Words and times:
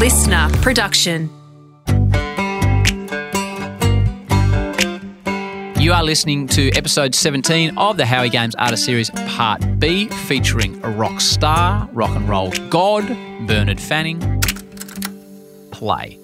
listener 0.00 0.48
production. 0.62 1.28
You 5.78 5.92
are 5.92 6.02
listening 6.02 6.46
to 6.48 6.70
episode 6.70 7.14
17 7.14 7.76
of 7.76 7.98
the 7.98 8.06
Howie 8.06 8.30
Games 8.30 8.54
Artist 8.54 8.86
Series 8.86 9.10
Part 9.10 9.78
B, 9.78 10.06
featuring 10.06 10.82
a 10.82 10.90
rock 10.90 11.20
star, 11.20 11.86
rock 11.92 12.16
and 12.16 12.26
roll 12.30 12.50
god, 12.70 13.06
Bernard 13.46 13.78
Fanning. 13.78 14.40
Play. 15.70 16.18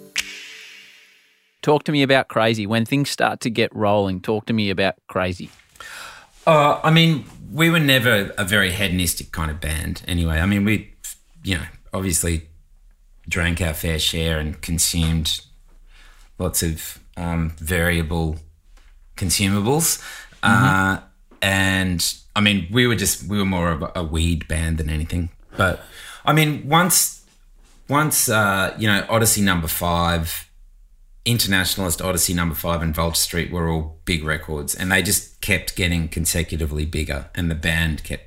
Talk 1.60 1.84
to 1.84 1.92
me 1.92 2.02
about 2.02 2.28
crazy. 2.28 2.66
When 2.66 2.86
things 2.86 3.10
start 3.10 3.40
to 3.40 3.50
get 3.50 3.76
rolling, 3.76 4.22
talk 4.22 4.46
to 4.46 4.54
me 4.54 4.70
about 4.70 4.94
crazy. 5.06 5.50
Uh, 6.46 6.80
I 6.82 6.90
mean, 6.90 7.26
we 7.52 7.68
were 7.68 7.80
never 7.80 8.32
a 8.38 8.44
very 8.46 8.70
hedonistic 8.70 9.32
kind 9.32 9.50
of 9.50 9.60
band 9.60 10.02
anyway. 10.08 10.38
I 10.38 10.46
mean, 10.46 10.64
we, 10.64 10.94
you 11.44 11.56
know, 11.56 11.66
obviously 11.92 12.48
drank 13.28 13.60
our 13.60 13.74
fair 13.74 13.98
share 13.98 14.38
and 14.38 14.60
consumed 14.60 15.40
lots 16.38 16.62
of 16.62 17.00
um, 17.16 17.50
variable 17.58 18.36
consumables. 19.16 20.02
Uh, 20.42 20.98
and 21.42 22.14
I 22.34 22.40
mean, 22.40 22.68
we 22.70 22.86
were 22.86 22.94
just, 22.94 23.28
we 23.28 23.38
were 23.38 23.44
more 23.44 23.72
of 23.72 23.82
a, 23.82 23.92
a 23.96 24.04
weed 24.04 24.46
band 24.46 24.78
than 24.78 24.90
anything. 24.90 25.30
But 25.56 25.80
I 26.24 26.32
mean, 26.32 26.68
once, 26.68 27.24
once, 27.88 28.28
uh, 28.28 28.74
you 28.78 28.86
know, 28.86 29.04
Odyssey 29.08 29.42
number 29.42 29.68
five, 29.68 30.48
Internationalist, 31.24 32.00
Odyssey 32.00 32.34
number 32.34 32.54
five, 32.54 32.82
and 32.82 32.94
Vulture 32.94 33.16
Street 33.16 33.50
were 33.50 33.68
all 33.68 33.98
big 34.04 34.22
records, 34.22 34.74
and 34.74 34.92
they 34.92 35.02
just 35.02 35.40
kept 35.40 35.74
getting 35.74 36.08
consecutively 36.08 36.86
bigger, 36.86 37.30
and 37.34 37.50
the 37.50 37.54
band 37.56 38.04
kept 38.04 38.25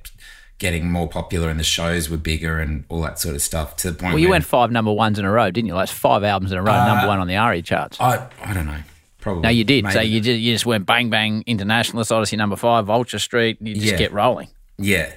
getting 0.59 0.91
more 0.91 1.07
popular, 1.07 1.49
and 1.49 1.59
the 1.59 1.63
shows 1.63 2.09
were 2.09 2.17
bigger, 2.17 2.59
and 2.59 2.83
all 2.89 3.01
that 3.01 3.17
sort 3.19 3.33
of 3.35 3.41
stuff. 3.41 3.75
To 3.77 3.91
the 3.91 3.97
point 3.97 4.13
Well, 4.13 4.19
you 4.19 4.29
went 4.29 4.45
five 4.45 4.71
number 4.71 4.91
ones 4.91 5.17
in 5.17 5.25
a 5.25 5.31
row, 5.31 5.49
didn't 5.49 5.67
you? 5.67 5.73
Like 5.73 5.89
five 5.89 6.23
albums 6.23 6.51
in 6.51 6.57
a 6.57 6.61
row, 6.63 6.73
uh, 6.73 6.85
number 6.85 7.07
one 7.07 7.19
on 7.19 7.27
the 7.27 7.37
ARIA 7.37 7.61
charts. 7.63 7.99
I, 7.99 8.27
I 8.43 8.53
don't 8.53 8.65
know, 8.67 8.79
probably. 9.19 9.41
no, 9.41 9.49
you 9.49 9.63
did. 9.63 9.91
So 9.91 10.01
you 10.01 10.21
just, 10.21 10.39
you 10.39 10.53
just 10.53 10.65
went 10.65 10.85
bang 10.85 11.09
bang, 11.09 11.43
Internationalist, 11.47 12.11
Odyssey 12.11 12.37
number 12.37 12.55
five, 12.55 12.85
Vulture 12.85 13.19
Street. 13.19 13.59
And 13.59 13.67
you 13.69 13.75
just 13.75 13.87
Yeah. 13.87 13.97
get 13.97 14.13
rolling. 14.13 14.49
Yeah. 14.77 15.11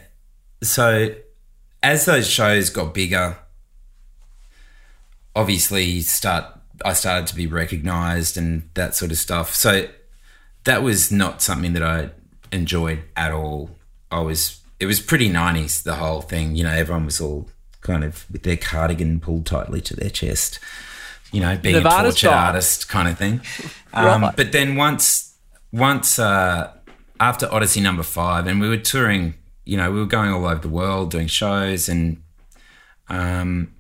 So 0.62 1.14
as 1.82 2.04
those 2.06 2.28
shows 2.28 2.70
got 2.70 2.94
bigger, 2.94 3.36
obviously 5.34 6.00
start 6.02 6.46
I 6.84 6.92
started 6.94 7.26
to 7.28 7.36
be 7.36 7.46
recognized 7.46 8.36
and 8.36 8.68
that 8.74 8.94
sort 8.96 9.10
of 9.12 9.18
stuff. 9.18 9.54
So 9.54 9.88
that 10.64 10.82
was 10.82 11.12
not 11.12 11.40
something 11.42 11.74
that 11.74 11.82
I 11.82 12.10
enjoyed 12.50 13.02
at 13.16 13.30
all. 13.32 13.70
I 14.10 14.20
was 14.20 14.60
it 14.82 14.86
was 14.86 14.98
pretty 14.98 15.30
90s 15.30 15.84
the 15.84 15.94
whole 15.94 16.22
thing, 16.22 16.56
you 16.56 16.64
know, 16.64 16.72
everyone 16.72 17.04
was 17.04 17.20
all 17.20 17.48
kind 17.82 18.02
of 18.02 18.26
with 18.32 18.42
their 18.42 18.56
cardigan 18.56 19.20
pulled 19.20 19.46
tightly 19.46 19.80
to 19.80 19.94
their 19.94 20.10
chest. 20.10 20.58
You 21.30 21.40
know, 21.40 21.56
being 21.56 21.76
Nirvana 21.76 22.00
a 22.00 22.02
torture 22.06 22.26
style. 22.26 22.46
artist 22.46 22.88
kind 22.88 23.08
of 23.08 23.16
thing. 23.16 23.40
Um, 23.94 24.22
Right. 24.22 24.34
But 24.34 24.52
then 24.52 24.76
once, 24.76 25.36
once 25.70 26.18
uh, 26.18 26.72
after 27.20 27.46
Odyssey 27.52 27.82
number 27.82 28.02
five, 28.02 28.46
and 28.46 28.58
we 28.58 28.66
were 28.66 28.78
touring, 28.78 29.34
you 29.66 29.76
know, 29.76 29.92
we 29.92 29.98
were 30.00 30.06
going 30.06 30.32
all 30.32 30.46
over 30.46 30.62
the 30.62 30.70
world 30.70 31.10
doing 31.10 31.26
shows, 31.26 31.90
and 31.90 32.22
um, 33.10 33.74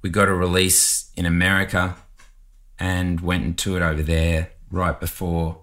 we 0.00 0.08
got 0.08 0.26
a 0.26 0.32
release 0.32 1.12
in 1.18 1.26
America 1.26 1.96
and 2.78 3.20
went 3.20 3.44
and 3.44 3.58
toured 3.58 3.82
over 3.82 4.02
there 4.02 4.52
right 4.70 4.98
before 4.98 5.60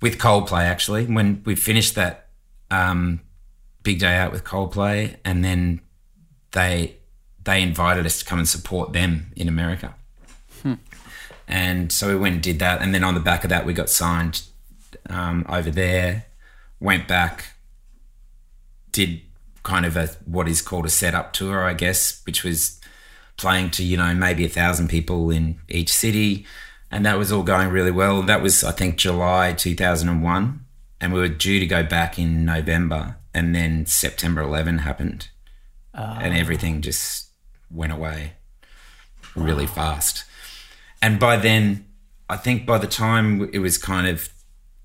with 0.00 0.16
Coldplay 0.16 0.62
actually. 0.62 1.04
When 1.04 1.42
we 1.44 1.54
finished 1.54 1.94
that 1.96 2.30
um, 2.70 3.20
big 3.82 3.98
day 3.98 4.16
out 4.16 4.32
with 4.32 4.44
Coldplay, 4.44 5.16
and 5.24 5.44
then 5.44 5.80
they 6.52 6.96
they 7.44 7.62
invited 7.62 8.06
us 8.06 8.20
to 8.20 8.24
come 8.24 8.38
and 8.38 8.48
support 8.48 8.92
them 8.92 9.32
in 9.36 9.48
America. 9.48 9.94
And 11.52 11.92
so 11.92 12.08
we 12.08 12.16
went 12.16 12.34
and 12.34 12.42
did 12.42 12.58
that. 12.60 12.80
And 12.80 12.94
then 12.94 13.04
on 13.04 13.12
the 13.12 13.20
back 13.20 13.44
of 13.44 13.50
that, 13.50 13.66
we 13.66 13.74
got 13.74 13.90
signed 13.90 14.42
um, 15.10 15.44
over 15.50 15.70
there, 15.70 16.24
went 16.80 17.06
back, 17.06 17.52
did 18.90 19.20
kind 19.62 19.84
of 19.84 19.96
a 19.96 20.08
what 20.24 20.48
is 20.48 20.62
called 20.62 20.86
a 20.86 20.88
setup 20.88 21.34
tour, 21.34 21.64
I 21.64 21.74
guess, 21.74 22.22
which 22.24 22.42
was 22.42 22.80
playing 23.36 23.70
to, 23.72 23.84
you 23.84 23.98
know, 23.98 24.14
maybe 24.14 24.46
a 24.46 24.48
thousand 24.48 24.88
people 24.88 25.30
in 25.30 25.58
each 25.68 25.92
city. 25.92 26.46
And 26.90 27.04
that 27.04 27.18
was 27.18 27.30
all 27.30 27.42
going 27.42 27.68
really 27.68 27.90
well. 27.90 28.22
That 28.22 28.40
was, 28.40 28.64
I 28.64 28.72
think, 28.72 28.96
July 28.96 29.52
2001. 29.52 30.38
And 30.38 30.61
we 31.10 31.20
were 31.20 31.28
due 31.28 31.58
to 31.58 31.66
go 31.66 31.82
back 31.82 32.18
in 32.18 32.44
November. 32.44 33.16
And 33.34 33.54
then 33.54 33.86
September 33.86 34.42
11 34.42 34.78
happened. 34.78 35.28
And 35.94 36.36
everything 36.36 36.82
just 36.82 37.30
went 37.70 37.92
away 37.92 38.34
really 39.34 39.66
fast. 39.66 40.24
And 41.00 41.18
by 41.18 41.36
then, 41.36 41.86
I 42.28 42.36
think 42.36 42.66
by 42.66 42.78
the 42.78 42.86
time 42.86 43.48
it 43.52 43.58
was 43.58 43.78
kind 43.78 44.06
of 44.06 44.28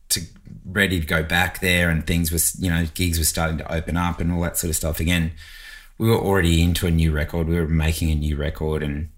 to 0.10 0.22
ready 0.66 1.00
to 1.00 1.06
go 1.06 1.24
back 1.24 1.60
there 1.60 1.90
and 1.90 2.06
things 2.06 2.32
was, 2.32 2.60
you 2.60 2.70
know, 2.70 2.86
gigs 2.94 3.20
were 3.20 3.26
starting 3.26 3.58
to 3.58 3.74
open 3.74 3.98
up 3.98 4.20
and 4.20 4.32
all 4.32 4.42
that 4.42 4.58
sort 4.58 4.70
of 4.70 4.76
stuff 4.76 5.00
again, 5.00 5.32
we 5.98 6.10
were 6.10 6.18
already 6.18 6.62
into 6.62 6.88
a 6.88 6.92
new 6.92 7.12
record. 7.12 7.48
We 7.48 7.56
were 7.56 7.68
making 7.68 8.12
a 8.12 8.16
new 8.16 8.36
record 8.36 8.84
and 8.84 9.10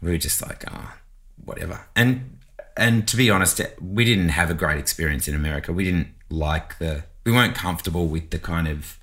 we 0.00 0.10
were 0.10 0.18
just 0.18 0.42
like, 0.42 0.64
ah, 0.68 0.96
whatever. 1.44 1.86
And 1.96 2.38
and 2.76 3.06
to 3.08 3.16
be 3.16 3.30
honest, 3.30 3.60
we 3.80 4.04
didn't 4.04 4.30
have 4.30 4.50
a 4.50 4.54
great 4.54 4.78
experience 4.78 5.28
in 5.28 5.34
America. 5.34 5.72
We 5.72 5.84
didn't 5.84 6.08
like 6.30 6.78
the 6.78 7.04
we 7.24 7.32
weren't 7.32 7.54
comfortable 7.54 8.06
with 8.06 8.30
the 8.30 8.38
kind 8.38 8.68
of 8.68 8.98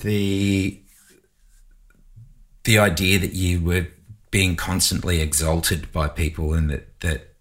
the 0.00 0.80
the 2.64 2.78
idea 2.78 3.18
that 3.18 3.34
you 3.34 3.60
were 3.60 3.86
being 4.30 4.56
constantly 4.56 5.20
exalted 5.20 5.92
by 5.92 6.08
people 6.08 6.54
and 6.54 6.70
that 6.70 7.00
that 7.00 7.34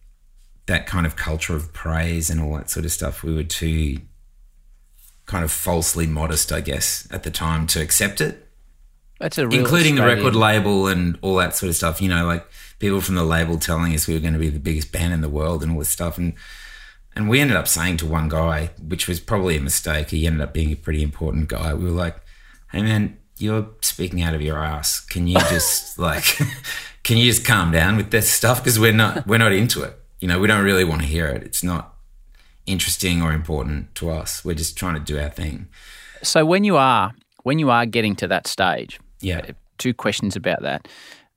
that 0.66 0.85
kind 0.85 1.06
of 1.06 1.16
culture 1.16 1.56
of 1.56 1.73
praise 1.73 2.29
and 2.29 2.39
all 2.39 2.56
that 2.56 2.69
sort 2.69 2.85
of 2.85 2.91
stuff. 2.91 3.23
We 3.23 3.33
were 3.33 3.44
too 3.44 3.97
kind 5.25 5.45
of 5.45 5.51
falsely 5.51 6.06
modest 6.06 6.51
i 6.51 6.59
guess 6.59 7.07
at 7.09 7.23
the 7.23 7.31
time 7.31 7.66
to 7.67 7.81
accept 7.81 8.22
it. 8.22 8.47
That's 9.19 9.38
a 9.38 9.47
real 9.47 9.59
including 9.59 9.95
the 9.95 10.06
record 10.06 10.35
label 10.35 10.88
and 10.88 11.17
all 11.22 11.38
that 11.38 11.56
sort 11.56 11.69
of 11.69 11.75
stuff. 11.75 12.01
You 12.01 12.09
know 12.09 12.25
like 12.25 12.45
people 12.79 13.01
from 13.01 13.16
the 13.16 13.23
label 13.23 13.57
telling 13.57 13.94
us 13.94 14.07
we 14.07 14.13
were 14.13 14.19
going 14.19 14.33
to 14.33 14.39
be 14.39 14.50
the 14.50 14.59
biggest 14.59 14.91
band 14.91 15.13
in 15.13 15.22
the 15.22 15.29
world 15.29 15.63
and 15.63 15.72
all 15.72 15.79
this 15.79 15.89
stuff. 15.89 16.17
And 16.17 16.33
and 17.16 17.29
we 17.29 17.40
ended 17.40 17.57
up 17.57 17.68
saying 17.68 17.97
to 17.97 18.06
one 18.06 18.29
guy 18.29 18.69
which 18.81 19.07
was 19.07 19.19
probably 19.19 19.57
a 19.57 19.62
mistake 19.62 20.09
he 20.09 20.28
ended 20.28 20.41
up 20.41 20.53
being 20.53 20.72
a 20.72 20.75
pretty 20.75 21.03
important 21.03 21.47
guy 21.47 21.74
we 21.74 21.85
were 21.85 21.91
like 21.91 22.18
hey 22.72 22.81
man 22.81 23.18
you're 23.38 23.68
speaking 23.81 24.22
out 24.22 24.34
of 24.34 24.41
your 24.41 24.57
ass. 24.57 25.00
Can 25.00 25.28
you 25.28 25.38
just 25.50 25.97
like 26.09 26.38
can 27.03 27.18
you 27.18 27.25
just 27.25 27.46
calm 27.46 27.72
down 27.72 27.97
with 27.97 28.12
this 28.12 28.31
stuff? 28.31 28.63
Because 28.63 28.79
we're 28.79 28.94
not 28.94 29.28
we're 29.28 29.38
not 29.38 29.51
into 29.51 29.84
it. 29.84 30.00
You 30.19 30.28
know 30.28 30.40
we 30.40 30.47
don't 30.47 30.63
really 30.63 30.84
want 30.84 31.01
to 31.01 31.07
hear 31.07 31.28
it. 31.28 31.44
It's 31.44 31.63
not 31.63 31.96
interesting 32.66 33.22
or 33.22 33.34
important 33.34 33.94
to 33.95 34.09
us. 34.09 34.45
We're 34.45 34.56
just 34.56 34.78
trying 34.78 34.94
to 34.94 35.01
do 35.01 35.19
our 35.19 35.30
thing. 35.30 35.68
So 36.22 36.45
when 36.45 36.63
you 36.63 36.78
are 36.78 37.13
when 37.44 37.59
you 37.59 37.69
are 37.69 37.85
getting 37.85 38.16
to 38.18 38.28
that 38.28 38.47
stage, 38.47 39.00
yeah. 39.19 39.51
two 39.78 39.94
questions 39.94 40.35
about 40.35 40.62
that. 40.62 40.88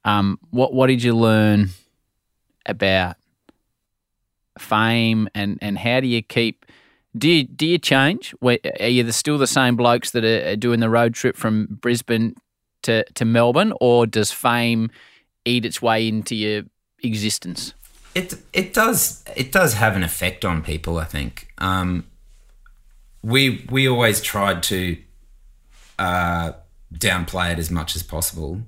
Um, 0.05 0.39
what 0.51 0.73
what 0.73 0.87
did 0.87 1.03
you 1.03 1.17
learn 1.17 1.71
about 2.65 3.17
fame 4.59 5.29
and 5.35 5.59
and 5.61 5.79
how 5.79 6.01
do 6.01 6.07
you 6.07 6.23
keep 6.23 6.67
do 7.17 7.31
you, 7.31 7.45
do 7.45 7.67
you 7.67 7.79
change? 7.79 8.35
Are 8.43 8.89
you 8.89 9.03
the, 9.03 9.13
still 9.13 9.39
the 9.39 9.47
same 9.47 9.77
blokes 9.77 10.11
that 10.11 10.25
are, 10.25 10.57
doing 10.57 10.81
the 10.81 10.91
road 10.91 11.15
trip 11.15 11.37
from 11.37 11.67
Brisbane 11.81 12.35
to, 12.83 13.05
to 13.15 13.25
Melbourne, 13.25 13.73
or 13.81 14.07
does 14.07 14.31
fame 14.31 14.91
eat 15.45 15.65
its 15.65 15.81
way 15.81 16.09
into 16.09 16.35
your 16.35 16.63
existence? 17.03 17.75
It 18.15 18.35
it 18.55 18.73
does 18.73 19.23
it 19.37 19.53
does 19.53 19.75
have 19.75 19.95
an 19.95 20.03
effect 20.03 20.45
on 20.45 20.63
people. 20.63 20.97
I 20.97 21.05
think 21.05 21.49
um, 21.59 22.07
we 23.23 23.67
we 23.71 23.87
always 23.87 24.23
tried 24.23 24.63
to 24.65 24.97
uh, 25.99 26.53
downplay 26.95 27.53
it 27.53 27.59
as 27.59 27.71
much 27.71 27.95
as 27.95 28.03
possible, 28.03 28.63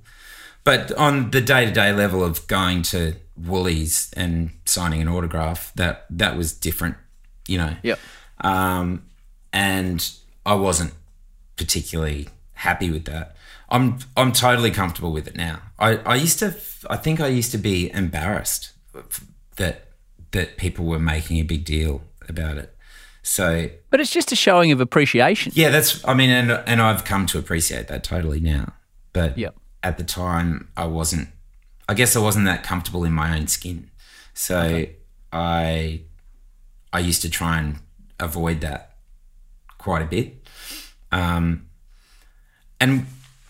but 0.64 0.92
on 0.92 1.30
the 1.30 1.40
day 1.40 1.64
to 1.64 1.70
day 1.70 1.92
level 1.92 2.22
of 2.22 2.46
going 2.46 2.82
to 2.82 3.14
Woolies 3.46 4.12
and 4.16 4.50
signing 4.64 5.00
an 5.00 5.08
autograph, 5.08 5.72
that 5.74 6.06
that 6.10 6.36
was 6.36 6.52
different. 6.52 6.96
You 7.46 7.58
know. 7.58 7.76
Yep. 7.82 7.98
Um, 8.40 9.04
and 9.52 10.10
I 10.44 10.54
wasn't 10.54 10.92
particularly 11.56 12.28
happy 12.54 12.90
with 12.90 13.04
that. 13.06 13.36
I'm 13.70 13.98
I'm 14.16 14.32
totally 14.32 14.70
comfortable 14.70 15.12
with 15.12 15.26
it 15.28 15.36
now. 15.36 15.60
I, 15.78 15.96
I 15.98 16.14
used 16.16 16.38
to 16.40 16.54
I 16.88 16.96
think 16.96 17.20
I 17.20 17.28
used 17.28 17.50
to 17.52 17.58
be 17.58 17.90
embarrassed 17.92 18.72
that 19.56 19.84
that 20.32 20.56
people 20.56 20.84
were 20.84 20.98
making 20.98 21.38
a 21.38 21.42
big 21.42 21.64
deal 21.64 22.02
about 22.28 22.58
it. 22.58 22.74
So 23.22 23.68
But 23.90 24.00
it's 24.00 24.10
just 24.10 24.32
a 24.32 24.36
showing 24.36 24.72
of 24.72 24.80
appreciation. 24.80 25.52
yeah, 25.54 25.68
that's 25.70 26.06
I 26.06 26.14
mean, 26.14 26.30
and 26.30 26.50
and 26.50 26.80
I've 26.80 27.04
come 27.04 27.26
to 27.26 27.38
appreciate 27.38 27.88
that 27.88 28.04
totally 28.04 28.40
now. 28.40 28.72
But 29.12 29.36
Yep. 29.36 29.54
at 29.82 29.98
the 29.98 30.04
time, 30.04 30.68
I 30.76 30.86
wasn't. 30.86 31.28
I 31.88 31.94
guess 31.94 32.14
I 32.14 32.20
wasn't 32.20 32.44
that 32.44 32.62
comfortable 32.62 33.04
in 33.04 33.12
my 33.12 33.36
own 33.36 33.46
skin. 33.46 33.90
So 34.34 34.86
I 35.32 36.02
I 36.92 36.98
used 37.00 37.22
to 37.22 37.30
try 37.30 37.58
and 37.58 37.78
avoid 38.20 38.60
that 38.60 38.96
quite 39.78 40.02
a 40.02 40.06
bit. 40.06 40.46
Um, 41.10 41.68
and 42.80 43.06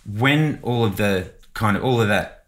when 0.07 0.61
all 0.63 0.85
of 0.85 0.97
the 0.97 1.33
kind 1.55 1.77
of 1.77 1.85
all 1.85 2.01
of 2.01 2.09
that 2.09 2.45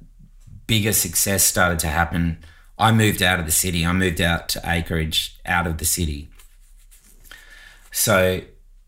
bigger 0.67 0.93
success 0.93 1.43
started 1.43 1.79
to 1.81 1.89
happen, 1.89 2.39
I 2.79 2.93
moved 2.93 3.23
out 3.23 3.41
of 3.41 3.47
the 3.47 3.53
city. 3.53 3.85
I 3.85 3.93
moved 3.93 4.21
out 4.21 4.49
to 4.51 4.61
acreage 4.65 5.39
out 5.45 5.67
of 5.67 5.79
the 5.79 5.85
city. 5.85 6.31
So 7.91 8.43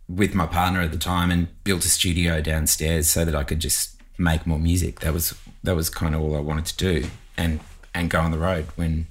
with 0.09 0.35
my 0.35 0.47
partner 0.47 0.81
at 0.81 0.93
the 0.93 0.99
time 0.99 1.31
and 1.31 1.49
built 1.65 1.85
a 1.85 1.89
studio 1.89 2.41
downstairs 2.41 3.11
so 3.11 3.25
that 3.25 3.35
I 3.35 3.45
could 3.45 3.61
just 3.61 4.01
make 4.19 4.47
more 4.47 4.59
music. 4.59 5.01
That 5.01 5.13
was 5.13 5.35
that 5.63 5.77
was 5.77 5.89
kind 5.91 6.15
of 6.15 6.21
all 6.21 6.37
I 6.37 6.41
wanted 6.41 6.67
to 6.67 6.77
do 6.77 7.09
and 7.37 7.61
and 7.95 8.11
go 8.11 8.21
on 8.21 8.31
the 8.31 8.39
road 8.39 8.67
when 8.77 9.07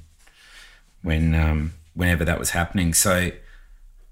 when 1.02 1.34
um, 1.36 1.74
whenever 1.94 2.24
that 2.26 2.40
was 2.40 2.52
happening. 2.52 2.94
So 2.94 3.32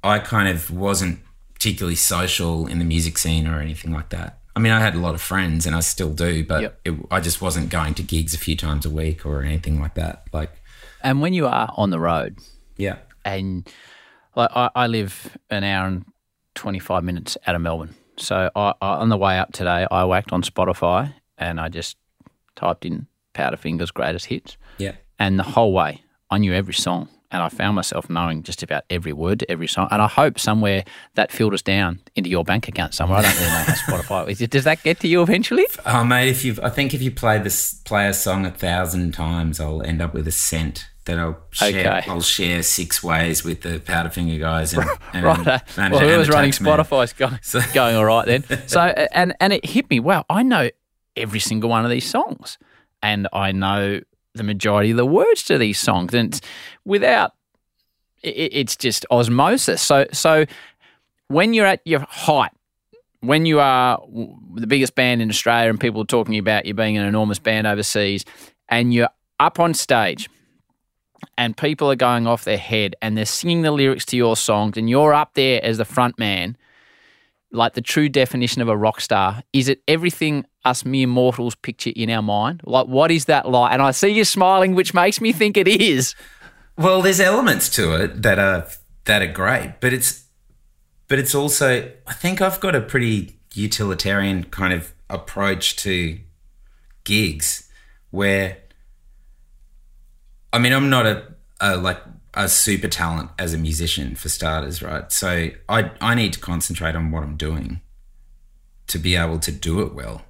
I 0.04 0.20
kind 0.20 0.48
of 0.50 0.72
wasn't 0.72 1.20
particularly 1.54 1.96
social 1.96 2.68
in 2.68 2.80
the 2.80 2.86
music 2.86 3.18
scene 3.18 3.48
or 3.48 3.60
anything 3.60 3.92
like 3.92 4.10
that. 4.10 4.40
I 4.56 4.60
mean, 4.60 4.72
I 4.72 4.80
had 4.80 4.96
a 4.96 5.00
lot 5.00 5.14
of 5.14 5.22
friends 5.22 5.66
and 5.66 5.76
I 5.76 5.80
still 5.82 6.12
do, 6.12 6.44
but 6.46 6.62
Yep. 6.62 6.80
it, 6.86 6.94
I 7.12 7.20
just 7.20 7.42
wasn't 7.42 7.70
going 7.70 7.94
to 7.96 8.04
gigs 8.04 8.34
a 8.34 8.38
few 8.38 8.56
times 8.56 8.86
a 8.86 8.90
week 8.90 9.26
or 9.26 9.44
anything 9.44 9.80
like 9.80 9.94
that. 9.96 10.24
Like, 10.34 10.52
And 11.02 11.22
when 11.22 11.34
you 11.34 11.48
are 11.48 11.72
on 11.78 11.92
the 11.92 12.00
road, 12.00 12.38
yeah, 12.78 12.98
and 13.24 13.70
like 14.36 14.50
I, 14.56 14.70
I 14.76 14.88
live 14.88 15.38
an 15.50 15.64
hour 15.64 15.88
and 15.88 16.06
25 16.56 17.04
minutes 17.04 17.38
out 17.46 17.56
of 17.56 17.62
Melbourne. 17.62 17.96
So 18.18 18.50
I, 18.56 18.74
I, 18.82 18.88
on 18.96 19.10
the 19.10 19.18
way 19.18 19.38
up 19.38 19.54
today, 19.54 19.86
I 19.90 20.04
whacked 20.06 20.34
on 20.34 20.42
Spotify 20.44 21.14
and 21.38 21.60
I 21.60 21.70
just 21.70 21.96
typed 22.60 22.86
in 22.86 23.08
Powderfinger's 23.34 23.92
greatest 23.92 24.26
hits. 24.28 24.58
yeah. 24.78 24.94
And 25.22 25.38
the 25.38 25.44
whole 25.44 25.74
way, 25.74 26.02
I 26.30 26.38
knew 26.38 26.54
every 26.54 26.74
song. 26.74 27.10
And 27.32 27.44
I 27.44 27.50
found 27.50 27.76
myself 27.76 28.10
knowing 28.10 28.42
just 28.42 28.64
about 28.64 28.86
every 28.90 29.14
word 29.14 29.40
to 29.42 29.52
every 29.52 29.68
song. 29.68 29.88
And 29.92 30.02
I 30.02 30.08
hope 30.08 30.40
somewhere 30.40 30.84
that 31.16 31.32
filters 31.32 31.62
down 31.62 32.00
into 32.16 32.28
your 32.30 32.44
bank 32.44 32.68
account 32.68 32.94
somewhere. 32.96 33.20
I 33.20 33.22
don't 33.24 33.36
really 33.36 33.46
know 33.52 33.58
how 33.68 33.74
Spotify 33.74 34.30
is. 34.30 34.40
Does 34.48 34.64
that 34.64 34.82
get 34.82 35.00
to 35.02 35.08
you 35.08 35.22
eventually? 35.22 35.68
Oh, 35.86 36.04
mate, 36.04 36.30
if 36.30 36.44
you, 36.46 36.56
I 36.64 36.70
think 36.70 36.94
if 36.96 37.02
you 37.04 37.12
play 37.12 37.38
this, 37.38 37.76
play 37.86 38.08
a 38.08 38.14
song 38.14 38.46
a 38.48 38.52
thousand 38.52 39.12
times, 39.14 39.60
I'll 39.60 39.84
end 39.84 40.02
up 40.02 40.14
with 40.14 40.28
a 40.28 40.32
cent 40.32 40.88
that 41.06 41.20
I'll 41.20 41.38
share. 41.52 41.70
Okay. 41.98 42.10
I'll 42.10 42.22
share 42.22 42.64
six 42.64 43.04
ways 43.04 43.44
with 43.44 43.62
the 43.62 43.80
Powderfinger 43.80 44.40
guys. 44.40 44.74
And, 44.74 44.90
and 45.14 45.24
Right. 45.26 45.62
and- 45.78 45.94
well, 45.94 46.00
whoever's 46.02 46.30
running. 46.30 46.52
Spotify's 46.52 47.14
going, 47.14 47.38
going 47.74 47.96
all 47.96 48.06
right 48.06 48.26
then. 48.26 48.44
So, 48.68 48.80
and 49.12 49.36
and 49.40 49.54
it 49.54 49.66
hit 49.66 49.90
me. 49.90 50.00
Wow, 50.00 50.26
I 50.30 50.42
know 50.44 50.70
every 51.20 51.40
single 51.40 51.70
one 51.70 51.86
of 51.86 51.92
these 51.92 52.10
songs, 52.10 52.58
and 53.02 53.28
I 53.34 53.52
know 53.52 54.02
the 54.34 54.44
majority 54.44 54.92
of 54.92 54.98
the 54.98 55.06
words 55.06 55.44
to 55.44 55.58
these 55.58 55.80
songs, 55.80 56.14
and 56.14 56.40
without. 56.86 57.34
It, 58.22 58.52
it's 58.52 58.76
just 58.76 59.06
osmosis. 59.10 59.82
So, 59.82 60.06
so 60.12 60.46
when 61.30 61.54
you're 61.54 61.66
at 61.66 61.80
your 61.86 62.02
height, 62.02 62.52
when 63.22 63.46
you 63.46 63.62
are 63.62 63.98
the 64.56 64.68
biggest 64.68 64.94
band 64.96 65.22
in 65.22 65.30
Australia, 65.30 65.70
and 65.70 65.80
people 65.80 66.02
are 66.02 66.06
talking 66.06 66.38
about 66.38 66.66
you 66.66 66.74
being 66.74 66.98
an 66.98 67.06
enormous 67.06 67.40
band 67.40 67.66
overseas, 67.66 68.26
and 68.68 68.94
you're 68.94 69.10
up 69.40 69.60
on 69.60 69.74
stage 69.74 70.30
and 71.38 71.56
people 71.56 71.90
are 71.92 71.96
going 71.96 72.28
off 72.28 72.44
their 72.44 72.58
head 72.58 72.96
and 73.02 73.18
they're 73.18 73.26
singing 73.26 73.62
the 73.62 73.72
lyrics 73.72 74.06
to 74.06 74.18
your 74.18 74.36
songs 74.36 74.78
and 74.78 74.90
you're 74.90 75.14
up 75.14 75.34
there 75.34 75.64
as 75.64 75.78
the 75.78 75.86
front 75.86 76.18
man 76.20 76.58
like 77.52 77.74
the 77.74 77.82
true 77.82 78.10
definition 78.10 78.62
of 78.62 78.68
a 78.68 78.78
rock 78.78 79.02
star 79.02 79.44
is 79.54 79.70
it 79.70 79.82
everything 79.88 80.46
us 80.66 80.86
mere 80.86 81.08
mortals 81.08 81.56
picture 81.56 81.92
in 81.96 82.10
our 82.10 82.22
mind 82.22 82.62
like 82.66 82.88
what 82.88 83.12
is 83.12 83.26
that 83.26 83.48
like 83.50 83.72
and 83.72 83.82
i 83.82 83.92
see 83.92 84.10
you 84.10 84.26
smiling 84.26 84.76
which 84.76 84.94
makes 84.94 85.22
me 85.22 85.32
think 85.32 85.58
it 85.58 85.68
is 85.68 86.16
Well, 86.80 87.02
there's 87.02 87.20
elements 87.20 87.68
to 87.72 87.94
it 88.02 88.22
that 88.22 88.40
are 88.40 88.66
that 89.04 89.22
are 89.22 89.28
great, 89.28 89.82
but 89.82 89.92
it's 89.92 90.24
but 91.10 91.20
it's 91.20 91.36
also 91.36 91.92
I 92.08 92.14
think 92.14 92.42
I've 92.42 92.62
got 92.62 92.74
a 92.74 92.80
pretty 92.80 93.38
utilitarian 93.54 94.46
kind 94.46 94.72
of 94.72 94.94
approach 95.10 95.76
to 95.78 96.20
gigs 97.04 97.70
where 98.12 98.60
I 100.54 100.60
mean 100.60 100.72
I'm 100.72 100.90
not 100.90 101.06
a, 101.06 101.36
a 101.60 101.76
like 101.76 102.02
a 102.34 102.48
super 102.48 102.88
talent 102.88 103.32
as 103.38 103.54
a 103.54 103.58
musician 103.58 104.16
for 104.16 104.30
starters, 104.30 104.82
right? 104.82 105.12
So 105.12 105.50
I 105.68 105.92
I 106.00 106.16
need 106.16 106.32
to 106.32 106.40
concentrate 106.40 106.96
on 106.96 107.12
what 107.12 107.24
I'm 107.24 107.36
doing 107.36 107.82
to 108.88 108.98
be 108.98 109.18
able 109.18 109.40
to 109.40 109.52
do 109.52 109.82
it 109.82 109.94
well. 109.94 110.22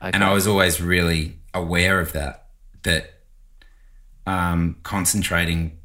And 0.00 0.22
I 0.24 0.32
was 0.32 0.46
always 0.46 0.80
really 0.80 1.38
aware 1.54 2.00
of 2.00 2.12
that 2.12 2.46
that 2.84 3.10
um, 4.26 4.76
concentrating 4.82 5.78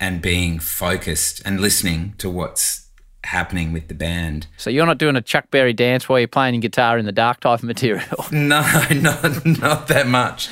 and 0.00 0.20
being 0.22 0.58
focused 0.58 1.42
and 1.44 1.60
listening 1.60 2.14
to 2.18 2.30
what's 2.30 2.86
happening 3.24 3.72
with 3.72 3.86
the 3.86 3.94
band. 3.94 4.48
so 4.56 4.68
you're 4.68 4.84
not 4.86 4.98
doing 4.98 5.14
a 5.14 5.20
chuck 5.22 5.48
berry 5.52 5.72
dance 5.72 6.08
while 6.08 6.18
you're 6.18 6.26
playing 6.26 6.58
guitar 6.58 6.98
in 6.98 7.04
the 7.06 7.12
dark 7.12 7.38
type 7.38 7.60
of 7.60 7.64
material 7.64 8.24
No, 8.32 8.60
not 8.90 9.46
not 9.46 9.86
that 9.88 10.06
much. 10.08 10.48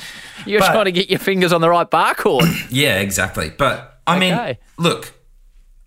you're 0.47 0.61
But- 0.61 0.73
trying 0.73 0.85
to 0.85 0.93
get 0.93 1.11
your 1.11 1.19
fingers 1.19 1.53
on 1.53 1.61
the 1.61 1.69
right 1.69 1.89
bar 1.91 2.15
chord 2.15 2.45
Yeah, 2.71 3.01
exactly. 3.01 3.51
But 3.51 4.01
I 4.07 4.19
mean, 4.21 4.57
look, 4.79 5.13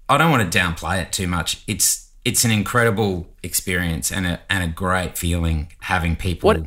I 0.10 0.18
don't 0.18 0.30
want 0.32 0.50
to 0.52 0.58
downplay 0.58 1.02
it 1.02 1.12
too 1.14 1.28
much. 1.28 1.62
It's 1.68 2.03
it's 2.26 2.46
an 2.46 2.52
incredible 2.52 3.28
experience 3.44 4.12
and 4.12 4.26
a 4.26 4.40
and 4.50 4.64
a 4.64 4.68
great 4.68 5.18
feeling 5.18 5.72
having 5.82 6.16
people 6.16 6.48
What- 6.48 6.60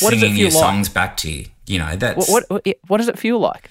what 0.00 0.12
singing 0.12 0.36
your 0.36 0.50
like? 0.50 0.60
songs 0.60 0.88
back 0.88 1.16
to 1.18 1.30
you. 1.30 1.46
You 1.66 1.78
know, 1.78 1.96
that's 1.96 2.28
what, 2.30 2.44
what 2.48 2.66
what 2.88 2.98
does 2.98 3.08
it 3.08 3.18
feel 3.18 3.38
like 3.38 3.70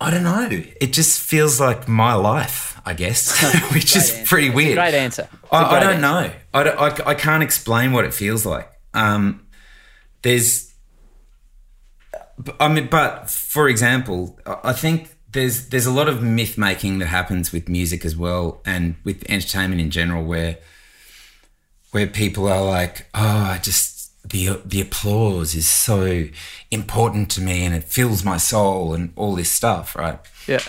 I 0.00 0.10
don't 0.10 0.24
know. 0.24 0.48
It 0.80 0.92
just 0.92 1.20
feels 1.20 1.60
like 1.60 1.88
my 1.88 2.14
life, 2.14 2.78
I 2.84 2.94
guess, 2.94 3.32
which 3.74 3.96
is 3.96 4.22
pretty 4.26 4.50
weird. 4.50 4.76
great 4.76 4.94
answer 4.94 5.28
I, 5.50 5.64
I 5.64 5.68
great 5.70 5.80
don't 5.80 6.04
answer. 6.04 6.28
know. 6.28 6.34
I, 6.52 6.62
don't, 6.64 6.78
I, 7.06 7.10
I 7.10 7.14
can't 7.14 7.42
explain 7.42 7.92
what 7.92 8.04
it 8.04 8.12
feels 8.12 8.44
like. 8.44 8.70
Um, 8.92 9.46
there's, 10.22 10.72
I 12.60 12.68
mean, 12.68 12.88
but 12.88 13.30
for 13.30 13.68
example, 13.68 14.38
I 14.46 14.58
I 14.64 14.72
think 14.72 15.13
there's 15.34 15.68
there's 15.68 15.86
a 15.86 15.92
lot 15.92 16.08
of 16.08 16.22
myth 16.22 16.56
making 16.56 16.98
that 17.00 17.06
happens 17.06 17.52
with 17.52 17.68
music 17.68 18.04
as 18.04 18.16
well, 18.16 18.62
and 18.64 18.94
with 19.04 19.28
entertainment 19.28 19.80
in 19.80 19.90
general, 19.90 20.24
where 20.24 20.58
where 21.90 22.06
people 22.06 22.48
are 22.48 22.64
like, 22.64 23.06
oh, 23.12 23.50
I 23.52 23.58
just 23.58 23.94
the 24.28 24.60
the 24.64 24.80
applause 24.80 25.54
is 25.54 25.66
so 25.66 26.24
important 26.70 27.30
to 27.32 27.42
me, 27.42 27.64
and 27.64 27.74
it 27.74 27.84
fills 27.84 28.24
my 28.24 28.38
soul, 28.38 28.94
and 28.94 29.12
all 29.16 29.34
this 29.34 29.50
stuff, 29.50 29.94
right? 29.94 30.18
yeah 30.46 30.60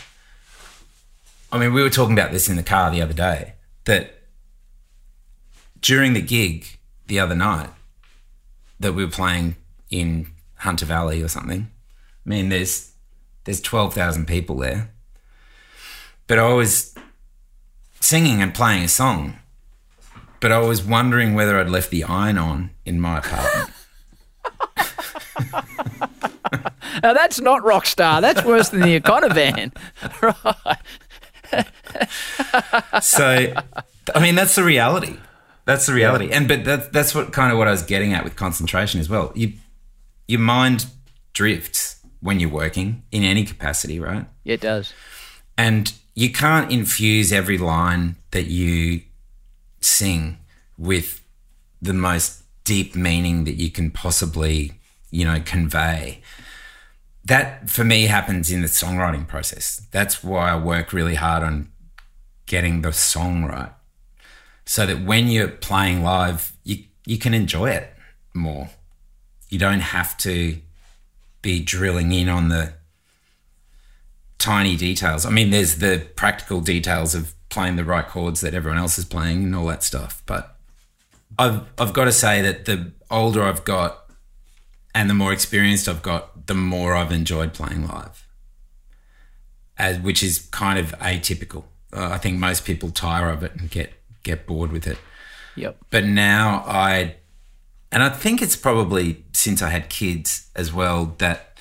I 1.51 1.57
mean, 1.57 1.73
we 1.73 1.81
were 1.81 1.89
talking 1.89 2.13
about 2.13 2.31
this 2.31 2.49
in 2.49 2.57
the 2.57 2.63
car 2.63 2.91
the 2.91 3.01
other 3.01 3.13
day 3.13 3.53
that 3.85 4.23
during 5.79 6.13
the 6.13 6.21
gig 6.21 6.65
the 7.07 7.19
other 7.19 7.35
night 7.35 7.69
that 8.79 8.93
we 8.93 9.05
were 9.05 9.11
playing 9.11 9.55
in 9.89 10.27
Hunter 10.57 10.85
Valley 10.85 11.21
or 11.21 11.29
something. 11.29 11.69
I 12.25 12.29
mean, 12.29 12.49
there's 12.49 12.91
there's 13.45 13.61
twelve 13.61 13.93
thousand 13.93 14.27
people 14.27 14.57
there, 14.57 14.91
but 16.27 16.37
I 16.37 16.53
was 16.53 16.95
singing 18.01 18.41
and 18.41 18.53
playing 18.53 18.83
a 18.83 18.87
song, 18.87 19.39
but 20.39 20.51
I 20.51 20.59
was 20.59 20.83
wondering 20.83 21.33
whether 21.33 21.59
I'd 21.59 21.69
left 21.69 21.89
the 21.89 22.03
iron 22.03 22.37
on 22.37 22.71
in 22.85 22.99
my 22.99 23.19
apartment. 23.19 23.71
now 27.03 27.13
that's 27.13 27.39
not 27.39 27.63
rock 27.63 27.85
star. 27.85 28.21
That's 28.21 28.43
worse 28.43 28.69
than 28.69 28.81
the 28.81 28.99
Econovan 28.99 29.71
right. 31.51 33.03
So 33.03 33.53
i 34.13 34.19
mean 34.19 34.35
that's 34.35 34.55
the 34.55 34.63
reality. 34.63 35.17
That's 35.65 35.87
the 35.87 35.93
reality. 35.93 36.29
And 36.31 36.47
but 36.47 36.63
that, 36.65 36.93
that's 36.93 37.15
what 37.15 37.33
kind 37.33 37.51
of 37.51 37.57
what 37.57 37.67
i 37.67 37.71
was 37.71 37.81
getting 37.81 38.13
at 38.13 38.23
with 38.23 38.35
concentration 38.35 38.99
as 38.99 39.09
well. 39.09 39.31
You 39.35 39.53
your 40.27 40.39
mind 40.39 40.87
drifts 41.33 41.94
when 42.25 42.39
you're 42.39 42.49
working 42.49 43.03
in 43.11 43.23
any 43.23 43.45
capacity 43.45 43.99
right? 43.99 44.25
Yeah, 44.43 44.55
it 44.55 44.61
does. 44.61 44.93
And 45.57 45.93
you 46.15 46.31
can't 46.31 46.71
infuse 46.71 47.31
every 47.31 47.59
line 47.59 48.15
that 48.31 48.47
you 48.47 49.01
sing 49.79 50.39
with 50.75 51.21
the 51.79 51.93
most 51.93 52.41
deep 52.63 52.95
meaning 52.95 53.43
that 53.43 53.53
you 53.53 53.69
can 53.69 53.91
possibly 53.91 54.73
you 55.11 55.23
know 55.23 55.39
convey. 55.45 56.21
That 57.23 57.69
for 57.69 57.83
me 57.83 58.07
happens 58.07 58.51
in 58.51 58.61
the 58.61 58.67
songwriting 58.67 59.27
process. 59.27 59.85
That's 59.91 60.23
why 60.23 60.49
i 60.49 60.57
work 60.57 60.91
really 60.93 61.15
hard 61.15 61.43
on 61.43 61.71
getting 62.47 62.81
the 62.81 62.91
song 62.91 63.45
right 63.45 63.71
so 64.65 64.85
that 64.85 65.03
when 65.03 65.27
you're 65.27 65.47
playing 65.47 66.03
live 66.03 66.55
you 66.63 66.85
you 67.05 67.19
can 67.19 67.35
enjoy 67.35 67.69
it 67.69 67.93
more. 68.33 68.69
You 69.49 69.59
don't 69.59 69.81
have 69.81 70.17
to 70.19 70.59
be 71.45 71.59
drilling 71.59 72.11
in 72.11 72.27
on 72.27 72.49
the 72.49 72.73
tiny 74.39 74.75
details. 74.75 75.27
I 75.27 75.29
mean, 75.29 75.51
there's 75.51 75.75
the 75.77 76.07
practical 76.15 76.59
details 76.59 77.13
of 77.13 77.35
playing 77.49 77.75
the 77.75 77.85
right 77.85 78.07
chords 78.07 78.41
that 78.41 78.55
everyone 78.55 78.79
else 78.79 78.97
is 78.97 79.05
playing 79.05 79.43
and 79.43 79.55
all 79.55 79.67
that 79.67 79.83
stuff. 79.83 80.23
But 80.25 80.57
I've 81.37 81.61
I've 81.77 81.93
got 81.93 82.05
to 82.05 82.11
say 82.11 82.41
that 82.41 82.65
the 82.65 82.91
older 83.11 83.43
I've 83.43 83.63
got 83.63 84.09
and 84.95 85.07
the 85.07 85.13
more 85.13 85.31
experienced 85.31 85.87
I've 85.87 86.01
got, 86.01 86.47
the 86.47 86.55
more 86.55 86.95
I've 86.95 87.11
enjoyed 87.11 87.53
playing 87.53 87.87
live. 87.87 88.27
As 89.77 89.99
which 89.99 90.23
is 90.23 90.39
kind 90.51 90.79
of 90.79 90.97
atypical. 90.99 91.65
Uh, 91.93 92.09
I 92.11 92.17
think 92.17 92.39
most 92.39 92.65
people 92.65 92.89
tire 92.89 93.29
of 93.29 93.43
it 93.43 93.53
and 93.55 93.69
get 93.69 93.93
get 94.23 94.47
bored 94.47 94.71
with 94.71 94.87
it. 94.87 94.97
yep 95.55 95.77
But 95.91 96.05
now 96.05 96.63
I 96.65 97.17
And 97.95 98.03
I 98.03 98.09
think 98.09 98.41
it's 98.41 98.57
probably 98.57 99.23
since 99.31 99.61
I 99.61 99.69
had 99.69 99.87
kids 99.89 100.49
as 100.53 100.73
well 100.73 101.15
that 101.19 101.57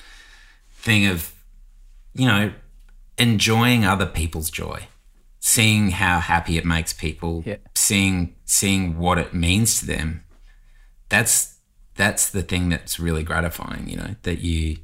thing 0.73 1.05
of, 1.05 1.33
you 2.13 2.25
know, 2.27 2.51
enjoying 3.17 3.85
other 3.85 4.05
people's 4.05 4.49
joy, 4.49 4.87
seeing 5.39 5.91
how 5.91 6.19
happy 6.19 6.57
it 6.57 6.65
makes 6.65 6.91
people, 6.91 7.41
Yeah. 7.45 7.55
seeing 7.73 8.35
seeing 8.43 8.97
what 8.97 9.17
it 9.17 9.33
means 9.33 9.79
to 9.79 9.85
them. 9.85 10.25
That's 11.07 11.55
that's 11.95 12.29
the 12.29 12.43
thing 12.43 12.67
that's 12.67 12.99
really 12.99 13.23
gratifying, 13.23 13.87
you 13.87 13.95
know, 13.95 14.15
that 14.23 14.39
you 14.39 14.79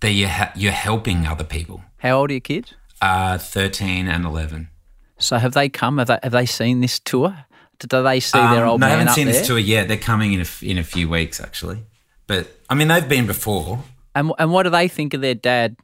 that 0.00 0.12
you 0.12 0.26
ha- 0.28 0.52
you're 0.56 0.72
helping 0.72 1.26
other 1.26 1.44
people. 1.44 1.82
How 1.98 2.12
old 2.20 2.30
are 2.30 2.34
your 2.34 2.40
kids? 2.40 2.72
Uh, 3.02 3.36
13 3.36 4.08
and 4.08 4.24
11. 4.24 4.70
So 5.18 5.36
have 5.36 5.52
they 5.52 5.68
come? 5.68 5.98
Have 5.98 6.06
they, 6.08 6.18
have 6.22 6.32
they 6.32 6.46
seen 6.46 6.80
this 6.80 6.98
tour? 6.98 7.44
Do 7.78 8.02
they 8.02 8.20
see 8.20 8.38
their 8.38 8.64
Um, 8.64 8.70
old 8.70 8.80
they 8.80 8.86
man 8.86 8.90
haven't 8.98 9.08
up 9.08 9.14
seen 9.14 9.26
there? 9.26 9.34
this 9.34 9.46
tour 9.46 9.58
yet. 9.58 9.88
They're 9.88 9.96
coming 9.96 10.32
in 10.32 10.40
a, 10.40 10.46
in 10.62 10.78
a 10.78 10.84
few 10.84 11.08
weeks, 11.08 11.40
actually. 11.40 11.84
But 12.26 12.48
I 12.68 12.74
mean, 12.74 12.88
they've 12.88 13.08
been 13.08 13.26
before. 13.26 13.82
And 14.14 14.32
and 14.38 14.50
what 14.52 14.62
do 14.64 14.70
they 14.70 14.88
think 14.88 15.14
of 15.14 15.20
their 15.20 15.34
dad? 15.34 15.76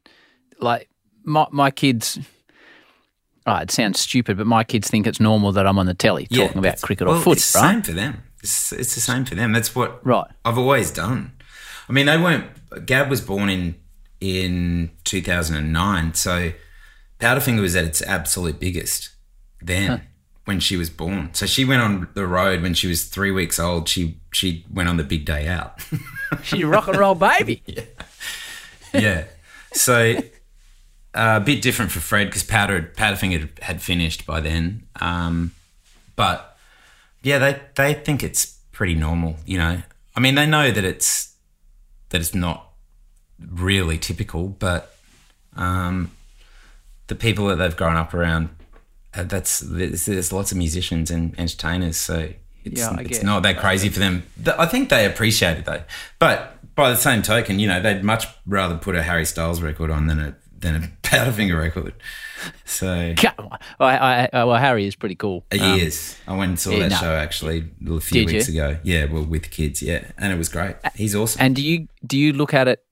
Like 0.60 0.88
my 1.24 1.46
my 1.50 1.70
kids. 1.70 2.18
Oh, 3.46 3.56
it 3.56 3.70
sounds 3.72 3.98
stupid, 3.98 4.36
but 4.38 4.46
my 4.46 4.62
kids 4.62 4.88
think 4.88 5.06
it's 5.06 5.18
normal 5.20 5.50
that 5.52 5.66
I'm 5.66 5.76
on 5.78 5.86
the 5.86 5.94
telly 5.94 6.26
talking 6.28 6.58
about 6.58 6.80
cricket 6.80 7.08
well, 7.08 7.16
or 7.16 7.20
footy, 7.20 7.38
It's 7.38 7.52
the 7.52 7.58
right? 7.58 7.72
same 7.72 7.82
for 7.82 7.90
them. 7.92 8.22
It's, 8.40 8.72
it's 8.72 8.94
the 8.94 9.00
same 9.00 9.24
for 9.24 9.34
them. 9.34 9.52
That's 9.52 9.74
what 9.74 10.04
Right. 10.06 10.28
I've 10.44 10.58
always 10.58 10.92
done. 10.92 11.32
I 11.88 11.92
mean, 11.92 12.06
they 12.06 12.16
weren't. 12.18 12.46
Gab 12.86 13.10
was 13.10 13.20
born 13.20 13.48
in 13.48 13.74
in 14.20 14.90
2009, 15.04 16.14
so 16.14 16.52
Powderfinger 17.18 17.60
was 17.60 17.74
at 17.76 17.84
its 17.84 18.00
absolute 18.02 18.58
biggest 18.60 19.10
then 19.60 20.02
when 20.44 20.60
she 20.60 20.76
was 20.76 20.90
born. 20.90 21.32
So 21.34 21.46
she 21.46 21.64
went 21.64 21.82
on 21.82 22.08
the 22.14 22.26
road 22.26 22.62
when 22.62 22.74
she 22.74 22.88
was 22.88 23.04
three 23.04 23.30
weeks 23.30 23.58
old. 23.58 23.88
She 23.88 24.18
she 24.32 24.64
went 24.72 24.88
on 24.88 24.96
the 24.96 25.04
big 25.04 25.24
day 25.24 25.48
out. 25.48 25.80
She's 26.42 26.62
a 26.64 26.66
rock 26.66 26.88
and 26.88 26.96
roll 26.96 27.14
baby. 27.14 27.62
yeah. 27.66 27.82
yeah. 28.92 29.24
So 29.72 30.16
uh, 31.14 31.38
a 31.40 31.44
bit 31.44 31.62
different 31.62 31.90
for 31.90 32.00
Fred 32.00 32.26
because 32.28 32.42
Powder 32.42 32.92
Powderfinger 32.96 33.40
had, 33.40 33.50
had 33.60 33.82
finished 33.82 34.26
by 34.26 34.40
then. 34.40 34.86
Um, 35.00 35.52
but 36.16 36.56
yeah, 37.22 37.38
they 37.38 37.60
they 37.74 37.94
think 37.94 38.22
it's 38.22 38.58
pretty 38.72 38.94
normal. 38.94 39.36
You 39.46 39.58
know, 39.58 39.82
I 40.16 40.20
mean, 40.20 40.34
they 40.34 40.46
know 40.46 40.70
that 40.70 40.84
it's 40.84 41.34
that 42.08 42.20
it's 42.20 42.34
not 42.34 42.68
really 43.38 43.98
typical, 43.98 44.48
but 44.48 44.94
um, 45.56 46.10
the 47.08 47.14
people 47.14 47.46
that 47.46 47.56
they've 47.56 47.76
grown 47.76 47.96
up 47.96 48.14
around, 48.14 48.50
uh, 49.14 49.24
that's 49.24 49.60
there's, 49.60 50.06
there's 50.06 50.32
lots 50.32 50.52
of 50.52 50.58
musicians 50.58 51.10
and 51.10 51.38
entertainers, 51.38 51.96
so. 51.96 52.30
It's, 52.64 52.80
Yeah, 52.80 52.96
it's 53.00 53.24
not 53.24 53.42
that 53.42 53.58
crazy 53.58 53.88
for 53.88 53.98
them. 53.98 54.22
I 54.56 54.66
think 54.66 54.88
they 54.88 55.04
appreciate 55.04 55.58
it 55.58 55.64
though. 55.64 55.82
But 56.20 56.58
by 56.76 56.90
the 56.90 56.96
same 56.96 57.20
token, 57.22 57.58
you 57.58 57.66
know, 57.66 57.80
they'd 57.82 58.04
much 58.04 58.26
rather 58.46 58.76
put 58.76 58.94
a 58.94 59.02
Harry 59.02 59.24
Styles 59.24 59.60
record 59.60 59.90
on 59.90 60.06
than 60.06 60.20
a 60.20 60.36
than 60.60 60.76
a 60.76 60.80
Powderfinger 61.02 61.58
record. 61.58 61.92
So 62.64 63.14
Well, 63.38 63.58
I, 63.80 64.28
I, 64.32 64.44
well, 64.44 64.56
Harry 64.58 64.86
is 64.86 64.94
pretty 64.94 65.16
cool. 65.16 65.44
he 65.50 65.58
Um, 65.58 65.76
is. 65.80 66.16
I 66.28 66.36
went 66.36 66.50
and 66.50 66.60
saw 66.60 66.70
yeah, 66.70 66.78
that 66.84 66.90
no. 66.90 66.96
show 66.98 67.12
actually 67.16 67.68
a 67.90 67.98
few 68.00 68.24
Did 68.26 68.32
weeks 68.32 68.48
you? 68.48 68.62
ago. 68.62 68.78
Yeah, 68.84 69.06
well, 69.06 69.24
with 69.24 69.50
kids. 69.50 69.82
Yeah, 69.82 70.04
and 70.16 70.32
it 70.32 70.36
was 70.36 70.48
great. 70.48 70.76
He's 70.94 71.16
awesome. 71.16 71.42
And 71.42 71.56
do 71.56 71.62
you 71.64 71.88
do 72.06 72.16
you 72.16 72.32
look 72.32 72.54
at 72.54 72.68
it? 72.68 72.84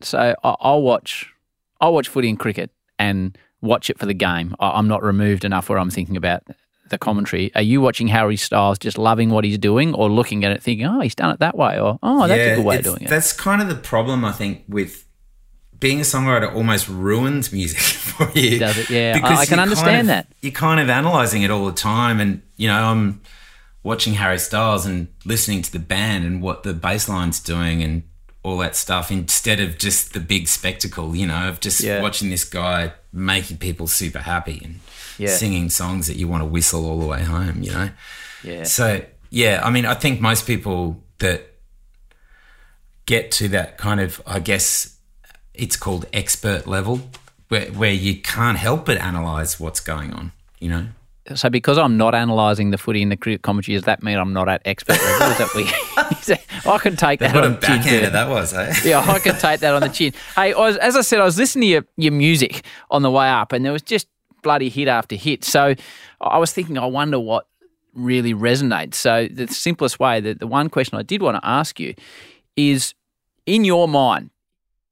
So 0.00 0.34
I- 0.42 0.56
I'll 0.60 0.80
watch, 0.82 1.30
I'll 1.80 1.92
watch 1.92 2.08
footy 2.08 2.28
and 2.30 2.38
cricket 2.38 2.70
and 2.98 3.36
watch 3.64 3.90
it 3.90 3.98
for 3.98 4.06
the 4.06 4.14
game. 4.14 4.54
I- 4.60 4.70
I'm 4.78 4.86
not 4.88 5.02
removed 5.02 5.44
enough 5.44 5.68
where 5.68 5.78
I'm 5.78 5.90
thinking 5.90 6.16
about 6.16 6.42
the 6.90 6.98
commentary. 6.98 7.50
Are 7.54 7.62
you 7.62 7.80
watching 7.80 8.08
Harry 8.08 8.36
Styles 8.36 8.78
just 8.78 8.98
loving 8.98 9.30
what 9.30 9.42
he's 9.44 9.58
doing, 9.58 9.94
or 9.94 10.10
looking 10.10 10.44
at 10.44 10.52
it 10.52 10.62
thinking, 10.62 10.86
oh, 10.86 11.00
he's 11.00 11.14
done 11.14 11.30
it 11.32 11.40
that 11.40 11.56
way, 11.56 11.80
or 11.80 11.98
oh, 12.02 12.26
that's 12.28 12.40
a 12.52 12.56
good 12.56 12.64
way 12.64 12.76
of 12.78 12.84
doing 12.84 13.02
it? 13.02 13.08
That's 13.08 13.32
kind 13.32 13.62
of 13.62 13.68
the 13.68 13.74
problem, 13.74 14.24
I 14.24 14.32
think, 14.32 14.64
with 14.68 15.06
being 15.80 15.98
a 15.98 16.02
songwriter 16.02 16.54
almost 16.54 16.88
ruins 16.88 17.52
music 17.52 17.78
for 17.80 18.30
you. 18.38 18.58
Does 18.58 18.78
it? 18.78 18.90
Yeah, 18.90 19.14
Because 19.14 19.38
I 19.40 19.46
can 19.46 19.58
understand 19.58 19.88
kind 19.88 20.00
of- 20.02 20.06
that. 20.08 20.26
You're 20.40 20.52
kind 20.52 20.78
of 20.80 20.88
analysing 20.88 21.42
it 21.42 21.50
all 21.50 21.66
the 21.66 21.72
time. 21.72 22.20
And, 22.20 22.42
you 22.56 22.68
know, 22.68 22.78
I'm 22.84 23.20
watching 23.82 24.14
Harry 24.14 24.38
Styles 24.38 24.86
and 24.86 25.08
listening 25.24 25.62
to 25.62 25.72
the 25.72 25.78
band 25.78 26.24
and 26.24 26.40
what 26.40 26.62
the 26.62 26.72
bass 26.74 27.08
line's 27.08 27.40
doing 27.40 27.82
and 27.82 28.02
all 28.42 28.56
that 28.58 28.76
stuff 28.76 29.10
instead 29.10 29.58
of 29.60 29.76
just 29.78 30.12
the 30.12 30.20
big 30.20 30.48
spectacle, 30.48 31.16
you 31.16 31.26
know, 31.26 31.48
of 31.48 31.60
just 31.60 31.80
Yeah. 31.80 32.00
watching 32.02 32.30
this 32.30 32.44
guy 32.44 32.92
making 33.16 33.58
people 33.58 33.86
super 33.86 34.18
happy 34.18 34.60
and 34.64 34.80
Yeah. 35.18 35.36
singing 35.36 35.70
songs 35.70 36.06
that 36.08 36.16
you 36.16 36.26
want 36.28 36.40
to 36.42 36.46
whistle 36.46 36.84
all 36.84 36.98
the 36.98 37.06
way 37.06 37.22
home, 37.22 37.62
you 37.62 37.72
know? 37.72 37.90
yeah, 38.42 38.64
So 38.64 39.04
yeah, 39.30 39.60
I 39.64 39.70
mean, 39.70 39.86
I 39.86 39.94
think 39.94 40.20
most 40.20 40.46
people 40.46 41.02
that 41.18 41.40
get 43.06 43.30
to 43.32 43.48
that 43.48 43.78
kind 43.78 44.00
of, 44.00 44.20
I 44.26 44.38
guess, 44.40 44.96
it's 45.54 45.76
called 45.76 46.06
expert 46.12 46.66
level, 46.66 47.00
where 47.48 47.66
where 47.66 47.92
you 47.92 48.20
can't 48.20 48.58
help 48.58 48.86
but 48.86 48.98
analyze 48.98 49.60
what's 49.60 49.80
going 49.80 50.12
on. 50.12 50.32
You 50.58 50.68
know, 50.70 50.86
so 51.34 51.48
because 51.48 51.78
I'm 51.78 51.96
not 51.96 52.14
analysing 52.14 52.70
the 52.70 52.78
footy 52.78 53.02
and 53.02 53.10
the 53.10 53.16
cricket 53.16 53.42
commentary, 53.42 53.76
does 53.76 53.84
that 53.84 54.02
mean 54.02 54.18
I'm 54.18 54.32
not 54.32 54.48
at 54.48 54.60
expert 54.64 54.98
level? 55.00 55.28
Is 55.28 55.38
that 55.38 55.54
we? 55.54 55.64
I 56.70 56.78
can 56.78 56.96
take 56.96 57.20
that 57.20 57.34
what 57.34 57.44
on 57.44 57.52
the 57.54 57.58
chin. 57.60 57.76
backhander 57.78 58.10
that 58.10 58.28
was, 58.28 58.52
eh? 58.52 58.74
Yeah, 58.84 59.00
I 59.00 59.18
can 59.18 59.38
take 59.38 59.60
that 59.60 59.74
on 59.74 59.80
the 59.82 59.88
chin. 59.88 60.12
Hey, 60.34 60.52
I 60.52 60.58
was, 60.58 60.76
as 60.76 60.96
I 60.96 61.00
said, 61.00 61.20
I 61.20 61.24
was 61.24 61.38
listening 61.38 61.62
to 61.62 61.66
your, 61.68 61.84
your 61.96 62.12
music 62.12 62.64
on 62.90 63.02
the 63.02 63.10
way 63.10 63.28
up, 63.28 63.52
and 63.52 63.64
there 63.64 63.72
was 63.72 63.82
just 63.82 64.06
bloody 64.42 64.68
hit 64.68 64.88
after 64.88 65.16
hit. 65.16 65.44
So 65.44 65.74
I 66.20 66.38
was 66.38 66.52
thinking, 66.52 66.76
I 66.76 66.86
wonder 66.86 67.18
what 67.18 67.46
really 67.94 68.34
resonates. 68.34 68.94
So 68.94 69.28
the 69.30 69.46
simplest 69.48 69.98
way, 69.98 70.20
the, 70.20 70.34
the 70.34 70.46
one 70.46 70.68
question 70.68 70.98
I 70.98 71.02
did 71.02 71.22
want 71.22 71.36
to 71.36 71.46
ask 71.46 71.80
you 71.80 71.94
is, 72.56 72.94
in 73.46 73.64
your 73.64 73.88
mind, 73.88 74.30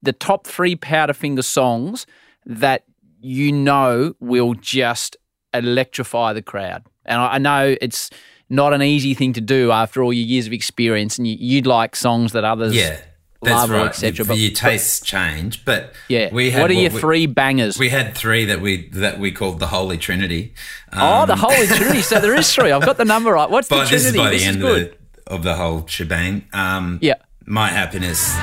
the 0.01 0.13
top 0.13 0.47
three 0.47 0.75
Powderfinger 0.75 1.43
songs 1.43 2.05
that 2.45 2.85
you 3.21 3.51
know 3.51 4.15
will 4.19 4.53
just 4.53 5.15
electrify 5.53 6.33
the 6.33 6.41
crowd. 6.41 6.83
And 7.05 7.19
I, 7.21 7.33
I 7.33 7.37
know 7.37 7.75
it's 7.81 8.09
not 8.49 8.73
an 8.73 8.81
easy 8.81 9.13
thing 9.13 9.33
to 9.33 9.41
do 9.41 9.71
after 9.71 10.03
all 10.03 10.13
your 10.13 10.25
years 10.25 10.47
of 10.47 10.53
experience, 10.53 11.17
and 11.17 11.27
you, 11.27 11.35
you'd 11.39 11.65
like 11.67 11.95
songs 11.95 12.31
that 12.33 12.43
others 12.43 12.75
Yeah, 12.75 12.99
that's 13.41 13.55
love 13.55 13.71
or 13.71 13.75
right. 13.75 13.87
etc. 13.87 14.17
Your, 14.17 14.25
But 14.27 14.37
your 14.37 14.51
tastes 14.51 15.05
change, 15.05 15.65
but 15.65 15.93
yeah, 16.07 16.29
we 16.31 16.51
had 16.51 16.61
what 16.61 16.69
are 16.71 16.75
your 16.75 16.91
we- 16.91 16.99
three 16.99 17.25
bangers? 17.25 17.77
We 17.79 17.89
had 17.89 18.15
three 18.15 18.45
that 18.45 18.61
we 18.61 18.89
that 18.89 19.19
we 19.19 19.31
called 19.31 19.59
the 19.59 19.67
Holy 19.67 19.97
Trinity. 19.97 20.53
oh, 20.93 21.21
Um, 21.21 21.27
the 21.27 21.35
Holy 21.35 21.67
Trinity. 21.67 22.01
So 22.01 22.19
there 22.19 22.35
is 22.35 22.53
three. 22.53 22.71
I've 22.71 22.85
got 22.85 22.97
the 22.97 23.05
number 23.05 23.31
right. 23.31 23.49
What's 23.49 23.67
the 23.69 23.75
but 23.75 23.89
this 23.89 24.05
is 24.05 24.11
Trinity? 24.13 24.17
by 24.19 24.29
the 24.29 24.37
This 24.37 24.47
end 24.47 24.57
is 24.57 24.63
of 24.63 24.69
good. 24.69 24.97
the, 25.25 25.31
of 25.33 25.43
the 25.43 25.55
whole 25.55 25.87
shebang. 25.87 26.45
Um, 26.53 26.99
Yeah. 27.01 27.15
my 27.45 27.69
happiness 27.69 28.33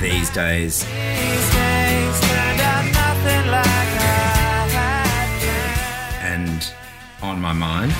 these 0.00 0.30
days. 0.30 0.84
On 7.22 7.40
my 7.40 7.52
mind. 7.52 7.92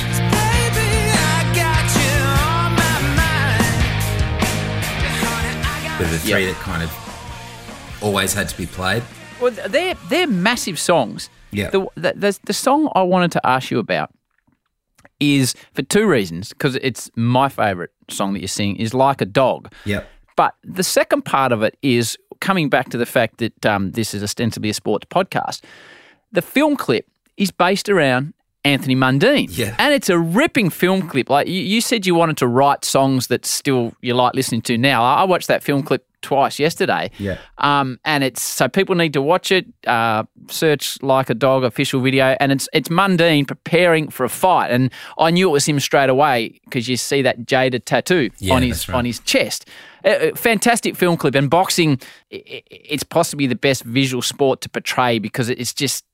Were 5.98 6.04
the 6.04 6.18
three 6.20 6.44
Yep. 6.46 6.54
that 6.54 6.62
kind 6.62 6.82
of 6.84 7.98
always 8.00 8.32
had 8.32 8.48
to 8.50 8.56
be 8.56 8.66
played. 8.66 9.02
Well, 9.40 9.50
they're 9.50 9.94
they're 10.08 10.28
massive 10.28 10.78
songs. 10.78 11.28
Yeah. 11.50 11.70
The, 11.70 11.80
the 11.96 12.12
the 12.14 12.38
the 12.44 12.52
song 12.52 12.88
I 12.94 13.02
wanted 13.02 13.32
to 13.32 13.44
ask 13.44 13.72
you 13.72 13.80
about 13.80 14.10
is 15.18 15.54
for 15.72 15.82
two 15.82 16.06
reasons 16.06 16.50
because 16.50 16.76
it's 16.76 17.10
my 17.16 17.48
favourite 17.48 17.90
song 18.08 18.32
that 18.34 18.40
you 18.42 18.46
sing 18.46 18.76
is 18.76 18.94
like 18.94 19.20
a 19.20 19.24
dog. 19.26 19.72
Yep. 19.86 20.08
But 20.36 20.54
the 20.62 20.84
second 20.84 21.22
part 21.24 21.50
of 21.50 21.64
it 21.64 21.76
is 21.82 22.16
coming 22.40 22.68
back 22.68 22.90
to 22.90 22.96
the 22.98 23.06
fact 23.06 23.38
that 23.38 23.66
um, 23.66 23.90
this 23.92 24.14
is 24.14 24.22
ostensibly 24.22 24.70
a 24.70 24.74
sports 24.74 25.06
podcast. 25.10 25.62
The 26.30 26.42
film 26.42 26.76
clip 26.76 27.08
is 27.36 27.50
based 27.50 27.88
around 27.88 28.34
Anthony 28.64 28.96
Mundine. 28.96 29.46
Yeah. 29.56 29.74
And 29.78 29.94
it's 29.94 30.08
a 30.08 30.18
ripping 30.18 30.70
film 30.70 31.08
clip. 31.08 31.30
Like 31.30 31.46
you, 31.46 31.60
you 31.62 31.80
said 31.80 32.06
you 32.06 32.14
wanted 32.14 32.36
to 32.38 32.46
write 32.46 32.84
songs 32.84 33.28
that 33.28 33.46
still 33.46 33.92
you 34.02 34.14
like 34.14 34.34
listening 34.34 34.62
to 34.62 34.76
now. 34.76 35.02
I 35.02 35.22
I 35.22 35.24
watched 35.24 35.48
that 35.48 35.62
film 35.62 35.82
clip 35.82 36.04
twice 36.20 36.58
yesterday. 36.58 37.10
Yeah. 37.18 37.38
Um, 37.58 37.98
and 38.04 38.24
it's 38.24 38.42
so 38.42 38.68
people 38.68 38.94
need 38.96 39.12
to 39.12 39.22
watch 39.22 39.52
it. 39.52 39.66
Uh, 39.86 40.24
search 40.48 41.00
like 41.02 41.30
a 41.30 41.34
dog 41.34 41.62
official 41.64 42.00
video, 42.00 42.36
and 42.40 42.50
it's 42.52 42.68
it's 42.72 42.88
Mundine 42.88 43.46
preparing 43.46 44.08
for 44.10 44.24
a 44.24 44.28
fight. 44.28 44.70
And 44.70 44.90
I 45.18 45.30
knew 45.30 45.48
it 45.48 45.52
was 45.52 45.64
him 45.66 45.78
straight 45.80 46.10
away 46.10 46.60
because 46.64 46.88
you 46.88 46.96
see 46.96 47.22
that 47.22 47.46
jaded 47.46 47.86
tattoo 47.86 48.30
Yeah, 48.38 48.54
on 48.54 48.62
his 48.62 48.88
right. 48.88 48.96
on 48.98 49.04
his 49.04 49.20
chest. 49.20 49.68
Uh, 50.04 50.30
fantastic 50.34 50.96
film 50.96 51.16
clip. 51.16 51.34
And 51.34 51.50
boxing, 51.50 52.00
it's 52.30 53.02
possibly 53.02 53.46
the 53.46 53.56
best 53.56 53.82
visual 53.84 54.22
sport 54.22 54.60
to 54.62 54.68
portray 54.68 55.18
because 55.18 55.48
it's 55.48 55.74
just 55.74 56.04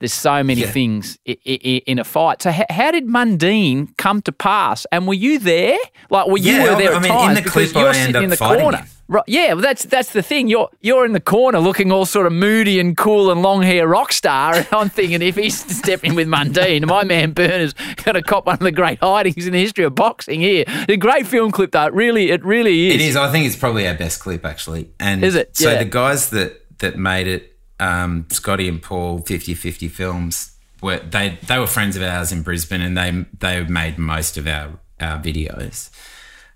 there's 0.00 0.12
so 0.12 0.42
many 0.42 0.62
Yeah. 0.62 0.70
things 0.70 1.18
i- 1.28 1.36
i- 1.46 1.82
in 1.86 1.98
a 1.98 2.04
fight. 2.04 2.42
So 2.42 2.50
how, 2.50 2.64
how 2.70 2.90
did 2.90 3.06
Mundine 3.06 3.96
come 3.96 4.22
to 4.22 4.32
pass? 4.32 4.86
And 4.92 5.06
were 5.06 5.14
you 5.14 5.38
there? 5.38 5.78
Like, 6.10 6.26
were 6.26 6.38
you 6.38 6.54
Yeah, 6.54 6.70
were 6.72 6.76
there 6.78 6.92
I 6.92 6.96
at 6.96 7.02
mean, 7.02 7.12
times 7.12 7.38
in 7.38 7.44
the 7.44 7.50
clip, 7.50 7.72
you're 7.74 7.88
I 7.88 7.92
sitting 7.92 8.22
in 8.24 8.30
the 8.30 8.36
fighting 8.36 8.62
corner. 8.62 8.78
him. 8.78 8.86
Right, 9.06 9.22
yeah, 9.26 9.52
well, 9.52 9.60
that's 9.60 9.84
that's 9.84 10.12
the 10.14 10.22
thing. 10.22 10.48
You're 10.48 10.70
you're 10.80 11.04
in 11.04 11.12
the 11.12 11.20
corner 11.20 11.58
looking 11.58 11.92
all 11.92 12.06
sort 12.06 12.24
of 12.26 12.32
moody 12.32 12.80
and 12.80 12.96
cool 12.96 13.30
and 13.30 13.42
long 13.42 13.60
hair 13.62 13.86
rock 13.86 14.12
star, 14.14 14.54
and 14.54 14.66
I'm 14.72 14.88
thinking 14.88 15.20
if 15.20 15.36
he's 15.36 15.58
stepping 15.76 16.14
with 16.14 16.26
Mundine, 16.26 16.86
my 16.86 17.04
man 17.04 17.32
Burner's 17.32 17.74
going 17.96 18.14
to 18.14 18.22
cop 18.22 18.46
one 18.46 18.54
of 18.54 18.60
the 18.60 18.72
great 18.72 18.98
hidings 19.00 19.46
in 19.46 19.52
the 19.52 19.60
history 19.60 19.84
of 19.84 19.94
boxing 19.94 20.40
here. 20.40 20.64
A 20.88 20.96
great 20.96 21.26
film 21.26 21.50
clip, 21.50 21.72
though. 21.72 21.84
It 21.84 21.92
really, 21.92 22.30
it 22.30 22.42
really 22.46 22.88
is. 22.88 22.94
It 22.94 23.00
is. 23.02 23.14
I 23.16 23.30
think 23.30 23.44
it's 23.44 23.56
probably 23.56 23.86
our 23.86 23.94
best 23.94 24.20
clip, 24.20 24.42
actually. 24.46 24.88
And 24.98 25.22
Is 25.22 25.34
it? 25.34 25.54
So 25.54 25.70
Yeah. 25.70 25.80
the 25.80 25.84
guys 25.84 26.30
that 26.30 26.62
that 26.78 26.96
made 26.98 27.28
it, 27.28 27.53
um, 27.80 28.26
Scotty 28.30 28.68
and 28.68 28.82
Paul, 28.82 29.20
50-50 29.20 29.90
Films, 29.90 30.56
were 30.82 30.98
they 30.98 31.38
they 31.46 31.58
were 31.58 31.66
friends 31.66 31.96
of 31.96 32.02
ours 32.02 32.30
in 32.30 32.42
Brisbane, 32.42 32.80
and 32.80 32.96
they 32.96 33.24
they 33.38 33.64
made 33.64 33.98
most 33.98 34.36
of 34.36 34.46
our 34.46 34.78
our 35.00 35.18
videos. 35.18 35.90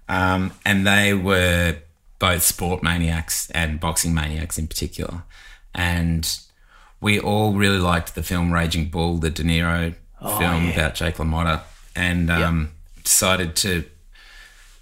Um, 0.09 0.53
and 0.65 0.87
they 0.87 1.15
were 1.15 1.79
both 2.19 2.43
sport 2.43 2.83
maniacs 2.83 3.51
and 3.51 3.79
boxing 3.79 4.15
maniacs 4.15 4.59
in 4.59 4.67
particular. 4.67 5.23
And 5.75 6.39
we 7.01 7.21
all 7.21 7.53
really 7.53 7.79
liked 7.79 8.15
the 8.15 8.23
film 8.23 8.53
Raging 8.53 8.89
Bull, 8.89 9.19
the 9.19 9.31
De 9.31 9.43
Niro 9.43 9.95
film 10.21 10.71
about 10.71 10.95
Jake 10.95 11.17
LaMotta, 11.17 11.63
and 11.95 12.31
um, 12.31 12.71
decided 13.03 13.55
to 13.57 13.85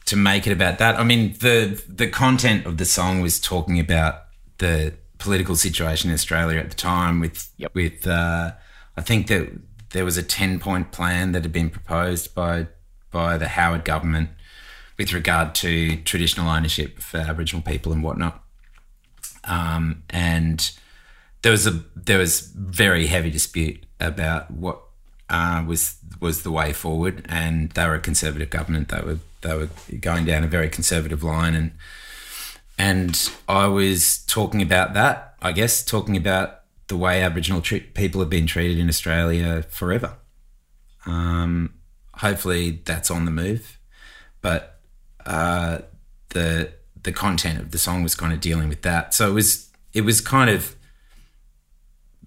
to 0.06 0.16
make 0.16 0.46
it 0.46 0.52
about 0.52 0.78
that. 0.78 0.98
I 0.98 1.04
mean, 1.04 1.34
the 1.40 1.82
the 1.88 2.08
content 2.08 2.66
of 2.66 2.78
the 2.78 2.84
song 2.84 3.20
was 3.20 3.40
talking 3.40 3.78
about 3.78 4.22
the 4.58 4.94
political 5.18 5.56
situation 5.56 6.10
in 6.10 6.14
Australia 6.14 6.58
at 6.60 6.70
the 6.70 6.76
time. 6.76 7.20
With 7.20 7.50
Yep. 7.56 7.74
with 7.74 8.06
uh, 8.06 8.52
I 8.96 9.00
think 9.00 9.26
that 9.28 9.50
there 9.90 10.04
was 10.04 10.16
a 10.16 10.22
ten 10.22 10.58
point 10.58 10.92
plan 10.92 11.32
that 11.32 11.42
had 11.42 11.52
been 11.52 11.70
proposed 11.70 12.34
by 12.34 12.68
by 13.10 13.38
the 13.38 13.48
Howard 13.48 13.84
government 13.84 14.30
with 14.98 15.12
regard 15.12 15.54
to 15.56 15.96
traditional 16.02 16.48
ownership 16.48 16.98
for 17.00 17.18
Aboriginal 17.18 17.62
people 17.62 17.92
and 17.92 18.02
whatnot. 18.02 18.42
Um, 19.44 20.02
and 20.10 20.70
there 21.42 21.52
was 21.52 21.66
a 21.66 21.82
there 21.94 22.18
was 22.18 22.40
very 22.40 23.06
heavy 23.06 23.30
dispute 23.30 23.84
about 24.00 24.50
what 24.50 24.80
uh, 25.28 25.64
was 25.66 25.96
was 26.20 26.42
the 26.42 26.50
way 26.50 26.72
forward, 26.72 27.24
and 27.28 27.70
they 27.72 27.86
were 27.86 27.94
a 27.94 28.00
conservative 28.00 28.50
government. 28.50 28.88
They 28.88 29.00
were 29.00 29.18
they 29.42 29.56
were 29.56 29.68
going 30.00 30.24
down 30.24 30.44
a 30.44 30.48
very 30.48 30.68
conservative 30.68 31.22
line, 31.22 31.54
and 31.54 31.72
and 32.78 33.30
I 33.48 33.66
was 33.66 34.18
talking 34.26 34.62
about 34.62 34.94
that. 34.94 35.34
I 35.40 35.52
guess 35.52 35.84
talking 35.84 36.16
about 36.16 36.60
the 36.88 36.96
way 36.96 37.22
Aboriginal 37.22 37.60
tre- 37.60 37.80
people 37.80 38.20
have 38.20 38.30
been 38.30 38.46
treated 38.46 38.78
in 38.78 38.88
Australia 38.88 39.62
forever. 39.68 40.16
Um, 41.04 41.74
hopefully, 42.14 42.82
that's 42.84 43.10
on 43.10 43.24
the 43.24 43.30
move, 43.30 43.78
but 44.40 44.80
uh, 45.24 45.78
the 46.30 46.72
the 47.02 47.12
content 47.12 47.60
of 47.60 47.70
the 47.70 47.78
song 47.78 48.02
was 48.02 48.14
kind 48.14 48.32
of 48.32 48.40
dealing 48.40 48.68
with 48.68 48.82
that. 48.82 49.14
So 49.14 49.30
it 49.30 49.34
was 49.34 49.70
it 49.92 50.02
was 50.02 50.20
kind 50.20 50.50
of 50.50 50.76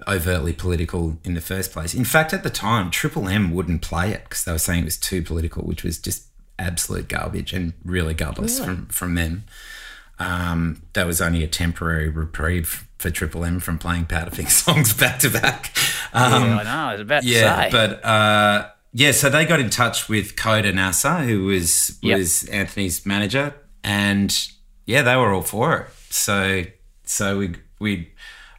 overtly 0.08 0.54
political 0.54 1.20
in 1.24 1.34
the 1.34 1.42
first 1.42 1.72
place. 1.72 1.94
In 1.94 2.06
fact, 2.06 2.34
at 2.34 2.44
the 2.44 2.50
time, 2.50 2.90
Triple 2.90 3.28
M 3.28 3.52
wouldn't 3.52 3.82
play 3.82 4.12
it 4.12 4.24
because 4.24 4.46
they 4.46 4.52
were 4.52 4.58
saying 4.58 4.82
it 4.82 4.86
was 4.86 4.98
too 4.98 5.22
political, 5.22 5.64
which 5.64 5.84
was 5.84 6.00
just 6.00 6.28
absolute 6.58 7.08
garbage 7.08 7.54
and 7.54 7.74
really 7.84 8.14
gutless 8.14 8.60
from 8.60 8.88
from 8.88 9.16
them. 9.16 9.44
Um, 10.20 10.82
that 10.94 11.08
was 11.08 11.22
only 11.22 11.44
a 11.44 11.48
temporary 11.48 12.10
reprieve 12.10 12.88
for 12.98 13.10
Triple 13.10 13.46
M 13.46 13.60
from 13.60 13.78
playing 13.78 14.06
Powderfinger 14.06 14.50
songs 14.66 14.94
back 14.94 15.20
to 15.20 15.30
back. 15.30 15.74
Um, 16.14 16.44
Yeah, 16.44 16.58
I 16.58 16.64
know. 16.64 16.70
I 16.70 16.92
was 16.94 17.02
about 17.02 17.24
to 17.24 17.28
yeah, 17.30 17.64
say. 17.64 17.70
but 17.72 18.04
uh, 18.06 18.70
yeah, 18.94 19.12
so 19.12 19.30
they 19.30 19.46
got 19.46 19.60
in 19.60 19.70
touch 19.70 20.10
with 20.10 20.36
Khoder 20.36 20.74
Nasser, 20.74 21.20
who 21.20 21.46
was 21.46 21.98
Yep. 22.02 22.18
was 22.18 22.44
Anthony's 22.50 23.06
manager, 23.06 23.54
and 23.84 24.38
yeah, 24.86 25.02
they 25.04 25.16
were 25.16 25.32
all 25.34 25.42
for 25.44 25.78
it. 25.78 25.88
So 26.10 26.64
so 27.06 27.38
we 27.38 27.56
we 27.80 28.12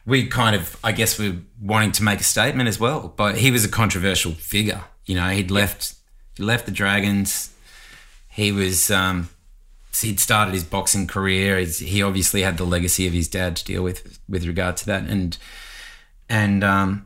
we 0.05 0.25
kind 0.27 0.55
of 0.55 0.77
I 0.83 0.93
guess 0.93 1.19
we're 1.19 1.41
wanting 1.61 1.91
to 1.93 2.03
make 2.03 2.19
a 2.19 2.23
statement 2.23 2.69
as 2.69 2.79
well. 2.79 3.13
But 3.15 3.37
he 3.37 3.51
was 3.51 3.63
a 3.63 3.69
controversial 3.69 4.31
figure. 4.31 4.83
You 5.05 5.15
know, 5.15 5.27
he'd 5.29 5.51
left 5.51 5.93
he 6.37 6.43
left 6.43 6.65
the 6.65 6.71
Dragons. 6.71 7.53
He 8.29 8.51
was 8.51 8.89
um, 8.89 9.29
he'd 9.99 10.19
started 10.19 10.53
his 10.53 10.63
boxing 10.63 11.07
career. 11.07 11.57
He's, 11.59 11.79
he 11.79 12.01
obviously 12.01 12.41
had 12.43 12.57
the 12.57 12.63
legacy 12.65 13.07
of 13.07 13.13
his 13.13 13.27
dad 13.27 13.55
to 13.57 13.65
deal 13.65 13.83
with 13.83 14.19
with 14.29 14.45
regard 14.45 14.77
to 14.77 14.85
that, 14.87 15.03
and 15.03 15.37
and 16.29 16.63
um, 16.63 17.05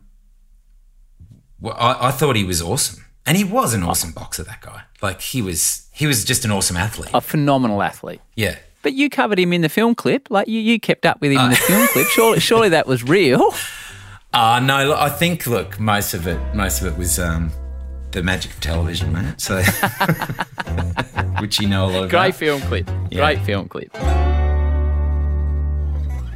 well, 1.60 1.76
I, 1.80 2.08
I 2.10 2.12
thought 2.12 2.36
he 2.36 2.43
was 2.43 2.62
awesome, 2.62 3.06
and 3.26 3.38
he 3.38 3.43
was 3.43 3.74
an 3.74 3.84
awesome 3.84 4.12
boxer. 4.12 4.43
That 4.43 4.62
guy, 4.62 4.84
like 5.02 5.21
he 5.21 5.41
was, 5.41 5.88
he 5.93 6.06
was 6.06 6.24
just 6.26 6.45
an 6.45 6.52
awesome 6.52 6.78
athlete. 6.78 7.10
a 7.13 7.21
phenomenal 7.21 7.82
athlete. 7.82 8.21
Yeah, 8.36 8.58
But 8.84 8.93
you 8.93 9.10
covered 9.10 9.39
him 9.39 9.52
in 9.54 9.62
the 9.62 9.69
film 9.69 9.95
clip. 9.95 10.30
Like 10.30 10.48
you, 10.48 10.60
you 10.60 10.80
kept 10.80 11.06
up 11.06 11.21
with 11.21 11.32
him 11.32 11.39
in 11.39 11.45
Uh. 11.45 11.50
the 11.50 11.56
film 11.56 11.88
clip. 11.88 12.08
Surely, 12.08 12.39
surely 12.39 12.69
that 12.69 12.86
was 12.88 13.04
real. 13.04 13.52
uh 14.34 14.60
no, 14.60 14.89
look, 14.89 15.00
I 15.00 15.10
think 15.10 15.48
look, 15.48 15.80
most 15.80 16.13
of 16.13 16.28
it, 16.28 16.39
most 16.54 16.82
of 16.82 16.88
it 16.88 16.98
was 16.98 17.17
um, 17.19 17.52
the 18.12 18.21
magic 18.21 18.52
of 18.52 18.60
television, 18.62 19.12
man. 19.13 19.38
So, 19.39 19.62
which 21.45 21.60
you 21.60 21.67
know 21.67 21.86
a 21.86 21.91
lot 21.91 22.10
Great 22.10 22.34
film 22.34 22.60
clip. 22.62 22.89
Yeah. 23.12 23.19
Great 23.19 23.39
film 23.45 23.69
clip. 23.69 23.95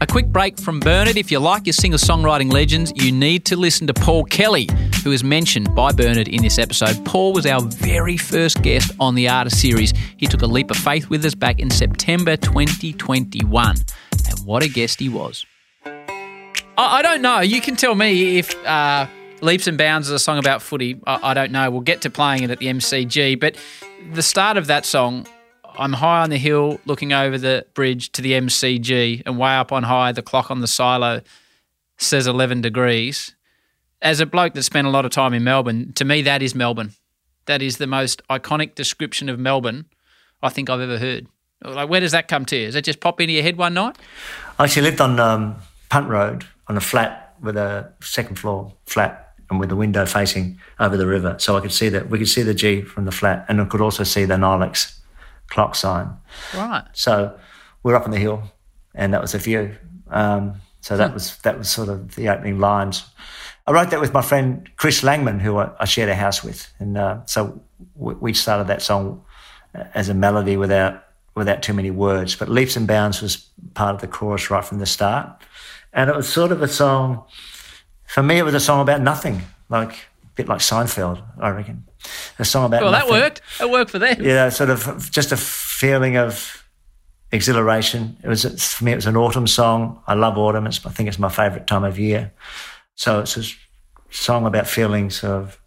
A 0.01 0.05
quick 0.07 0.27
break 0.27 0.59
from 0.59 0.79
Bernard. 0.79 1.17
If 1.17 1.31
you 1.31 1.39
like 1.39 1.65
your 1.65 1.73
singer 1.73 1.97
songwriting 1.97 2.53
legends, 2.53 2.93
you 2.95 3.11
need 3.11 3.43
to 3.45 3.55
listen 3.55 3.87
to 3.87 3.93
Paul 3.93 4.23
Kelly, 4.25 4.69
who 5.03 5.11
is 5.11 5.23
mentioned 5.23 5.73
by 5.73 5.91
Bernard 5.91 6.27
in 6.27 6.43
this 6.43 6.59
episode. 6.59 7.03
Paul 7.05 7.33
was 7.33 7.47
our 7.47 7.59
very 7.59 8.17
first 8.17 8.61
guest 8.61 8.91
on 8.99 9.15
the 9.15 9.27
Artist 9.27 9.59
series. 9.59 9.93
He 10.17 10.27
took 10.27 10.43
a 10.43 10.47
leap 10.47 10.69
of 10.69 10.77
faith 10.77 11.09
with 11.09 11.25
us 11.25 11.33
back 11.33 11.59
in 11.59 11.71
September 11.71 12.37
2021. 12.37 13.77
And 14.11 14.39
what 14.45 14.61
a 14.61 14.69
guest 14.69 14.99
he 14.99 15.09
was. 15.09 15.43
I, 15.85 16.99
I 16.99 17.01
don't 17.01 17.23
know. 17.23 17.39
You 17.39 17.61
can 17.61 17.75
tell 17.75 17.95
me 17.95 18.37
if 18.37 18.55
uh, 18.63 19.07
Leaps 19.41 19.67
and 19.67 19.77
Bounds 19.77 20.07
is 20.07 20.13
a 20.13 20.19
song 20.19 20.37
about 20.37 20.61
footy. 20.61 20.99
I, 21.07 21.31
I 21.31 21.33
don't 21.33 21.51
know. 21.51 21.69
We'll 21.71 21.81
get 21.81 22.01
to 22.01 22.09
playing 22.09 22.43
it 22.43 22.51
at 22.51 22.59
the 22.59 22.67
MCG. 22.67 23.39
But 23.39 23.55
the 24.11 24.23
start 24.23 24.57
of 24.57 24.67
that 24.67 24.85
song, 24.85 25.27
I'm 25.77 25.93
high 25.93 26.21
on 26.21 26.29
the 26.29 26.37
hill 26.37 26.79
looking 26.85 27.13
over 27.13 27.37
the 27.37 27.65
bridge 27.73 28.11
to 28.13 28.21
the 28.21 28.33
MCG, 28.33 29.23
and 29.25 29.37
way 29.37 29.55
up 29.55 29.71
on 29.71 29.83
high, 29.83 30.11
the 30.11 30.21
clock 30.21 30.51
on 30.51 30.59
the 30.61 30.67
silo 30.67 31.21
says 31.97 32.27
11 32.27 32.61
degrees. 32.61 33.35
As 34.01 34.19
a 34.19 34.25
bloke 34.25 34.53
that 34.53 34.63
spent 34.63 34.87
a 34.87 34.89
lot 34.89 35.05
of 35.05 35.11
time 35.11 35.33
in 35.33 35.43
Melbourne, 35.43 35.93
to 35.93 36.05
me, 36.05 36.21
that 36.21 36.41
is 36.41 36.55
Melbourne. 36.55 36.93
That 37.45 37.61
is 37.61 37.77
the 37.77 37.87
most 37.87 38.21
iconic 38.29 38.75
description 38.75 39.27
of 39.27 39.39
Melbourne 39.39 39.85
I 40.41 40.49
think 40.49 40.69
I've 40.69 40.79
ever 40.79 40.97
heard. 40.97 41.27
Like, 41.61 41.89
where 41.89 41.99
does 41.99 42.13
that 42.13 42.29
come 42.29 42.45
to? 42.45 42.65
Does 42.65 42.75
that 42.75 42.83
just 42.83 43.01
pop 43.01 43.19
into 43.19 43.33
your 43.33 43.43
head 43.43 43.57
one 43.57 43.73
night? 43.73 43.97
I 44.57 44.63
actually 44.63 44.83
lived 44.83 45.01
on 45.01 45.19
um, 45.19 45.55
Punt 45.89 46.07
Road 46.07 46.45
on 46.67 46.77
a 46.77 46.81
flat 46.81 47.35
with 47.41 47.57
a 47.57 47.91
second 48.01 48.37
floor 48.37 48.73
flat 48.85 49.28
and 49.49 49.59
with 49.59 49.71
a 49.71 49.75
window 49.75 50.05
facing 50.05 50.59
over 50.79 50.97
the 50.97 51.07
river. 51.07 51.35
So 51.39 51.57
I 51.57 51.61
could 51.61 51.71
see 51.71 51.89
that 51.89 52.09
we 52.09 52.17
could 52.17 52.27
see 52.27 52.43
the 52.43 52.53
G 52.53 52.81
from 52.81 53.05
the 53.05 53.11
flat 53.11 53.45
and 53.47 53.61
I 53.61 53.65
could 53.65 53.81
also 53.81 54.03
see 54.03 54.25
the 54.25 54.35
Nylex 54.35 54.99
clock 55.47 55.75
sign. 55.75 56.11
Right. 56.55 56.85
So 56.93 57.37
we're 57.83 57.95
up 57.95 58.05
on 58.05 58.11
the 58.11 58.19
hill 58.19 58.43
and 58.93 59.13
that 59.13 59.21
was 59.21 59.33
a 59.33 59.39
view. 59.39 59.75
Um, 60.09 60.61
so 60.81 60.97
that 60.97 61.13
was 61.13 61.37
that 61.39 61.57
was 61.57 61.69
sort 61.69 61.89
of 61.89 62.15
the 62.15 62.29
opening 62.29 62.59
lines. 62.59 63.05
I 63.67 63.71
wrote 63.71 63.91
that 63.91 64.01
with 64.01 64.13
my 64.13 64.21
friend 64.21 64.69
Chris 64.77 65.01
Langman, 65.01 65.39
who 65.41 65.57
I, 65.57 65.71
I 65.79 65.85
shared 65.85 66.09
a 66.09 66.15
house 66.15 66.43
with, 66.43 66.71
and 66.79 66.97
uh, 66.97 67.25
so 67.25 67.61
we, 67.95 68.15
we 68.15 68.33
started 68.33 68.67
that 68.67 68.81
song 68.81 69.23
as 69.93 70.09
a 70.09 70.13
melody 70.13 70.57
without 70.57 71.03
without 71.35 71.61
too 71.61 71.73
many 71.73 71.91
words. 71.91 72.35
But 72.35 72.49
leaps 72.49 72.75
and 72.75 72.87
bounds 72.87 73.21
was 73.21 73.47
part 73.73 73.93
of 73.93 74.01
the 74.01 74.07
chorus 74.07 74.49
right 74.49 74.63
from 74.63 74.79
the 74.79 74.85
start, 74.85 75.43
and 75.93 76.09
it 76.09 76.15
was 76.15 76.27
sort 76.27 76.51
of 76.51 76.61
a 76.61 76.67
song. 76.67 77.25
For 78.09 78.23
me, 78.23 78.37
it 78.39 78.43
was 78.43 78.53
a 78.55 78.59
song 78.59 78.81
about 78.81 79.01
nothing, 79.01 79.41
like 79.69 79.91
a 79.91 80.27
bit 80.35 80.47
like 80.47 80.59
Seinfeld, 80.59 81.21
I 81.39 81.49
reckon. 81.49 81.85
A 82.39 82.45
song 82.45 82.65
about 82.65 82.81
Well, 82.81 82.91
that 82.91 83.05
nothing. 83.07 83.13
worked. 83.21 83.41
That 83.59 83.69
worked 83.69 83.91
for 83.91 83.99
them. 83.99 84.17
Yeah, 84.21 84.49
sort 84.49 84.69
of 84.69 85.11
just 85.11 85.31
a 85.31 85.37
feeling 85.37 86.17
of 86.17 86.65
exhilaration. 87.31 88.17
It 88.23 88.27
was 88.27 88.43
for 88.73 88.83
me. 88.83 88.91
It 88.93 88.95
was 88.95 89.05
an 89.05 89.15
autumn 89.17 89.47
song. 89.47 90.01
I 90.07 90.15
love 90.15 90.37
autumn. 90.37 90.65
It's, 90.65 90.83
I 90.85 90.89
think 90.89 91.07
it's 91.09 91.19
my 91.19 91.29
favourite 91.29 91.67
time 91.67 91.83
of 91.83 91.99
year. 91.99 92.31
So 92.95 93.19
it's 93.19 93.37
a 93.37 93.43
song 94.09 94.45
about 94.45 94.65
feeling 94.67 95.09
sort 95.09 95.33
of 95.43 95.59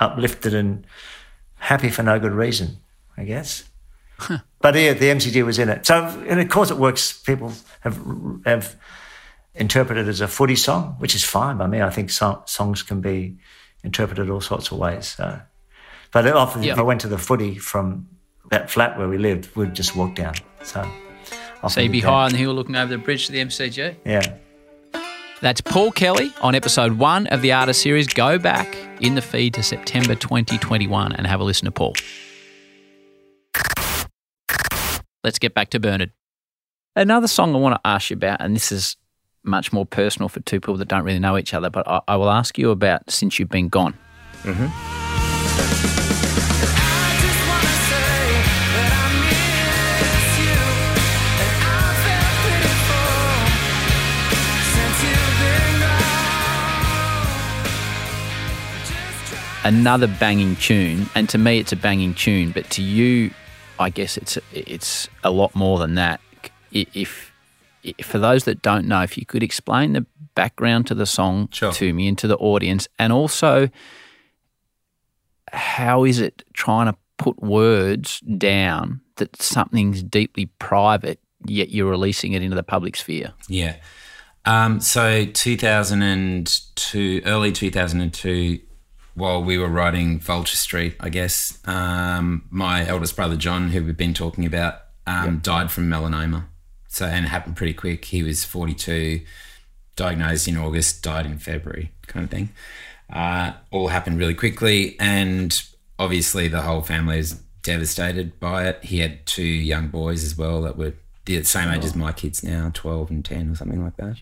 uplifted 0.00 0.54
and 0.54 0.86
happy 1.56 1.90
for 1.90 2.02
no 2.02 2.18
good 2.18 2.32
reason, 2.32 2.78
I 3.16 3.24
guess. 3.24 3.64
but 4.60 4.74
yeah, 4.74 4.94
the 4.94 5.06
MCG 5.10 5.44
was 5.44 5.58
in 5.58 5.68
it. 5.68 5.84
So 5.86 6.04
and 6.28 6.40
of 6.40 6.48
course 6.48 6.70
it 6.70 6.78
works. 6.78 7.12
People 7.12 7.52
have 7.80 8.00
have 8.46 8.76
interpreted 9.56 10.08
as 10.08 10.20
a 10.20 10.28
footy 10.28 10.56
song, 10.56 10.96
which 10.98 11.14
is 11.14 11.24
fine 11.24 11.56
by 11.56 11.66
me. 11.66 11.82
I 11.82 11.90
think 11.90 12.10
so- 12.10 12.42
songs 12.46 12.82
can 12.82 13.00
be 13.00 13.36
interpreted 13.82 14.30
all 14.30 14.40
sorts 14.40 14.70
of 14.70 14.78
ways. 14.78 15.08
So. 15.16 15.40
But 16.12 16.26
often, 16.28 16.62
Yeah. 16.62 16.72
if 16.72 16.78
I 16.78 16.82
went 16.82 17.00
to 17.02 17.08
the 17.08 17.18
footy 17.18 17.56
from 17.56 18.06
that 18.50 18.70
flat 18.70 18.98
where 18.98 19.08
we 19.08 19.18
lived, 19.18 19.54
we'd 19.56 19.74
just 19.74 19.96
walk 19.96 20.14
down. 20.14 20.34
So, 20.62 20.88
So 21.68 21.80
you'd 21.80 21.92
be 21.92 22.00
high 22.00 22.24
on 22.26 22.32
the 22.32 22.38
hill 22.38 22.52
looking 22.54 22.76
over 22.76 22.90
the 22.90 22.98
bridge 22.98 23.26
to 23.26 23.32
the 23.32 23.40
MCG. 23.40 23.96
Yeah. 24.04 24.22
That's 25.42 25.60
Paul 25.60 25.90
Kelly 25.90 26.32
on 26.40 26.54
episode 26.54 26.92
one 26.94 27.26
of 27.26 27.42
the 27.42 27.52
Artist 27.52 27.82
series. 27.82 28.06
Go 28.08 28.38
back 28.38 28.74
in 29.00 29.14
the 29.16 29.20
feed 29.22 29.52
to 29.54 29.62
September 29.62 30.14
2021 30.14 31.12
and 31.12 31.26
have 31.26 31.40
a 31.40 31.44
listen 31.44 31.66
to 31.66 31.70
Paul. 31.72 31.94
Let's 35.24 35.38
get 35.38 35.54
back 35.54 35.70
to 35.70 35.80
Bernard. 35.80 36.12
Another 36.94 37.28
song 37.28 37.54
I 37.54 37.58
want 37.58 37.74
to 37.74 37.80
ask 37.86 38.10
you 38.10 38.14
about, 38.16 38.40
and 38.40 38.54
this 38.56 38.70
is 38.72 38.96
much 39.46 39.72
more 39.72 39.86
personal 39.86 40.28
for 40.28 40.40
two 40.40 40.60
people 40.60 40.76
that 40.76 40.88
don't 40.88 41.04
really 41.04 41.18
know 41.18 41.38
each 41.38 41.54
other, 41.54 41.70
but 41.70 41.86
I, 41.88 42.00
I 42.08 42.16
will 42.16 42.30
ask 42.30 42.58
you 42.58 42.70
about 42.70 43.10
Since 43.10 43.38
You've 43.38 43.48
Been 43.48 43.68
Gone. 43.68 43.94
I 44.44 44.52
just 47.22 47.40
wanna 47.48 47.76
say 47.88 48.18
that 48.74 48.92
I 48.92 49.08
miss 49.24 50.28
you, 50.42 50.58
and 51.42 51.58
I 51.64 51.88
felt 52.04 52.36
pitiful 52.46 53.16
since 54.72 54.98
you've 55.06 55.36
been 55.42 55.74
gone. 55.80 56.10
Just 58.86 59.18
try. 59.32 59.68
Another 59.68 60.06
banging 60.06 60.54
tune, 60.56 61.08
and 61.14 61.28
to 61.28 61.38
me 61.38 61.58
it's 61.58 61.72
a 61.72 61.76
banging 61.76 62.14
tune, 62.14 62.50
but 62.52 62.68
to 62.70 62.82
you, 62.82 63.30
I 63.78 63.90
guess 63.90 64.16
it's 64.16 64.38
it's 64.52 65.08
a 65.24 65.30
lot 65.30 65.54
more 65.54 65.78
than 65.78 65.94
that. 65.96 66.20
If 66.72 67.32
for 68.02 68.18
those 68.18 68.44
that 68.44 68.62
don't 68.62 68.86
know, 68.86 69.02
if 69.02 69.16
you 69.18 69.24
could 69.26 69.42
explain 69.42 69.92
the 69.92 70.06
background 70.34 70.86
to 70.88 70.94
the 70.94 71.06
song 71.06 71.48
Sure. 71.52 71.72
to 71.72 71.92
me 71.94 72.08
and 72.08 72.18
to 72.18 72.26
the 72.28 72.36
audience, 72.36 72.88
and 72.98 73.12
also 73.12 73.68
how 75.52 76.04
is 76.04 76.18
it 76.20 76.42
trying 76.52 76.86
to 76.92 76.96
put 77.18 77.42
words 77.42 78.20
down 78.20 79.00
that 79.16 79.40
something's 79.40 80.02
deeply 80.02 80.46
private, 80.58 81.18
yet 81.46 81.70
you're 81.70 81.90
releasing 81.90 82.32
it 82.32 82.42
into 82.42 82.56
the 82.56 82.62
public 82.62 82.96
sphere? 82.96 83.32
Yeah. 83.48 83.76
Um, 84.44 84.80
so 84.80 85.24
2002, 85.24 87.22
early 87.24 87.52
2002, 87.52 88.60
while 89.14 89.42
we 89.42 89.56
were 89.58 89.68
writing 89.68 90.20
Vulture 90.20 90.56
Street, 90.56 90.94
I 91.00 91.08
guess, 91.08 91.58
um, 91.64 92.44
my 92.50 92.86
eldest 92.86 93.16
brother 93.16 93.36
John, 93.36 93.70
who 93.70 93.82
we've 93.84 93.96
been 93.96 94.14
talking 94.14 94.44
about, 94.44 94.74
um, 95.06 95.38
died 95.38 95.70
from 95.70 95.88
melanoma. 95.88 96.44
So, 96.96 97.04
and 97.04 97.26
it 97.26 97.28
happened 97.28 97.56
pretty 97.56 97.74
quick. 97.74 98.06
He 98.06 98.22
was 98.22 98.42
42, 98.46 99.20
diagnosed 99.96 100.48
in 100.48 100.56
August, 100.56 101.02
died 101.02 101.26
in 101.26 101.38
February, 101.38 101.92
kind 102.06 102.24
of 102.24 102.30
thing. 102.30 102.48
Uh, 103.12 103.52
all 103.70 103.88
happened 103.88 104.18
really 104.18 104.32
quickly, 104.32 104.96
and 104.98 105.62
obviously 105.98 106.48
the 106.48 106.62
whole 106.62 106.80
family 106.80 107.18
is 107.18 107.34
devastated 107.62 108.40
by 108.40 108.66
it. 108.66 108.82
He 108.82 109.00
had 109.00 109.26
two 109.26 109.42
young 109.42 109.88
boys 109.88 110.24
as 110.24 110.38
well 110.38 110.62
that 110.62 110.78
were 110.78 110.94
the 111.26 111.42
same 111.42 111.68
age 111.68 111.84
as 111.84 111.94
my 111.94 112.12
kids 112.12 112.42
now, 112.42 112.70
12 112.72 113.10
and 113.10 113.22
10 113.22 113.50
or 113.50 113.54
something 113.56 113.84
like 113.84 113.96
that. 113.98 114.16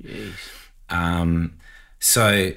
Um, 0.91 1.59
so 2.01 2.55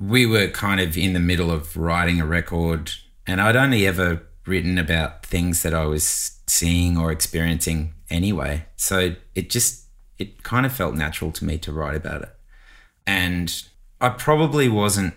we 0.00 0.24
were 0.24 0.48
kind 0.48 0.80
of 0.80 0.96
in 0.96 1.12
the 1.12 1.20
middle 1.20 1.50
of 1.50 1.76
writing 1.76 2.22
a 2.22 2.26
record, 2.26 2.92
and 3.26 3.38
I'd 3.38 3.54
only 3.54 3.86
ever 3.86 4.22
written 4.48 4.78
about 4.78 5.24
things 5.24 5.62
that 5.62 5.74
I 5.74 5.84
was 5.84 6.38
seeing 6.46 6.96
or 6.96 7.12
experiencing 7.12 7.94
anyway. 8.10 8.66
So 8.76 9.14
it 9.34 9.50
just, 9.50 9.84
it 10.18 10.42
kind 10.42 10.66
of 10.66 10.72
felt 10.72 10.94
natural 10.94 11.30
to 11.32 11.44
me 11.44 11.58
to 11.58 11.72
write 11.72 11.96
about 11.96 12.22
it. 12.22 12.34
And 13.06 13.62
I 14.00 14.10
probably 14.10 14.68
wasn't. 14.68 15.14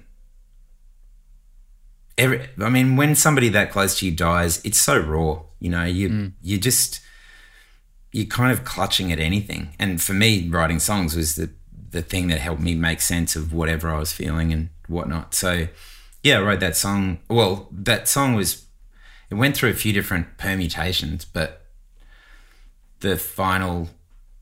Every, 2.17 2.49
I 2.61 2.69
mean, 2.69 2.97
when 2.97 3.15
somebody 3.15 3.49
that 3.49 3.71
close 3.71 3.99
to 3.99 4.05
you 4.05 4.11
dies, 4.11 4.63
it's 4.63 4.79
so 4.79 4.99
raw. 4.99 5.41
You 5.59 5.69
know, 5.69 5.83
you 5.83 6.09
mm. 6.09 6.33
you 6.41 6.57
just 6.57 7.01
you're 8.11 8.25
kind 8.25 8.51
of 8.51 8.63
clutching 8.63 9.11
at 9.11 9.19
anything. 9.19 9.75
And 9.79 10.01
for 10.01 10.13
me, 10.13 10.47
writing 10.49 10.79
songs 10.79 11.15
was 11.15 11.35
the 11.35 11.49
the 11.91 12.01
thing 12.01 12.27
that 12.27 12.39
helped 12.39 12.61
me 12.61 12.75
make 12.75 13.01
sense 13.01 13.35
of 13.35 13.53
whatever 13.53 13.89
I 13.89 13.99
was 13.99 14.13
feeling 14.13 14.53
and 14.53 14.69
whatnot. 14.87 15.33
So, 15.33 15.67
yeah, 16.23 16.39
I 16.39 16.41
wrote 16.41 16.61
that 16.61 16.77
song. 16.77 17.19
Well, 17.29 17.67
that 17.71 18.07
song 18.07 18.33
was 18.35 18.65
it 19.31 19.35
went 19.35 19.55
through 19.55 19.69
a 19.69 19.73
few 19.73 19.93
different 19.93 20.37
permutations, 20.37 21.23
but 21.23 21.65
the 22.99 23.17
final 23.17 23.89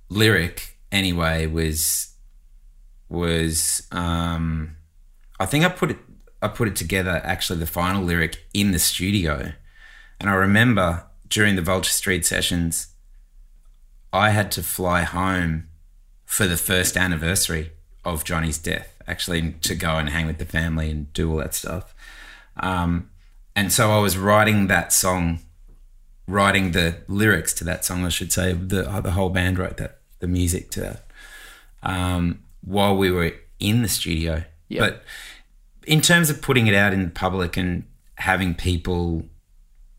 lyric 0.09 0.77
anyway 0.91 1.45
was 1.45 2.15
was 3.07 3.87
um 3.91 4.75
I 5.39 5.45
think 5.45 5.63
I 5.63 5.69
put 5.69 5.91
it 5.91 5.97
I 6.41 6.47
put 6.47 6.67
it 6.67 6.75
together 6.75 7.21
actually 7.23 7.59
the 7.59 7.67
final 7.67 8.03
lyric 8.03 8.45
in 8.53 8.71
the 8.71 8.79
studio. 8.79 9.53
And 10.19 10.29
I 10.29 10.33
remember 10.33 11.05
during 11.29 11.55
the 11.55 11.61
Vulture 11.61 11.91
Street 11.91 12.25
sessions 12.25 12.87
I 14.11 14.31
had 14.31 14.51
to 14.53 14.63
fly 14.63 15.03
home 15.03 15.69
for 16.25 16.47
the 16.47 16.57
first 16.57 16.97
anniversary 16.97 17.71
of 18.03 18.23
Johnny's 18.23 18.57
death, 18.57 18.95
actually 19.07 19.51
to 19.61 19.75
go 19.75 19.97
and 19.97 20.09
hang 20.09 20.25
with 20.25 20.39
the 20.39 20.45
family 20.45 20.89
and 20.89 21.13
do 21.13 21.31
all 21.31 21.37
that 21.37 21.53
stuff. 21.53 21.93
Um, 22.57 23.08
and 23.59 23.73
so 23.73 23.91
I 23.91 23.99
was 23.99 24.17
writing 24.17 24.67
that 24.67 24.93
song, 24.93 25.39
writing 26.27 26.71
the 26.71 26.95
lyrics 27.09 27.53
to 27.55 27.65
that 27.65 27.83
song, 27.83 28.05
I 28.05 28.09
should 28.09 28.31
say. 28.31 28.53
The 28.53 28.83
the 29.01 29.11
whole 29.11 29.29
band 29.29 29.59
wrote 29.59 29.75
that, 29.77 29.99
the 30.19 30.27
music 30.27 30.71
to 30.71 30.79
that, 30.81 31.05
um, 31.83 32.39
while 32.61 32.95
we 32.95 33.11
were 33.11 33.33
in 33.59 33.81
the 33.81 33.89
studio. 33.89 34.45
Yep. 34.69 34.79
But 34.79 35.03
in 35.85 35.99
terms 35.99 36.29
of 36.29 36.41
putting 36.41 36.67
it 36.67 36.73
out 36.73 36.93
in 36.93 37.11
public 37.11 37.57
and 37.57 37.83
having 38.15 38.55
people 38.55 39.25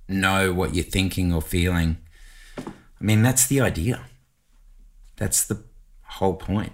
know 0.08 0.54
what 0.54 0.74
you're 0.74 0.82
thinking 0.82 1.30
or 1.30 1.42
feeling, 1.42 1.98
I 2.58 2.64
mean, 3.00 3.20
that's 3.20 3.46
the 3.46 3.60
idea. 3.60 4.06
That's 5.16 5.44
the 5.44 5.62
whole 6.04 6.34
point. 6.34 6.72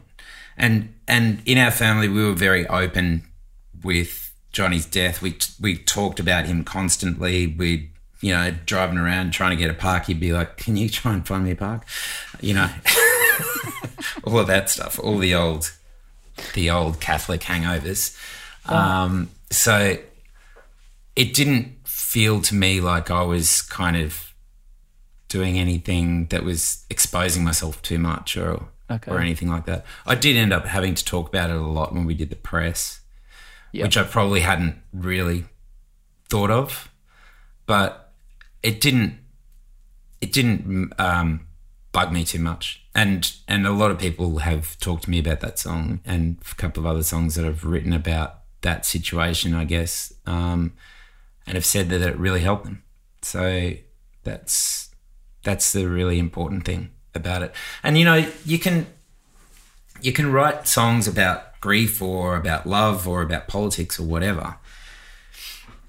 And 0.57 0.95
and 1.09 1.43
in 1.47 1.59
our 1.59 1.73
family, 1.73 2.07
we 2.07 2.25
were 2.25 2.33
very 2.33 2.65
open 2.69 3.25
with 3.83 4.26
Johnny's 4.57 4.87
death. 4.87 5.21
We 5.21 5.37
we 5.61 5.77
talked 5.77 6.19
about 6.19 6.47
him 6.47 6.65
constantly. 6.65 7.47
We 7.47 7.91
you 8.23 8.33
know 8.33 8.55
driving 8.65 8.97
around 8.97 9.33
trying 9.33 9.51
to 9.51 9.57
get 9.57 9.69
a 9.69 9.75
park. 9.75 10.07
He'd 10.07 10.19
be 10.19 10.33
like, 10.33 10.57
"Can 10.57 10.79
you 10.79 10.89
try 10.89 11.13
and 11.13 11.27
find 11.27 11.45
me 11.45 11.51
a 11.51 11.57
park?" 11.57 11.85
You 12.41 12.55
know, 12.55 12.71
all 14.25 14.39
of 14.39 14.47
that 14.47 14.71
stuff. 14.71 14.99
All 14.99 15.19
the 15.19 15.35
old 15.35 15.73
the 16.55 16.71
old 16.71 17.01
Catholic 17.01 17.43
hangovers. 17.43 18.17
Um, 18.65 19.29
so 19.51 19.99
it 21.15 21.35
didn't 21.35 21.75
feel 21.85 22.41
to 22.41 22.55
me 22.55 22.81
like 22.81 23.11
I 23.11 23.23
was 23.25 23.61
kind 23.61 23.97
of 23.99 24.33
doing 25.29 25.59
anything 25.59 26.29
that 26.29 26.45
was 26.45 26.85
exposing 26.89 27.45
myself 27.45 27.83
too 27.83 27.99
much 27.99 28.39
or 28.39 28.69
Okay. 28.89 29.11
or 29.11 29.19
anything 29.21 29.49
like 29.51 29.67
that. 29.67 29.85
I 30.07 30.15
did 30.15 30.37
end 30.37 30.53
up 30.53 30.65
having 30.67 30.95
to 30.95 31.05
talk 31.05 31.29
about 31.29 31.51
it 31.51 31.57
a 31.57 31.61
lot 31.61 31.93
when 31.93 32.05
we 32.07 32.15
did 32.15 32.31
the 32.31 32.37
press, 32.37 33.01
Which 33.85 33.97
I 33.97 34.05
probably 34.05 34.41
hadn't 34.41 34.77
really 34.93 35.45
thought 36.29 36.51
of, 36.51 36.91
but 37.67 38.13
it 38.63 38.81
didn't 38.81 39.19
it 40.21 40.33
didn't 40.33 40.93
um, 40.99 41.47
bug 41.93 42.13
me 42.13 42.25
too 42.25 42.39
much. 42.39 42.83
And 42.95 43.31
and 43.47 43.67
a 43.67 43.73
lot 43.73 43.91
of 43.91 43.99
people 43.99 44.39
have 44.39 44.79
talked 44.79 45.05
to 45.05 45.11
me 45.11 45.19
about 45.19 45.41
that 45.41 45.59
song 45.59 46.01
and 46.05 46.39
a 46.51 46.55
couple 46.55 46.83
of 46.83 46.87
other 46.87 47.03
songs 47.03 47.35
that 47.35 47.45
I've 47.45 47.65
written 47.65 47.93
about 47.93 48.41
that 48.63 48.87
situation, 48.87 49.55
I 49.55 49.65
guess, 49.65 50.13
um, 50.27 50.73
and 51.47 51.55
have 51.55 51.65
said 51.65 51.89
that 51.91 52.01
it 52.01 52.19
really 52.19 52.41
helped 52.41 52.65
them. 52.65 52.83
So 53.23 53.73
that's 54.25 54.91
that's 55.43 55.73
the 55.73 55.89
really 55.89 56.19
important 56.19 56.65
thing 56.65 56.91
about 57.15 57.43
it. 57.43 57.55
And 57.83 57.99
you 57.99 58.05
know, 58.05 58.27
you 58.45 58.59
can 58.59 58.87
you 60.01 60.13
can 60.13 60.33
write 60.33 60.67
songs 60.67 61.07
about 61.07 61.56
grief 61.67 62.01
or 62.01 62.37
about 62.37 62.65
love 62.65 63.09
or 63.09 63.23
about 63.23 63.49
politics 63.49 63.99
or 63.99 64.05
whatever. 64.05 64.57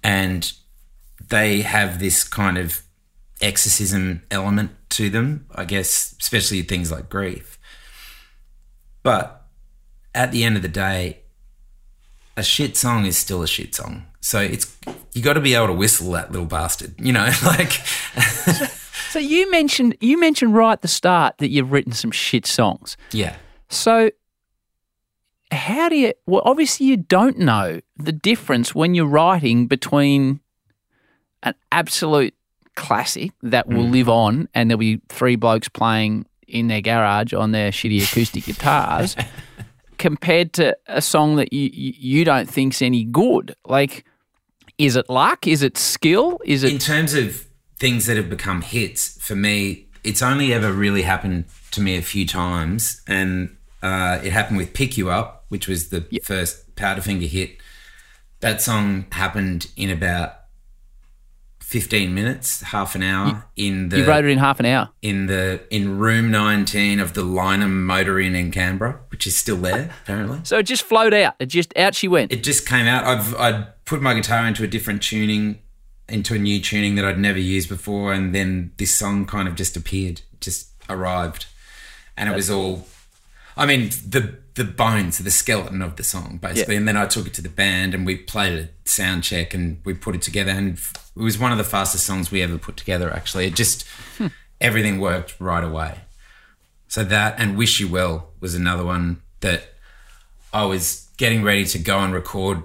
And 0.03 0.51
they 1.29 1.61
have 1.61 1.99
this 1.99 2.23
kind 2.23 2.57
of 2.57 2.81
exorcism 3.41 4.23
element 4.31 4.71
to 4.89 5.11
them, 5.11 5.45
I 5.53 5.65
guess, 5.65 6.15
especially 6.19 6.63
things 6.63 6.91
like 6.91 7.09
grief. 7.09 7.59
But 9.03 9.45
at 10.15 10.31
the 10.31 10.43
end 10.43 10.55
of 10.55 10.63
the 10.63 10.67
day, 10.67 11.19
a 12.35 12.41
shit 12.41 12.75
song 12.75 13.05
is 13.05 13.15
still 13.15 13.43
a 13.43 13.47
shit 13.47 13.75
song. 13.75 14.07
So 14.19 14.39
it's 14.39 14.75
you 15.13 15.21
got 15.21 15.33
to 15.33 15.41
be 15.41 15.53
able 15.53 15.67
to 15.67 15.73
whistle 15.73 16.11
that 16.13 16.31
little 16.31 16.47
bastard, 16.47 16.95
you 16.99 17.13
know, 17.13 17.29
like 17.45 17.73
So 19.11 19.19
you 19.19 19.51
mentioned 19.51 19.95
you 20.01 20.19
mentioned 20.19 20.55
right 20.55 20.73
at 20.73 20.81
the 20.81 20.87
start 20.87 21.37
that 21.37 21.49
you've 21.49 21.71
written 21.71 21.91
some 21.91 22.09
shit 22.09 22.47
songs. 22.47 22.97
yeah. 23.11 23.35
So 23.69 24.09
how 25.51 25.89
do 25.89 25.95
you 25.95 26.13
well 26.25 26.41
obviously 26.45 26.85
you 26.85 26.97
don't 26.97 27.37
know 27.37 27.79
the 27.95 28.11
difference 28.11 28.75
when 28.75 28.93
you're 28.93 29.05
writing 29.05 29.67
between 29.67 30.39
an 31.43 31.53
absolute 31.71 32.33
classic 32.75 33.31
that 33.41 33.67
will 33.67 33.85
mm. 33.85 33.91
live 33.91 34.09
on 34.09 34.47
and 34.53 34.69
there'll 34.69 34.79
be 34.79 35.01
three 35.09 35.35
blokes 35.35 35.67
playing 35.67 36.25
in 36.47 36.67
their 36.67 36.81
garage 36.81 37.33
on 37.33 37.51
their 37.51 37.71
shitty 37.71 38.03
acoustic 38.03 38.43
guitars 38.45 39.15
compared 39.97 40.53
to 40.53 40.77
a 40.87 41.01
song 41.01 41.35
that 41.35 41.51
you 41.51 41.69
you 41.73 41.93
you 41.97 42.25
don't 42.25 42.49
think's 42.49 42.81
any 42.81 43.03
good. 43.03 43.55
Like 43.65 44.05
is 44.77 44.95
it 44.95 45.09
luck? 45.09 45.47
Is 45.47 45.63
it 45.63 45.77
skill? 45.77 46.39
Is 46.45 46.63
it 46.63 46.71
in 46.71 46.77
terms 46.77 47.13
of 47.13 47.47
things 47.79 48.05
that 48.05 48.15
have 48.15 48.29
become 48.29 48.61
hits 48.61 49.21
for 49.21 49.35
me 49.35 49.87
it's 50.03 50.21
only 50.21 50.53
ever 50.53 50.71
really 50.71 51.01
happened 51.01 51.45
to 51.71 51.81
me 51.81 51.97
a 51.97 52.01
few 52.01 52.25
times 52.25 53.01
and 53.07 53.56
uh, 53.81 54.19
it 54.23 54.31
happened 54.31 54.57
with 54.57 54.73
pick 54.73 54.97
you 54.97 55.09
up 55.09 55.45
which 55.49 55.67
was 55.67 55.89
the 55.89 56.01
first 56.23 56.75
powderfinger 56.75 57.27
hit 57.27 57.57
that 58.39 58.61
song 58.61 59.05
happened 59.11 59.67
in 59.75 59.89
about 59.89 60.33
15 61.67 62.13
minutes, 62.13 62.61
half 62.61 62.95
an 62.95 63.03
hour 63.03 63.45
in 63.57 63.89
the 63.89 63.97
You 63.97 64.05
wrote 64.05 64.23
it 64.23 64.29
in 64.29 64.37
half 64.37 64.61
an 64.61 64.65
hour. 64.65 64.89
in 65.01 65.25
the 65.25 65.61
in 65.69 65.97
room 65.97 66.31
19 66.31 67.01
of 67.01 67.13
the 67.13 67.23
Lyneham 67.23 67.83
Motor 67.83 68.21
Inn 68.21 68.35
in 68.35 68.51
Canberra, 68.51 69.01
which 69.09 69.27
is 69.27 69.35
still 69.35 69.57
there 69.57 69.93
apparently. 70.03 70.39
So 70.43 70.59
it 70.59 70.63
just 70.63 70.83
flowed 70.83 71.13
out. 71.13 71.35
It 71.39 71.47
just 71.47 71.75
out 71.77 71.93
she 71.93 72.07
went. 72.07 72.31
It 72.31 72.41
just 72.41 72.65
came 72.65 72.85
out. 72.85 73.03
I've 73.03 73.35
I'd 73.35 73.83
put 73.83 74.01
my 74.01 74.13
guitar 74.13 74.47
into 74.47 74.63
a 74.63 74.67
different 74.67 75.01
tuning, 75.03 75.59
into 76.07 76.35
a 76.35 76.39
new 76.39 76.61
tuning 76.61 76.95
that 76.95 77.03
I'd 77.03 77.19
never 77.19 77.39
used 77.39 77.67
before, 77.67 78.13
and 78.13 78.33
then 78.33 78.71
this 78.77 78.95
song 78.95 79.25
kind 79.25 79.49
of 79.49 79.55
just 79.55 79.75
appeared, 79.75 80.21
just 80.39 80.69
arrived, 80.89 81.47
and 82.15 82.29
it 82.29 82.35
was 82.35 82.49
all. 82.49 82.87
I 83.57 83.65
mean 83.65 83.89
the 84.07 84.37
the 84.57 84.63
bones, 84.63 85.19
the 85.19 85.31
skeleton 85.31 85.81
of 85.81 85.97
the 85.97 86.03
song, 86.03 86.39
basically. 86.41 86.75
Yeah. 86.75 86.79
And 86.79 86.87
then 86.87 86.97
I 86.97 87.05
took 87.05 87.27
it 87.27 87.33
to 87.35 87.41
the 87.41 87.49
band, 87.49 87.93
and 87.93 88.05
we 88.05 88.17
played 88.17 88.59
a 88.59 88.89
sound 88.89 89.23
check, 89.23 89.53
and 89.53 89.79
we 89.85 89.93
put 89.93 90.15
it 90.15 90.21
together, 90.21 90.51
and 90.51 90.77
it 90.77 91.21
was 91.21 91.37
one 91.37 91.51
of 91.51 91.57
the 91.57 91.63
fastest 91.63 92.05
songs 92.05 92.31
we 92.31 92.41
ever 92.41 92.57
put 92.57 92.75
together. 92.75 93.13
Actually, 93.13 93.47
it 93.47 93.55
just 93.55 93.87
hmm. 94.17 94.27
everything 94.59 94.99
worked 94.99 95.35
right 95.39 95.63
away. 95.63 95.99
So 96.87 97.03
that 97.03 97.35
and 97.37 97.57
Wish 97.57 97.79
You 97.79 97.87
Well 97.87 98.29
was 98.39 98.55
another 98.55 98.83
one 98.83 99.21
that 99.41 99.73
I 100.53 100.65
was 100.65 101.09
getting 101.17 101.43
ready 101.43 101.65
to 101.65 101.79
go 101.79 101.99
and 101.99 102.13
record 102.13 102.63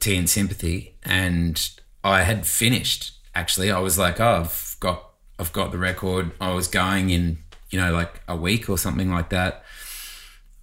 Tea 0.00 0.16
and 0.16 0.30
Sympathy, 0.30 0.96
and 1.02 1.68
I 2.02 2.22
had 2.22 2.46
finished. 2.46 3.12
Actually, 3.34 3.70
I 3.70 3.78
was 3.80 3.98
like, 3.98 4.20
"Oh, 4.20 4.40
I've 4.40 4.76
got, 4.80 5.10
I've 5.38 5.52
got 5.52 5.70
the 5.70 5.78
record." 5.78 6.32
I 6.40 6.54
was 6.54 6.68
going 6.68 7.10
in, 7.10 7.38
you 7.68 7.78
know, 7.78 7.92
like 7.92 8.22
a 8.26 8.36
week 8.36 8.70
or 8.70 8.78
something 8.78 9.10
like 9.10 9.28
that. 9.30 9.65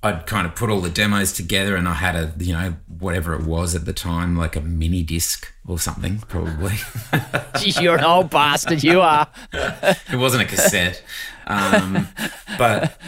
I'd 0.04 0.26
kind 0.28 0.46
of 0.46 0.54
put 0.54 0.70
all 0.70 0.82
the 0.82 0.90
demos 0.90 1.32
together, 1.32 1.78
and 1.78 1.88
I 1.88 1.94
had 1.94 2.16
a, 2.16 2.34
you 2.38 2.52
know, 2.52 2.76
whatever 3.00 3.34
it 3.36 3.44
was 3.44 3.74
at 3.74 3.86
the 3.86 3.94
time, 3.94 4.36
like 4.36 4.58
a 4.58 4.62
mini 4.62 5.02
disc 5.02 5.52
or 5.66 5.80
something, 5.80 6.20
probably. 6.28 6.76
You're 7.62 7.98
an 7.98 8.04
old 8.04 8.30
bastard. 8.30 8.84
You 8.84 9.00
are. 9.00 9.28
it 9.54 10.18
wasn't 10.18 10.44
a 10.44 10.46
cassette. 10.46 11.02
Um, 11.48 12.10
but 12.58 13.00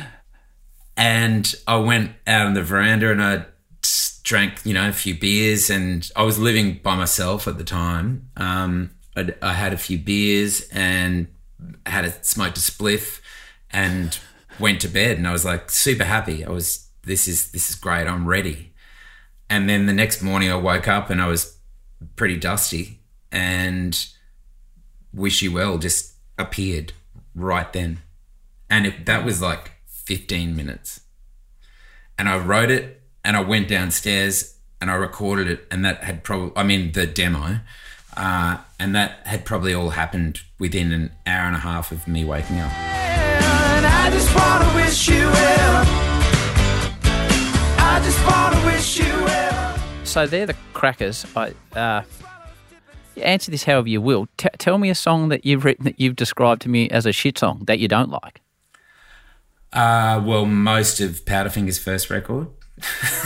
and 0.96 1.54
I 1.68 1.76
went 1.78 2.12
out 2.26 2.48
on 2.48 2.54
the 2.54 2.64
veranda 2.64 3.12
and 3.12 3.22
I 3.22 3.46
drank, 4.24 4.66
you 4.66 4.74
know, 4.74 4.88
a 4.88 4.94
few 4.94 5.16
beers, 5.16 5.70
and 5.70 6.10
I 6.16 6.24
was 6.24 6.40
living 6.40 6.80
by 6.82 6.96
myself 6.96 7.48
at 7.48 7.58
the 7.58 7.64
time. 7.64 8.30
Um, 8.38 8.92
I'd, 9.16 9.36
I 9.42 9.54
had 9.54 9.74
a 9.74 9.78
few 9.78 9.98
beers 9.98 10.68
and 10.70 11.28
had 11.86 12.06
a 12.06 12.24
smoked 12.24 12.58
a 12.58 12.62
spliff, 12.62 13.20
and 13.70 14.18
went 14.60 14.80
to 14.82 14.88
bed. 14.88 15.18
And 15.18 15.28
I 15.28 15.32
was 15.32 15.44
like 15.44 15.70
super 15.70 16.06
happy. 16.06 16.46
I 16.46 16.50
was 16.50 16.85
this 17.06 17.28
is 17.28 17.52
this 17.52 17.70
is 17.70 17.76
great. 17.76 18.08
I'm 18.08 18.28
ready. 18.28 18.74
And 19.50 19.70
then 19.70 19.86
the 19.86 19.94
next 19.94 20.22
morning, 20.22 20.52
I 20.52 20.56
woke 20.56 20.88
up 20.88 21.10
and 21.10 21.22
I 21.22 21.28
was 21.28 21.58
pretty 22.16 22.38
dusty, 22.38 23.00
and 23.32 24.06
Wish 25.14 25.42
You 25.42 25.54
Well 25.54 25.78
just 25.78 26.14
appeared 26.38 26.94
right 27.34 27.72
then. 27.72 28.00
And 28.70 28.94
that 29.06 29.24
was 29.24 29.42
like 29.42 29.72
15 29.88 30.56
minutes. 30.56 31.02
And 32.18 32.28
I 32.30 32.38
wrote 32.38 32.72
it 32.72 33.02
and 33.24 33.38
I 33.38 33.42
went 33.42 33.68
downstairs 33.68 34.58
and 34.82 34.90
I 34.90 34.96
recorded 34.96 35.48
it. 35.48 35.68
And 35.72 35.86
that 35.86 36.04
had 36.04 36.24
probably, 36.24 36.52
I 36.56 36.64
mean, 36.64 36.92
the 36.94 37.06
demo. 37.06 37.60
Uh, 38.18 38.58
and 38.80 38.96
that 38.96 39.20
had 39.26 39.46
probably 39.46 39.74
all 39.74 39.90
happened 39.90 40.42
within 40.58 40.92
an 40.92 41.12
hour 41.28 41.48
and 41.48 41.56
a 41.56 41.60
half 41.60 41.92
of 41.92 42.08
me 42.08 42.24
waking 42.24 42.60
up. 42.60 42.72
So 50.04 50.26
they're 50.28 50.46
the 50.46 50.56
crackers. 50.74 51.26
I 51.36 51.54
uh, 51.76 52.04
you 53.16 53.24
answer 53.24 53.52
this 53.52 53.64
however 53.64 53.90
you 53.90 54.00
will. 54.00 54.28
T- 54.38 54.48
tell 54.58 54.78
me 54.78 54.90
a 54.90 54.96
song 54.96 55.28
that 55.30 55.46
you've 55.46 55.66
written 55.66 55.84
that 55.86 56.00
you've 56.00 56.16
described 56.16 56.62
to 56.62 56.70
me 56.70 56.90
as 56.90 57.06
a 57.06 57.12
shit 57.12 57.38
song 57.38 57.64
that 57.68 57.80
you 57.80 57.88
don't 57.90 58.10
like. 58.10 58.42
Uh, 59.74 60.22
well, 60.26 60.46
most 60.46 61.02
of 61.02 61.26
Powderfinger's 61.26 61.78
first 61.80 62.10
record. 62.10 62.48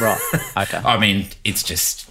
Right. 0.02 0.20
Okay. 0.58 0.78
I 0.78 0.98
mean, 0.98 1.28
it's 1.44 1.62
just 1.64 2.10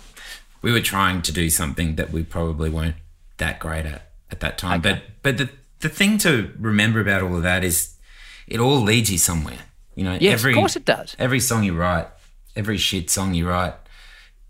we 0.63 0.71
were 0.73 0.81
trying 0.81 1.23
to 1.23 1.33
do 1.33 1.51
something 1.51 1.97
that 1.97 2.11
we 2.13 2.23
probably 2.23 2.71
weren't 2.71 2.97
that 3.39 3.59
great 3.59 3.85
at 3.87 4.11
at 4.31 4.41
that 4.41 4.59
time. 4.59 4.81
Okay. 4.81 4.93
But 4.93 5.03
but 5.23 5.39
the 5.39 5.51
the 5.81 5.89
thing 5.89 6.19
to 6.19 6.53
remember 6.59 7.01
about 7.01 7.23
all 7.23 7.37
of 7.37 7.43
that 7.43 7.65
is 7.65 7.95
it 8.47 8.61
all 8.61 8.81
leads 8.81 9.11
you 9.11 9.19
somewhere. 9.19 9.59
You 9.97 10.05
know, 10.05 10.17
Yes, 10.21 10.35
every 10.41 10.53
of 10.53 10.57
course 10.57 10.77
it 10.77 10.85
does. 10.85 11.17
every 11.19 11.41
song 11.41 11.65
you 11.65 11.75
write, 11.75 12.07
every 12.59 12.77
shit 12.77 13.09
song 13.09 13.33
you 13.35 13.49
write 13.49 13.75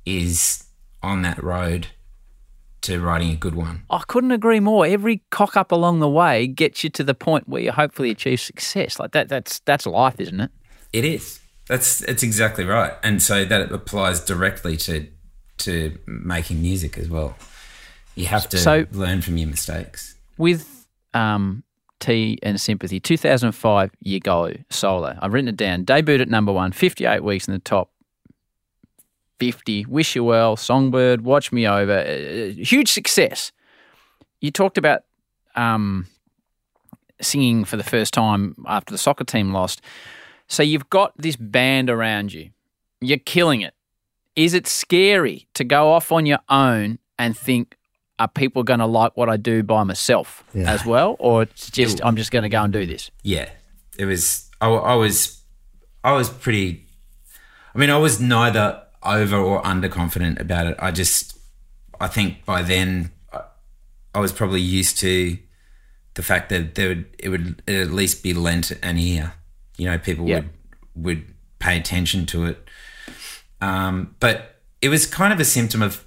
is 0.06 0.64
on 1.02 1.22
that 1.22 1.42
road 1.42 1.88
to 2.80 3.00
writing 3.00 3.30
a 3.30 3.36
good 3.36 3.54
one. 3.54 3.82
I 3.90 4.02
couldn't 4.08 4.30
agree 4.30 4.60
more. 4.60 4.86
Every 4.86 5.22
cock 5.30 5.56
up 5.56 5.70
along 5.72 6.00
the 6.00 6.08
way 6.08 6.46
gets 6.46 6.82
you 6.82 6.90
to 6.90 7.04
the 7.04 7.14
point 7.14 7.48
where 7.48 7.60
you 7.60 7.70
hopefully 7.72 8.10
achieve 8.10 8.40
success. 8.40 8.98
Like 8.98 9.12
that. 9.12 9.28
That's 9.28 9.58
that's 9.60 9.86
life, 9.86 10.18
isn't 10.20 10.40
it? 10.40 10.50
It 10.92 11.04
is. 11.04 11.40
That's 11.66 11.98
that's 11.98 12.22
exactly 12.22 12.64
right. 12.64 12.92
And 13.02 13.20
so 13.22 13.44
that 13.44 13.70
applies 13.72 14.20
directly 14.24 14.76
to 14.78 15.06
to 15.58 15.98
making 16.06 16.62
music 16.62 16.96
as 16.96 17.08
well. 17.10 17.36
You 18.14 18.26
have 18.26 18.48
to 18.50 18.58
So- 18.58 18.86
learn 18.92 19.20
from 19.22 19.36
your 19.36 19.48
mistakes. 19.48 20.14
with 20.38 20.86
um, 21.14 21.62
Tea 22.00 22.38
and 22.44 22.60
Sympathy, 22.60 23.00
2005, 23.00 23.90
you 24.02 24.20
go 24.20 24.52
solo. 24.70 25.18
I've 25.20 25.32
written 25.32 25.48
it 25.48 25.56
down. 25.56 25.84
Debuted 25.84 26.20
at 26.20 26.28
number 26.28 26.52
one, 26.52 26.70
58 26.72 27.24
weeks 27.24 27.48
in 27.48 27.54
the 27.54 27.60
top 27.60 27.90
50. 29.38 29.86
Wish 29.86 30.14
You 30.16 30.24
Well, 30.24 30.56
Songbird, 30.56 31.22
Watch 31.22 31.52
Me 31.52 31.66
Over. 31.66 31.98
uh, 32.00 32.52
huge 32.62 32.90
success. 32.92 33.52
You 34.40 34.50
talked 34.50 34.78
about 34.78 35.02
um, 35.54 36.06
singing 37.20 37.64
for 37.64 37.76
the 37.76 37.82
first 37.84 38.14
time 38.14 38.54
after 38.66 38.92
the 38.92 38.98
soccer 38.98 39.24
team 39.24 39.52
lost. 39.52 39.80
So 40.46 40.62
you've 40.62 40.88
got 40.90 41.12
this 41.16 41.36
band 41.36 41.90
around 41.90 42.32
you. 42.32 42.50
You're 43.00 43.18
killing 43.18 43.60
it. 43.60 43.74
Is 44.36 44.54
it 44.54 44.66
scary 44.66 45.48
to 45.54 45.64
go 45.64 45.90
off 45.92 46.12
on 46.12 46.24
your 46.26 46.38
own 46.48 46.98
and 47.18 47.36
think, 47.36 47.76
are 48.20 48.28
people 48.28 48.62
going 48.62 48.80
to 48.80 48.86
like 48.86 49.16
what 49.16 49.28
I 49.28 49.36
do 49.36 49.62
by 49.62 49.84
myself 49.84 50.44
as 50.54 50.84
well? 50.84 51.16
Or 51.18 51.42
it's 51.44 51.70
just, 51.70 52.00
I'm 52.04 52.16
just 52.16 52.30
going 52.30 52.44
to 52.44 52.48
go 52.48 52.62
and 52.62 52.72
do 52.72 52.86
this? 52.86 53.10
Yeah, 53.22 53.48
it 53.98 54.04
was. 54.06 54.48
I, 54.60 54.68
I 54.68 54.94
was. 54.94 55.42
I 56.02 56.12
was 56.12 56.28
pretty. 56.30 56.86
I 57.74 57.78
mean, 57.78 57.90
I 57.90 57.98
was 57.98 58.20
neither 58.20 58.82
over 59.02 59.36
or 59.36 59.62
underconfident 59.62 60.40
about 60.40 60.66
it. 60.66 60.76
I 60.78 60.90
just. 60.90 61.34
I 62.00 62.06
think 62.06 62.44
by 62.44 62.62
then, 62.62 63.10
I, 64.14 64.20
was 64.20 64.32
probably 64.32 64.60
used 64.60 64.98
to 65.00 65.36
the 66.14 66.22
fact 66.22 66.48
that 66.50 66.76
there 66.76 66.88
would 66.88 67.06
it 67.18 67.28
would 67.28 67.62
at 67.66 67.90
least 67.90 68.22
be 68.22 68.32
lent 68.32 68.70
an 68.82 68.98
ear. 68.98 69.32
You 69.76 69.86
know, 69.90 69.98
people 69.98 70.28
Yeah. 70.28 70.36
would 70.36 70.50
would 70.94 71.34
pay 71.58 71.76
attention 71.76 72.24
to 72.26 72.46
it. 72.46 72.68
Um, 73.60 74.14
but 74.20 74.60
it 74.80 74.88
was 74.90 75.06
kind 75.06 75.32
of 75.32 75.40
a 75.40 75.44
symptom 75.44 75.82
of 75.82 76.04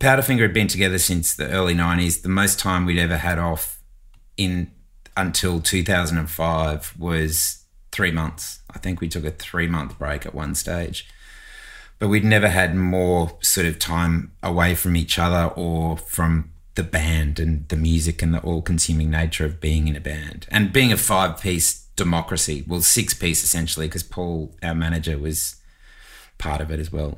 Powderfinger 0.00 0.40
had 0.42 0.54
been 0.54 0.68
together 0.68 0.98
since 0.98 1.34
the 1.34 1.48
early 1.50 1.74
'90s. 1.74 2.22
The 2.22 2.28
most 2.28 2.58
time 2.58 2.84
we'd 2.86 2.98
ever 2.98 3.16
had 3.18 3.38
off 3.38 3.80
in 4.36 4.70
until 5.16 5.60
2005 5.60 6.94
was 6.98 7.64
three 7.92 8.10
months. 8.10 8.60
I 8.74 8.78
think 8.78 9.00
we 9.00 9.08
took 9.08 9.24
a 9.24 9.30
three 9.30 9.66
month 9.68 9.98
break 9.98 10.26
at 10.26 10.34
one 10.34 10.54
stage, 10.54 11.06
but 12.04 12.10
we'd 12.10 12.22
never 12.22 12.50
had 12.50 12.76
more 12.76 13.34
sort 13.40 13.66
of 13.66 13.78
time 13.78 14.30
away 14.42 14.74
from 14.74 14.94
each 14.94 15.18
other 15.18 15.46
or 15.56 15.96
from 15.96 16.50
the 16.74 16.82
band 16.82 17.40
and 17.40 17.66
the 17.70 17.76
music 17.76 18.20
and 18.20 18.34
the 18.34 18.40
all 18.40 18.60
consuming 18.60 19.08
nature 19.08 19.46
of 19.46 19.58
being 19.58 19.88
in 19.88 19.96
a 19.96 20.00
band 20.00 20.46
and 20.50 20.70
being 20.70 20.92
a 20.92 20.98
five 20.98 21.40
piece 21.40 21.86
democracy. 21.96 22.62
Well, 22.68 22.82
six 22.82 23.14
piece 23.14 23.42
essentially, 23.42 23.86
because 23.86 24.02
Paul, 24.02 24.54
our 24.62 24.74
manager, 24.74 25.16
was 25.16 25.56
part 26.36 26.60
of 26.60 26.70
it 26.70 26.78
as 26.78 26.92
well. 26.92 27.16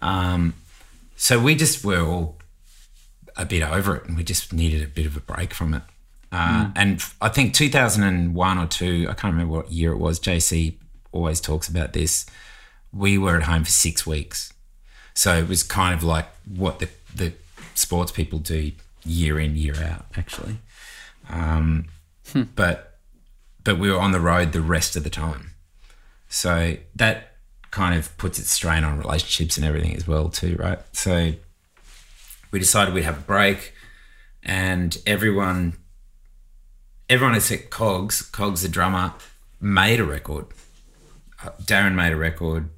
Um, 0.00 0.54
so 1.14 1.38
we 1.38 1.54
just 1.54 1.84
were 1.84 2.00
all 2.00 2.38
a 3.36 3.44
bit 3.44 3.62
over 3.62 3.96
it 3.96 4.06
and 4.06 4.16
we 4.16 4.24
just 4.24 4.54
needed 4.54 4.82
a 4.82 4.88
bit 4.88 5.04
of 5.04 5.18
a 5.18 5.20
break 5.20 5.52
from 5.52 5.74
it. 5.74 5.82
Uh, 6.32 6.70
And 6.76 7.04
I 7.20 7.28
think 7.28 7.52
2001 7.52 8.58
or 8.58 8.66
two, 8.68 9.06
I 9.10 9.12
can't 9.12 9.34
remember 9.34 9.52
what 9.52 9.70
year 9.70 9.92
it 9.92 9.98
was. 9.98 10.18
JC 10.18 10.78
always 11.12 11.42
talks 11.42 11.68
about 11.68 11.92
this. 11.92 12.24
We 12.92 13.18
were 13.18 13.36
at 13.36 13.44
home 13.44 13.64
for 13.64 13.70
six 13.70 14.06
weeks. 14.06 14.52
So 15.14 15.36
it 15.36 15.48
was 15.48 15.62
kind 15.62 15.94
of 15.94 16.02
like 16.02 16.26
what 16.46 16.78
the, 16.78 16.88
the 17.14 17.32
sports 17.74 18.12
people 18.12 18.38
do 18.38 18.72
year 19.04 19.38
in, 19.40 19.56
year 19.56 19.74
out, 19.82 20.06
actually. 20.16 20.58
Um, 21.28 21.86
But 22.54 22.98
but 23.64 23.78
we 23.78 23.90
were 23.90 23.98
on 23.98 24.12
the 24.12 24.20
road 24.20 24.52
the 24.52 24.60
rest 24.62 24.96
of 24.96 25.04
the 25.04 25.10
time. 25.10 25.50
So 26.28 26.76
that 26.96 27.34
kind 27.70 27.94
of 27.98 28.16
puts 28.16 28.38
its 28.38 28.50
strain 28.50 28.84
on 28.84 28.98
relationships 28.98 29.56
and 29.56 29.66
everything 29.66 29.94
as 29.94 30.06
well, 30.06 30.28
too, 30.30 30.56
right? 30.56 30.78
So 30.92 31.34
we 32.50 32.58
decided 32.58 32.94
we'd 32.94 33.04
have 33.04 33.18
a 33.18 33.22
break, 33.22 33.74
and 34.42 34.96
everyone, 35.06 35.74
everyone 37.08 37.36
except 37.36 37.70
Cogs, 37.70 38.22
Cogs 38.22 38.62
the 38.62 38.68
drummer, 38.68 39.12
made 39.60 40.00
a 40.00 40.04
record. 40.04 40.46
Uh, 41.44 41.50
Darren 41.62 41.94
made 41.94 42.12
a 42.12 42.16
record. 42.16 42.68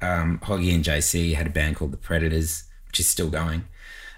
Um, 0.00 0.38
Hoggy 0.40 0.74
and 0.74 0.84
JC 0.84 1.34
had 1.34 1.46
a 1.46 1.50
band 1.50 1.76
called 1.76 1.92
the 1.92 1.96
Predators, 1.96 2.64
which 2.86 3.00
is 3.00 3.08
still 3.08 3.30
going, 3.30 3.64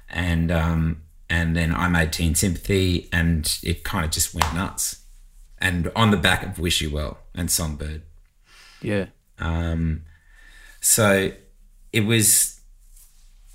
and 0.08 0.50
um, 0.50 1.02
and 1.30 1.56
then 1.56 1.74
I 1.74 1.88
made 1.88 2.12
Tea 2.12 2.26
and 2.26 2.38
Sympathy, 2.38 3.08
and 3.12 3.58
it 3.62 3.84
kind 3.84 4.04
of 4.04 4.10
just 4.10 4.34
went 4.34 4.54
nuts. 4.54 5.04
And 5.60 5.90
on 5.96 6.10
the 6.10 6.16
back 6.16 6.44
of 6.44 6.58
Wish 6.58 6.80
You 6.80 6.90
Well 6.90 7.18
and 7.34 7.50
Songbird. 7.50 8.02
Yeah. 8.80 9.06
Um, 9.40 10.02
so 10.80 11.32
it 11.92 12.00
was 12.00 12.60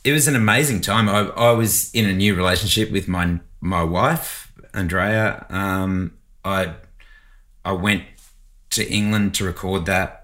it 0.04 0.12
was 0.12 0.28
an 0.28 0.36
amazing 0.36 0.82
time. 0.82 1.08
I, 1.08 1.28
I 1.30 1.52
was 1.52 1.94
in 1.94 2.06
a 2.06 2.14
new 2.14 2.36
relationship 2.36 2.92
with 2.92 3.08
my 3.08 3.40
my 3.62 3.84
wife 3.84 4.44
Andrea. 4.74 5.46
Um, 5.50 6.18
I 6.44 6.76
I 7.64 7.72
went 7.74 8.04
to 8.72 8.90
England 8.90 9.36
to 9.36 9.46
record 9.46 9.86
that 9.86 10.23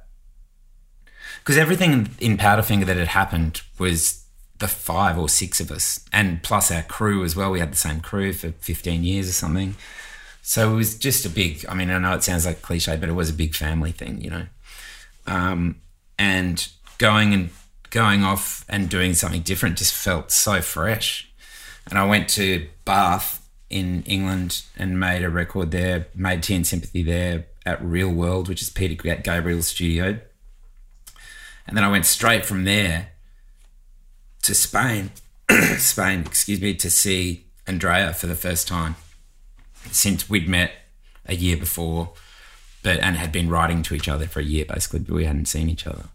because 1.40 1.58
everything 1.58 2.10
in 2.20 2.38
Powderfinger 2.38 2.86
that 2.86 2.98
had 2.98 3.10
happened 3.10 3.62
was 3.78 4.26
the 4.60 4.68
five 4.68 5.18
or 5.18 5.30
six 5.30 5.60
of 5.60 5.72
us, 5.72 6.06
and 6.12 6.44
plus 6.44 6.72
our 6.72 6.84
crew 6.84 7.24
as 7.24 7.36
well. 7.36 7.52
We 7.52 7.60
had 7.60 7.72
the 7.72 7.78
same 7.78 8.02
crew 8.02 8.34
for 8.34 8.52
fifteen 8.52 9.04
years 9.04 9.30
or 9.30 9.34
something. 9.34 9.76
So 10.42 10.72
it 10.74 10.76
was 10.76 10.98
just 10.98 11.26
a 11.26 11.30
big. 11.30 11.66
I 11.68 11.74
mean, 11.76 11.90
I 11.90 11.98
know 12.00 12.14
it 12.14 12.24
sounds 12.24 12.46
like 12.46 12.62
cliche, 12.62 12.98
but 12.98 13.10
it 13.10 13.14
was 13.14 13.30
a 13.30 13.34
big 13.34 13.56
family 13.56 13.92
thing, 13.92 14.22
you 14.22 14.30
know. 14.30 14.46
Um, 15.28 15.82
and 16.18 16.68
going 16.98 17.34
and 17.34 17.50
going 17.90 18.24
off 18.24 18.66
and 18.68 18.90
doing 18.90 19.14
something 19.14 19.42
different 19.42 19.78
just 19.78 19.94
felt 19.94 20.32
so 20.32 20.62
fresh. 20.62 21.32
And 21.90 21.98
I 21.98 22.06
went 22.06 22.30
to 22.30 22.68
Bath 22.86 23.48
in 23.70 24.04
England 24.04 24.64
and 24.78 25.00
made 25.00 25.24
a 25.24 25.30
record 25.30 25.72
there, 25.72 26.08
made 26.16 26.44
Tea 26.44 26.56
and 26.56 26.68
Sympathy 26.68 27.04
there 27.04 27.46
at 27.66 27.84
Real 27.84 28.10
World, 28.10 28.48
which 28.48 28.62
is 28.62 28.70
Peter 28.70 28.96
Gabriel's 28.96 29.68
studio. 29.68 30.20
And 31.70 31.78
then 31.78 31.84
I 31.84 31.88
went 31.92 32.08
straight 32.08 32.48
from 32.48 32.64
there 32.64 33.10
to 34.42 34.56
Spain, 34.56 35.12
Spain, 35.78 36.22
excuse 36.22 36.60
me, 36.60 36.74
to 36.74 36.90
see 36.90 37.46
Andrea 37.68 38.12
for 38.12 38.26
the 38.26 38.34
first 38.34 38.68
time 38.68 38.96
since 39.92 40.28
we'd 40.28 40.50
met 40.50 40.72
a 41.28 41.36
year 41.36 41.56
before, 41.56 42.14
but 42.82 43.00
and 43.02 43.18
had 43.18 43.32
been 43.32 43.50
writing 43.50 43.84
to 43.84 43.94
each 43.94 44.10
other 44.10 44.26
for 44.26 44.40
a 44.40 44.44
year 44.44 44.66
basically, 44.66 45.02
but 45.02 45.14
we 45.14 45.26
hadn't 45.26 45.46
seen 45.46 45.70
each 45.70 45.86
other. 45.86 46.06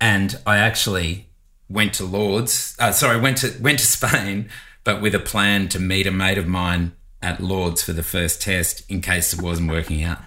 And 0.00 0.36
I 0.44 0.56
actually 0.56 1.28
went 1.70 1.94
to 1.94 2.04
Lords. 2.04 2.74
Uh, 2.80 2.90
sorry, 2.90 3.20
went 3.20 3.36
to 3.38 3.56
went 3.60 3.78
to 3.78 3.86
Spain, 3.86 4.50
but 4.82 5.00
with 5.00 5.14
a 5.14 5.20
plan 5.20 5.68
to 5.68 5.78
meet 5.78 6.08
a 6.08 6.10
mate 6.10 6.38
of 6.38 6.48
mine 6.48 6.90
at 7.22 7.40
Lords 7.40 7.84
for 7.84 7.92
the 7.92 8.02
first 8.02 8.42
test 8.42 8.82
in 8.90 9.00
case 9.00 9.32
it 9.32 9.40
wasn't 9.40 9.70
working 9.70 10.02
out. 10.02 10.18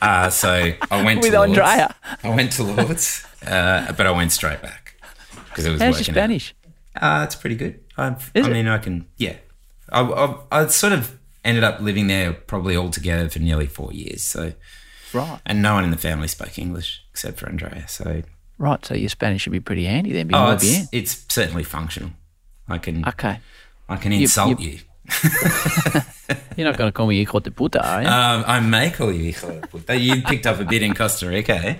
Uh, 0.00 0.30
so 0.30 0.72
I 0.90 1.02
went 1.04 1.20
With 1.22 1.32
to 1.32 1.38
Lords. 1.38 1.50
Andrea. 1.58 1.94
I 2.22 2.28
went 2.34 2.52
to 2.52 2.62
Lords, 2.62 3.26
uh, 3.46 3.92
but 3.92 4.06
I 4.06 4.10
went 4.10 4.32
straight 4.32 4.62
back 4.62 4.94
because 5.48 5.66
it 5.66 5.70
was 5.72 5.80
How's 5.80 6.06
your. 6.06 6.14
Spanish? 6.14 6.54
Uh, 7.00 7.22
it's 7.24 7.34
pretty 7.36 7.56
good. 7.56 7.80
I 7.96 8.16
it? 8.34 8.46
mean, 8.48 8.68
I 8.68 8.78
can, 8.78 9.06
yeah. 9.16 9.36
I, 9.90 10.00
I, 10.02 10.36
I 10.52 10.66
sort 10.68 10.92
of 10.92 11.18
ended 11.44 11.64
up 11.64 11.80
living 11.80 12.06
there 12.06 12.32
probably 12.32 12.76
altogether 12.76 13.28
for 13.28 13.38
nearly 13.38 13.66
four 13.66 13.92
years. 13.92 14.22
So, 14.22 14.52
Right. 15.12 15.40
and 15.46 15.62
no 15.62 15.74
one 15.74 15.84
in 15.84 15.90
the 15.90 15.96
family 15.96 16.28
spoke 16.28 16.58
English 16.58 17.02
except 17.10 17.38
for 17.38 17.48
Andrea. 17.48 17.88
So, 17.88 18.22
Right. 18.58 18.84
So 18.84 18.94
your 18.94 19.08
Spanish 19.08 19.42
should 19.42 19.52
be 19.52 19.60
pretty 19.60 19.84
handy 19.84 20.12
then. 20.12 20.30
oh, 20.34 20.52
it's, 20.52 20.88
it's 20.92 21.24
certainly 21.28 21.62
functional. 21.64 22.10
I 22.68 22.78
can, 22.78 23.06
Okay. 23.08 23.38
I 23.88 23.96
can 23.96 24.12
insult 24.12 24.60
you- 24.60 24.70
you. 24.70 24.80
You're 26.56 26.66
not 26.66 26.76
going 26.76 26.88
to 26.88 26.92
call 26.92 27.06
me 27.06 27.16
hijo 27.24 27.38
de 27.40 27.50
puta, 27.50 27.80
are 27.86 28.02
you? 28.02 28.08
Um, 28.08 28.44
I 28.46 28.60
may 28.60 28.90
call 28.90 29.12
you 29.12 29.32
hijo 29.32 29.60
de 29.60 29.66
puta. 29.66 29.96
You 29.96 30.22
picked 30.22 30.46
up 30.46 30.60
a 30.60 30.64
bit 30.64 30.82
in 30.82 30.92
Costa 30.94 31.26
Rica. 31.28 31.54
eh? 31.54 31.76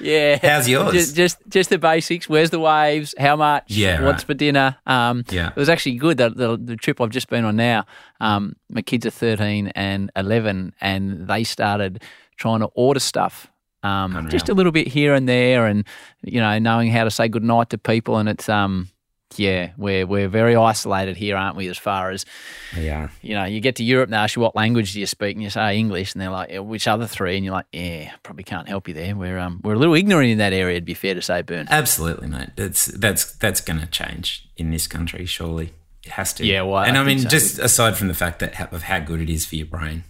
yeah. 0.00 0.38
how's 0.42 0.68
yours? 0.68 0.92
Just, 0.92 1.14
just, 1.16 1.38
just 1.48 1.70
the 1.70 1.78
basics. 1.78 2.28
Where's 2.28 2.50
the 2.50 2.58
waves? 2.58 3.14
How 3.18 3.36
much? 3.36 3.64
Yeah, 3.68 4.02
What's 4.02 4.22
right. 4.22 4.26
for 4.26 4.34
dinner? 4.34 4.76
Um, 4.86 5.24
Yeah. 5.30 5.50
It 5.50 5.56
was 5.56 5.68
actually 5.68 5.96
good. 5.96 6.16
The, 6.16 6.30
the, 6.30 6.56
the 6.56 6.76
trip 6.76 7.00
I've 7.00 7.10
just 7.10 7.28
been 7.28 7.44
on 7.44 7.56
now. 7.56 7.84
Um, 8.20 8.56
my 8.68 8.82
kids 8.82 9.06
are 9.06 9.10
13 9.10 9.68
and 9.74 10.10
11, 10.16 10.74
and 10.80 11.28
they 11.28 11.44
started 11.44 12.02
trying 12.36 12.60
to 12.60 12.66
order 12.74 13.00
stuff. 13.00 13.48
Um, 13.84 14.28
just 14.30 14.48
a 14.48 14.54
little 14.54 14.72
bit 14.72 14.86
here 14.88 15.12
and 15.12 15.28
there, 15.28 15.66
and 15.66 15.84
you 16.22 16.40
know, 16.40 16.56
knowing 16.60 16.90
how 16.90 17.02
to 17.04 17.10
say 17.10 17.26
goodnight 17.28 17.70
to 17.70 17.78
people, 17.78 18.16
and 18.16 18.28
it's 18.28 18.48
um, 18.48 18.88
yeah, 19.38 19.70
we're 19.76 20.06
we're 20.06 20.28
very 20.28 20.56
isolated 20.56 21.16
here, 21.16 21.36
aren't 21.36 21.56
we? 21.56 21.68
As 21.68 21.78
far 21.78 22.10
as 22.10 22.24
Yeah. 22.76 23.08
you 23.22 23.34
know, 23.34 23.44
you 23.44 23.60
get 23.60 23.76
to 23.76 23.84
Europe 23.84 24.06
and 24.08 24.12
they 24.14 24.18
ask 24.18 24.36
you 24.36 24.42
what 24.42 24.54
language 24.56 24.92
do 24.92 25.00
you 25.00 25.06
speak, 25.06 25.34
and 25.36 25.42
you 25.42 25.50
say 25.50 25.76
English, 25.76 26.14
and 26.14 26.20
they're 26.22 26.30
like, 26.30 26.50
"Yeah, 26.50 26.60
which 26.60 26.86
other 26.88 27.06
three? 27.06 27.36
And 27.36 27.44
you're 27.44 27.54
like, 27.54 27.66
yeah, 27.72 28.12
probably 28.22 28.44
can't 28.44 28.68
help 28.68 28.88
you 28.88 28.94
there. 28.94 29.14
We're 29.16 29.38
um, 29.38 29.60
we're 29.62 29.74
a 29.74 29.78
little 29.78 29.94
ignorant 29.94 30.30
in 30.30 30.38
that 30.38 30.52
area. 30.52 30.76
It'd 30.76 30.84
be 30.84 30.94
fair 30.94 31.14
to 31.14 31.22
say, 31.22 31.42
Burn. 31.42 31.66
Absolutely, 31.70 32.28
mate. 32.28 32.50
That's 32.56 32.86
that's 32.86 33.32
that's 33.36 33.60
going 33.60 33.80
to 33.80 33.86
change 33.86 34.48
in 34.56 34.70
this 34.70 34.86
country. 34.86 35.26
Surely 35.26 35.72
it 36.04 36.12
has 36.12 36.32
to. 36.34 36.46
Yeah, 36.46 36.62
well, 36.62 36.82
and 36.82 36.96
I, 36.98 37.04
think 37.04 37.06
mean, 37.06 37.18
so. 37.20 37.28
just 37.28 37.58
aside 37.58 37.96
from 37.96 38.08
the 38.08 38.14
fact 38.14 38.38
that 38.40 38.72
of 38.72 38.82
how 38.84 38.98
good 39.00 39.20
it 39.20 39.30
is 39.30 39.46
for 39.46 39.56
your 39.56 39.66
brain 39.66 40.04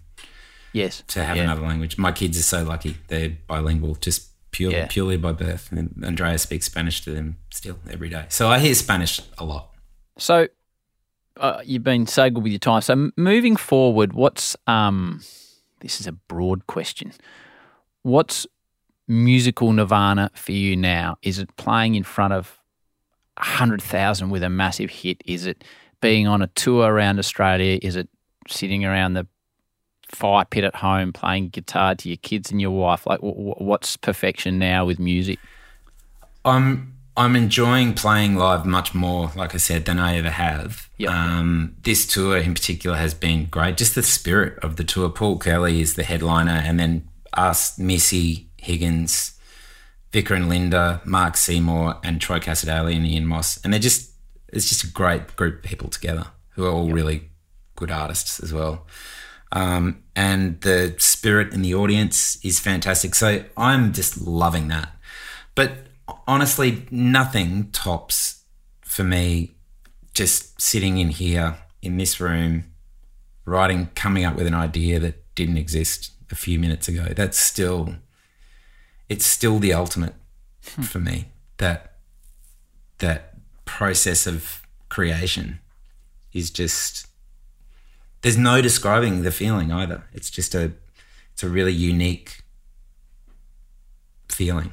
Yes, 0.73 1.03
to 1.09 1.23
have 1.23 1.37
yeah. 1.37 1.43
another 1.45 1.63
language. 1.63 1.99
My 1.99 2.13
kids 2.13 2.39
are 2.39 2.43
so 2.43 2.63
lucky; 2.63 2.97
they're 3.09 3.37
bilingual, 3.47 3.95
just 3.97 4.29
purely 4.53 4.77
Yeah. 4.77 4.87
purely 4.89 5.17
by 5.17 5.33
birth. 5.33 5.73
And 5.73 6.03
Andrea 6.05 6.39
speaks 6.39 6.67
Spanish 6.67 7.01
to 7.03 7.11
them 7.11 7.37
still 7.51 7.79
every 7.91 8.09
day. 8.09 8.27
So 8.29 8.49
I 8.49 8.59
hear 8.59 8.75
Spanish 8.75 9.21
a 9.39 9.45
lot. 9.45 9.71
So 10.19 10.47
uh, 11.39 11.61
you've 11.65 11.83
been 11.83 12.07
so 12.07 12.31
good 12.31 12.43
with 12.43 12.53
your 12.53 12.59
time. 12.59 12.83
So 12.83 13.11
moving 13.17 13.57
forward, 13.57 14.13
what's 14.13 14.57
um, 14.67 15.23
this 15.81 16.01
is 16.01 16.07
a 16.07 16.13
broad 16.13 16.67
question. 16.67 17.13
What's 18.03 18.47
musical 19.09 19.73
nirvana 19.73 20.31
for 20.35 20.53
you 20.53 20.77
now? 20.77 21.17
Is 21.23 21.39
it 21.39 21.55
playing 21.57 21.95
in 21.95 22.03
front 22.05 22.33
of 22.35 22.59
hundred 23.39 23.83
thousand 23.83 24.31
with 24.31 24.43
a 24.43 24.49
massive 24.51 24.91
hit? 24.91 25.23
Is 25.25 25.47
it 25.47 25.65
being 26.01 26.27
on 26.27 26.43
a 26.43 26.47
tour 26.49 26.93
around 26.93 27.19
Australia? 27.19 27.79
Is 27.83 27.97
it 27.97 28.09
sitting 28.49 28.85
around 28.85 29.15
the 29.15 29.27
fire 30.15 30.45
pit 30.45 30.65
at 30.65 30.77
home 30.77 31.13
playing 31.13 31.49
guitar 31.49 31.95
to 31.95 32.09
your 32.09 32.19
kids 32.19 32.51
and 32.51 32.61
your 32.61 32.71
wife? 32.71 33.07
Like, 33.07 33.21
w- 33.21 33.35
w- 33.35 33.55
what's 33.59 33.97
perfection 33.97 34.59
now 34.59 34.85
with 34.85 34.99
music? 34.99 35.39
I'm 36.45 36.95
I'm 37.17 37.37
enjoying 37.37 37.93
playing 37.93 38.37
live 38.37 38.65
much 38.65 38.95
more, 38.95 39.31
like 39.37 39.55
I 39.55 39.59
said, 39.59 39.85
than 39.85 39.99
I 39.99 40.17
ever 40.17 40.31
have. 40.31 40.89
Yep. 40.97 41.11
Um, 41.11 41.77
this 41.83 42.07
tour 42.07 42.39
in 42.39 42.55
particular 42.55 42.97
has 42.97 43.13
been 43.13 43.47
great. 43.47 43.77
Just 43.77 43.95
the 43.95 44.03
spirit 44.03 44.59
of 44.65 44.77
the 44.77 44.85
tour. 44.85 45.11
Paul 45.11 45.39
Kelly 45.39 45.81
is 45.81 45.95
the 45.95 46.05
headliner, 46.05 46.63
and 46.65 46.81
then 46.81 47.09
us, 47.35 47.79
Missy 47.79 48.49
Higgins, 48.57 49.39
Vika 50.13 50.37
and 50.37 50.49
Linda, 50.49 51.03
Mark 51.05 51.37
Seymour, 51.37 51.99
and 52.03 52.21
Troy 52.21 52.39
Cassar-Daley 52.39 52.97
and 52.97 53.07
Ian 53.07 53.27
Moss, 53.27 53.59
and 53.63 53.73
they're 53.73 53.81
just 53.81 54.13
it's 54.49 54.69
just 54.69 54.85
a 54.85 54.87
great 54.89 55.35
group 55.37 55.57
of 55.57 55.63
people 55.63 55.89
together 55.89 56.27
who 56.51 56.65
are 56.65 56.71
all 56.71 56.91
really 56.91 57.31
good 57.77 57.91
artists 57.91 58.41
as 58.41 58.53
well. 58.53 58.87
Um, 59.51 60.02
and 60.15 60.61
the 60.61 60.95
spirit 60.99 61.53
in 61.53 61.63
the 61.63 61.75
audience 61.75 62.37
is 62.45 62.59
fantastic. 62.59 63.15
So 63.15 63.45
I'm 63.57 63.93
just 63.93 64.21
loving 64.21 64.69
that. 64.69 64.95
But 65.55 65.87
honestly, 66.27 66.87
nothing 66.91 67.71
tops 67.73 68.45
for 68.83 69.05
me 69.05 69.53
just 70.15 70.61
sitting 70.61 70.99
in 70.99 71.09
here 71.09 71.57
in 71.81 71.97
this 71.97 72.21
room, 72.21 72.65
writing, 73.45 73.89
coming 73.95 74.25
up 74.25 74.37
with 74.37 74.47
an 74.47 74.55
idea 74.55 74.99
that 75.01 75.35
didn't 75.35 75.57
exist 75.57 76.13
a 76.31 76.35
few 76.35 76.59
minutes 76.59 76.89
ago. 76.89 77.07
That's 77.15 77.39
still, 77.39 77.97
it's 79.09 79.27
still 79.27 79.59
the 79.59 79.73
ultimate 79.73 80.15
hmm. 80.75 80.83
for 80.83 80.99
me. 80.99 81.29
That 81.59 81.93
that 82.99 83.35
process 83.65 84.27
of 84.27 84.63
creation 84.89 85.61
is 86.33 86.51
just 86.51 87.07
there's 88.23 88.39
no 88.39 88.63
describing 88.63 89.23
the 89.23 89.33
feeling 89.33 89.71
either. 89.73 90.05
It's 90.13 90.31
just 90.31 90.55
a 90.55 90.73
it's 91.33 91.43
a 91.43 91.49
really 91.49 91.73
unique 91.73 92.43
feeling. 94.29 94.73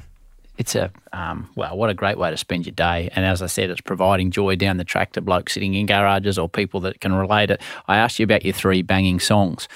It's 0.57 0.75
a 0.75 0.91
um, 1.13 1.49
well, 1.55 1.75
what 1.75 1.89
a 1.89 1.93
great 1.93 2.17
way 2.17 2.29
to 2.31 2.37
spend 2.37 2.65
your 2.65 2.73
day. 2.73 3.09
And 3.15 3.25
as 3.25 3.41
I 3.41 3.47
said, 3.47 3.69
it's 3.69 3.81
providing 3.81 4.29
joy 4.31 4.55
down 4.55 4.77
the 4.77 4.83
track 4.83 5.13
to 5.13 5.21
blokes 5.21 5.53
sitting 5.53 5.73
in 5.73 5.85
garages 5.85 6.37
or 6.37 6.47
people 6.47 6.79
that 6.81 7.01
can 7.01 7.13
relate 7.13 7.49
it. 7.49 7.61
I 7.87 7.97
asked 7.97 8.19
you 8.19 8.23
about 8.23 8.45
your 8.45 8.53
three 8.53 8.81
banging 8.81 9.19
songs. 9.19 9.67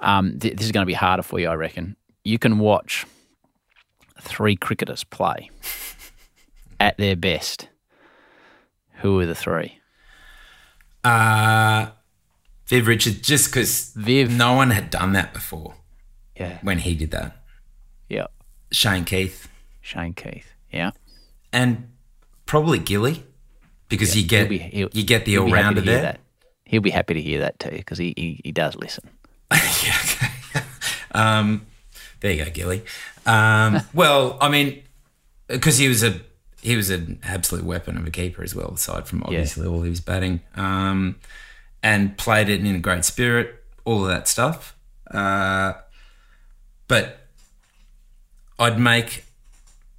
Um, 0.00 0.38
th- 0.38 0.56
this 0.56 0.66
is 0.66 0.72
going 0.72 0.82
to 0.82 0.86
be 0.86 0.94
harder 0.94 1.22
for 1.22 1.38
you, 1.38 1.48
I 1.48 1.54
reckon. 1.54 1.96
You 2.24 2.38
can 2.38 2.58
watch 2.58 3.04
three 4.20 4.56
cricketers 4.56 5.04
play 5.04 5.50
at 6.80 6.96
their 6.98 7.16
best. 7.16 7.68
Who 9.00 9.18
are 9.20 9.26
the 9.26 9.34
three? 9.34 9.78
Uh 11.04 11.90
Viv 12.72 12.86
Richards, 12.86 13.20
just 13.20 13.50
because 13.50 13.92
Viv. 13.94 14.30
no 14.30 14.54
one 14.54 14.70
had 14.70 14.88
done 14.90 15.12
that 15.12 15.34
before 15.34 15.74
Yeah, 16.38 16.58
when 16.62 16.78
he 16.78 16.94
did 16.94 17.10
that. 17.10 17.36
yeah. 18.08 18.26
Shane 18.70 19.04
Keith 19.04 19.48
Shane 19.82 20.14
Keith. 20.14 20.46
Yeah, 20.72 20.92
and 21.52 21.90
probably 22.46 22.78
Gilly 22.78 23.24
because 23.88 24.16
you 24.16 24.26
get 24.26 24.40
He'll 24.40 24.48
be- 24.48 24.58
he'll- 24.58 24.88
you 24.92 25.04
get 25.04 25.26
the 25.26 25.36
all 25.38 25.50
rounder 25.50 25.82
there. 25.82 26.00
That. 26.02 26.20
He'll 26.64 26.80
be 26.80 26.88
happy 26.90 27.12
to 27.14 27.20
hear 27.20 27.40
that 27.40 27.58
too 27.58 27.68
because 27.70 27.98
he, 27.98 28.14
he 28.16 28.40
he 28.42 28.52
does 28.52 28.74
listen. 28.76 29.04
yeah, 29.52 29.98
okay. 30.54 30.64
um, 31.12 31.66
there 32.20 32.32
you 32.32 32.44
go, 32.46 32.50
Gilly. 32.50 32.82
Um, 33.26 33.80
well, 33.92 34.38
I 34.40 34.48
mean, 34.48 34.82
because 35.48 35.76
he 35.76 35.88
was 35.88 36.02
a 36.02 36.18
he 36.62 36.74
was 36.76 36.88
an 36.88 37.18
absolute 37.22 37.64
weapon 37.66 37.98
of 37.98 38.06
a 38.06 38.10
keeper 38.10 38.42
as 38.42 38.54
well, 38.54 38.70
aside 38.70 39.06
from 39.06 39.22
obviously 39.24 39.66
all 39.66 39.82
he 39.82 39.90
was 39.90 40.00
batting. 40.00 40.40
Um, 40.56 41.16
and 41.82 42.16
played 42.16 42.48
it 42.48 42.60
in 42.64 42.74
a 42.74 42.78
great 42.78 43.04
spirit, 43.04 43.62
all 43.84 44.02
of 44.02 44.08
that 44.08 44.28
stuff. 44.28 44.76
Uh, 45.10 45.74
but 46.88 47.26
I'd 48.58 48.78
make 48.78 49.24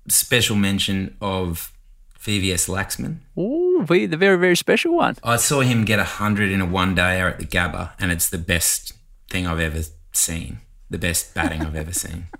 special 0.07 0.55
mention 0.55 1.15
of 1.21 1.71
VVS 2.19 2.69
Laxman. 2.69 3.17
Ooh, 3.37 3.85
the 3.85 4.17
very, 4.17 4.37
very 4.37 4.55
special 4.55 4.95
one. 4.95 5.17
I 5.23 5.35
saw 5.37 5.59
him 5.61 5.83
get 5.85 5.97
100 5.99 6.49
in 6.51 6.61
a 6.61 6.65
one 6.65 6.95
dayer 6.95 7.29
at 7.29 7.39
the 7.39 7.45
Gabba, 7.45 7.91
and 7.99 8.11
it's 8.11 8.29
the 8.29 8.37
best 8.37 8.93
thing 9.29 9.45
I've 9.45 9.59
ever 9.59 9.81
seen. 10.13 10.59
The 10.89 10.97
best 10.97 11.33
batting 11.33 11.61
I've 11.63 11.75
ever 11.75 11.93
seen. 11.93 12.25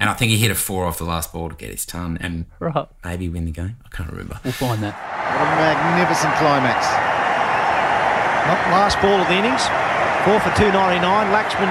And 0.00 0.08
I 0.10 0.14
think 0.14 0.30
he 0.30 0.38
hit 0.38 0.50
a 0.50 0.54
four 0.56 0.86
off 0.86 0.98
the 0.98 1.04
last 1.04 1.32
ball 1.32 1.48
to 1.48 1.54
get 1.56 1.70
his 1.70 1.84
ton 1.84 2.18
and 2.20 2.46
Right. 2.60 2.86
maybe 3.04 3.28
win 3.28 3.44
the 3.46 3.50
game. 3.52 3.76
I 3.84 3.88
can't 3.88 4.08
remember. 4.10 4.38
We'll 4.44 4.52
find 4.52 4.80
that. 4.82 4.94
What 4.94 5.46
a 5.46 5.56
magnificent 5.56 6.34
climax. 6.36 7.17
Not 8.48 8.60
last 8.72 8.96
ball 9.04 9.20
of 9.20 9.28
the 9.28 9.36
innings. 9.36 9.60
Four 10.24 10.40
for 10.40 10.50
299. 10.56 11.04
Laxman 11.32 11.68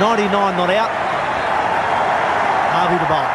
99 0.00 0.32
not 0.56 0.70
out. 0.72 0.90
Harvey 2.72 2.96
the 2.98 3.06
bowl. 3.06 3.28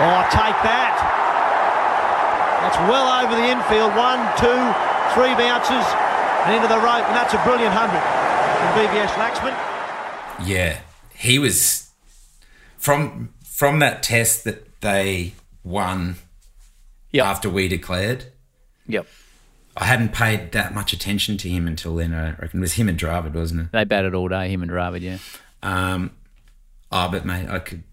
Oh, 0.00 0.22
take 0.32 0.56
that. 0.64 0.96
That's 2.62 2.78
well 2.88 3.08
over 3.24 3.34
the 3.36 3.48
infield. 3.48 3.92
One, 3.96 4.20
two, 4.36 4.60
three 5.16 5.34
bounces 5.36 5.84
and 6.44 6.56
into 6.56 6.68
the 6.68 6.78
rope. 6.80 7.04
And 7.08 7.16
that's 7.16 7.34
a 7.34 7.40
brilliant 7.44 7.74
100 7.74 7.96
from 7.96 8.70
VVS 8.76 9.12
Laxman. 9.20 9.56
Yeah, 10.46 10.80
he 11.14 11.38
was 11.38 11.90
from 12.78 13.34
from 13.44 13.78
that 13.80 14.02
test 14.02 14.44
that 14.44 14.80
they 14.80 15.34
won 15.64 16.16
Yep. 17.12 17.26
after 17.26 17.50
we 17.50 17.68
declared. 17.68 18.26
Yep. 18.86 19.06
I 19.76 19.84
hadn't 19.84 20.12
paid 20.12 20.52
that 20.52 20.74
much 20.74 20.92
attention 20.92 21.36
to 21.38 21.48
him 21.48 21.66
until 21.66 21.96
then. 21.96 22.12
I 22.12 22.30
reckon 22.32 22.60
it 22.60 22.60
was 22.60 22.74
him 22.74 22.88
and 22.88 22.98
Dravid, 22.98 23.34
wasn't 23.34 23.62
it? 23.62 23.72
They 23.72 23.84
batted 23.84 24.14
all 24.14 24.28
day, 24.28 24.48
him 24.48 24.62
and 24.62 24.70
Dravid, 24.70 25.00
yeah. 25.00 25.18
Um, 25.62 26.10
oh, 26.90 27.08
but 27.10 27.24
mate, 27.24 27.48
I 27.48 27.60
could 27.60 27.84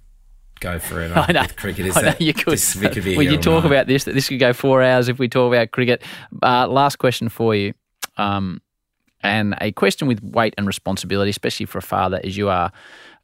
go 0.59 0.79
forever 0.79 1.13
I 1.27 1.31
know. 1.31 1.41
with 1.41 1.55
cricket. 1.55 1.85
Is 1.85 1.97
I 1.97 2.01
know 2.01 2.05
that, 2.11 2.21
you 2.21 2.33
could. 2.33 2.53
This, 2.53 2.75
we 2.75 2.89
could 2.89 3.03
be 3.03 3.15
when 3.15 3.31
you 3.31 3.37
talk 3.37 3.63
night. 3.63 3.71
about 3.71 3.87
this, 3.87 4.05
that 4.05 4.15
this 4.15 4.27
could 4.27 4.39
go 4.39 4.53
four 4.53 4.81
hours 4.81 5.07
if 5.07 5.19
we 5.19 5.27
talk 5.27 5.53
about 5.53 5.71
cricket. 5.71 6.03
Uh, 6.41 6.67
last 6.67 6.97
question 6.97 7.29
for 7.29 7.55
you, 7.55 7.73
um, 8.17 8.61
and 9.21 9.55
a 9.61 9.71
question 9.71 10.07
with 10.07 10.21
weight 10.23 10.53
and 10.57 10.67
responsibility, 10.67 11.29
especially 11.29 11.65
for 11.65 11.77
a 11.77 11.83
father 11.83 12.19
as 12.23 12.37
you 12.37 12.49
are. 12.49 12.71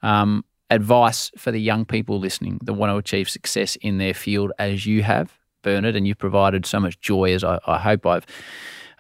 Um, 0.01 0.43
advice 0.70 1.32
for 1.38 1.51
the 1.51 1.60
young 1.60 1.86
people 1.86 2.20
listening 2.20 2.60
that 2.64 2.74
want 2.74 2.91
to 2.91 2.97
achieve 2.97 3.30
success 3.30 3.76
in 3.78 3.99
their 3.99 4.14
field 4.14 4.51
as 4.58 4.86
you 4.86 5.04
have, 5.04 5.38
Bernard, 5.64 5.95
and 5.95 6.07
you've 6.07 6.20
provided 6.20 6.66
so 6.66 6.80
much 6.80 6.99
joy 6.99 7.34
as 7.34 7.43
I, 7.43 7.59
I 7.66 7.80
hope 7.80 8.05
I've 8.05 8.26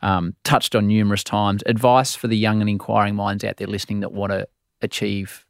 um, 0.01 0.35
touched 0.43 0.75
on 0.75 0.87
numerous 0.87 1.23
times. 1.23 1.61
Advice 1.65 2.15
for 2.15 2.27
the 2.27 2.37
young 2.37 2.61
and 2.61 2.69
inquiring 2.69 3.15
minds 3.15 3.43
out 3.43 3.57
there 3.57 3.67
listening 3.67 3.99
that 3.99 4.11
want 4.11 4.31
to 4.31 4.47
achieve 4.81 5.45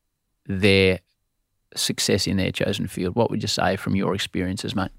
their 0.45 0.99
success 1.75 2.27
in 2.27 2.37
their 2.37 2.51
chosen 2.51 2.87
field. 2.87 3.15
What 3.15 3.31
would 3.31 3.41
you 3.41 3.47
say 3.47 3.77
from 3.77 3.95
your 3.95 4.13
experiences, 4.13 4.75
mate? 4.75 4.91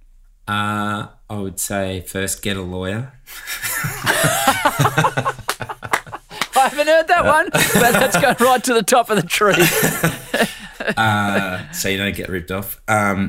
Uh, 0.48 1.08
I 1.28 1.36
would 1.36 1.60
say 1.60 2.00
first 2.00 2.42
get 2.42 2.56
a 2.56 2.62
lawyer. 2.62 3.12
I 6.56 6.68
haven't 6.68 6.86
heard 6.86 7.08
that 7.08 7.24
one, 7.24 7.48
but 7.52 7.92
that's 7.92 8.18
going 8.18 8.36
right 8.40 8.62
to 8.64 8.74
the 8.74 8.82
top 8.82 9.10
of 9.10 9.16
the 9.16 9.26
tree. 9.26 9.54
uh, 10.96 11.70
so 11.72 11.88
you 11.88 11.98
don't 11.98 12.14
get 12.14 12.28
ripped 12.28 12.50
off. 12.50 12.80
Um, 12.88 13.28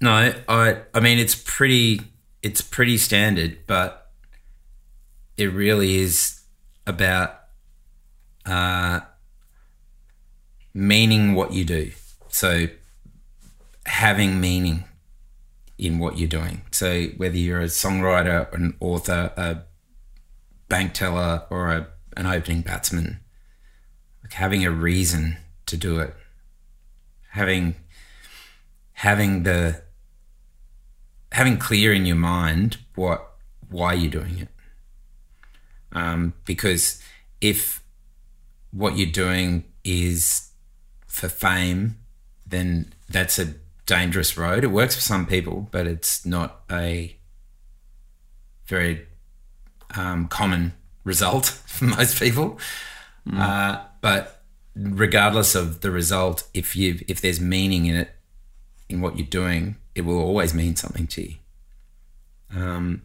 no, 0.00 0.34
I 0.48 0.82
I 0.94 1.00
mean 1.00 1.18
it's 1.18 1.34
pretty 1.34 2.00
it's 2.42 2.60
pretty 2.60 2.98
standard, 2.98 3.58
but 3.66 4.10
it 5.36 5.52
really 5.52 5.96
is 5.96 6.40
about 6.86 7.40
uh, 8.44 9.00
meaning 10.72 11.34
what 11.34 11.52
you 11.52 11.64
do. 11.64 11.92
So 12.28 12.66
having 13.86 14.40
meaning 14.40 14.84
in 15.78 15.98
what 15.98 16.18
you're 16.18 16.28
doing. 16.28 16.62
So 16.70 17.04
whether 17.16 17.36
you're 17.36 17.60
a 17.60 17.64
songwriter, 17.64 18.52
an 18.54 18.76
author, 18.80 19.32
a 19.36 19.62
bank 20.68 20.94
teller, 20.94 21.44
or 21.50 21.68
a, 21.70 21.88
an 22.16 22.26
opening 22.26 22.62
batsman, 22.62 23.20
like 24.22 24.32
having 24.32 24.64
a 24.64 24.70
reason 24.70 25.36
to 25.66 25.76
do 25.76 25.98
it, 26.00 26.14
having 27.30 27.74
having 28.92 29.42
the 29.42 29.82
having 31.36 31.58
clear 31.58 31.92
in 31.92 32.06
your 32.06 32.16
mind 32.16 32.78
what 32.94 33.34
why 33.68 33.92
you're 33.92 34.10
doing 34.10 34.38
it. 34.38 34.48
Um, 35.92 36.32
because 36.46 37.02
if 37.42 37.82
what 38.70 38.96
you're 38.96 39.12
doing 39.12 39.64
is 39.84 40.50
for 41.06 41.28
fame, 41.28 41.98
then 42.46 42.94
that's 43.06 43.38
a 43.38 43.54
dangerous 43.84 44.38
road. 44.38 44.64
It 44.64 44.68
works 44.68 44.94
for 44.94 45.02
some 45.02 45.26
people, 45.26 45.68
but 45.70 45.86
it's 45.86 46.24
not 46.24 46.62
a 46.70 47.14
very 48.64 49.06
um, 49.94 50.28
common 50.28 50.72
result 51.04 51.46
for 51.66 51.84
most 51.84 52.18
people. 52.18 52.58
Uh, 53.30 53.84
but 54.00 54.42
regardless 54.74 55.54
of 55.54 55.82
the 55.82 55.90
result, 55.90 56.48
if 56.54 56.74
you 56.74 57.04
if 57.08 57.20
there's 57.20 57.40
meaning 57.42 57.84
in 57.84 57.96
it, 57.96 58.10
in 58.88 59.02
what 59.02 59.18
you're 59.18 59.26
doing, 59.26 59.76
it 59.96 60.04
will 60.04 60.20
always 60.20 60.54
mean 60.54 60.76
something 60.76 61.06
to 61.08 61.22
you. 61.22 61.34
Um, 62.54 63.02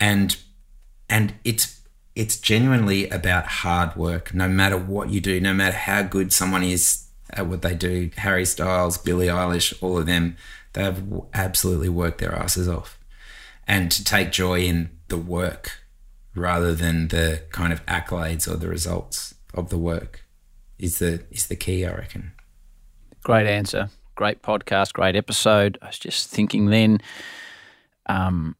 and 0.00 0.36
and 1.08 1.34
it's 1.44 1.80
it's 2.16 2.38
genuinely 2.38 3.08
about 3.10 3.46
hard 3.46 3.94
work. 3.94 4.34
No 4.34 4.48
matter 4.48 4.76
what 4.76 5.10
you 5.10 5.20
do, 5.20 5.40
no 5.40 5.54
matter 5.54 5.76
how 5.76 6.02
good 6.02 6.32
someone 6.32 6.62
is 6.62 7.06
at 7.30 7.46
what 7.46 7.62
they 7.62 7.74
do, 7.74 8.10
Harry 8.16 8.44
Styles, 8.44 8.98
Billie 8.98 9.28
Eilish, 9.28 9.74
all 9.82 9.98
of 9.98 10.06
them, 10.06 10.36
they 10.72 10.82
have 10.82 11.02
absolutely 11.32 11.88
worked 11.88 12.18
their 12.18 12.34
asses 12.34 12.68
off. 12.68 12.98
And 13.66 13.90
to 13.92 14.02
take 14.02 14.32
joy 14.32 14.60
in 14.60 14.90
the 15.08 15.16
work 15.18 15.84
rather 16.34 16.74
than 16.74 17.08
the 17.08 17.42
kind 17.50 17.72
of 17.72 17.84
accolades 17.86 18.50
or 18.50 18.56
the 18.56 18.68
results 18.68 19.34
of 19.54 19.68
the 19.68 19.78
work 19.78 20.24
is 20.78 20.98
the 20.98 21.24
is 21.30 21.46
the 21.46 21.56
key, 21.56 21.84
I 21.84 21.92
reckon. 21.92 22.32
Great 23.22 23.46
answer. 23.46 23.90
Great 24.14 24.42
podcast. 24.42 24.92
Great 24.92 25.16
episode. 25.16 25.78
I 25.80 25.86
was 25.86 25.98
just 25.98 26.28
thinking 26.28 26.66
then, 26.66 27.00
um, 28.06 28.56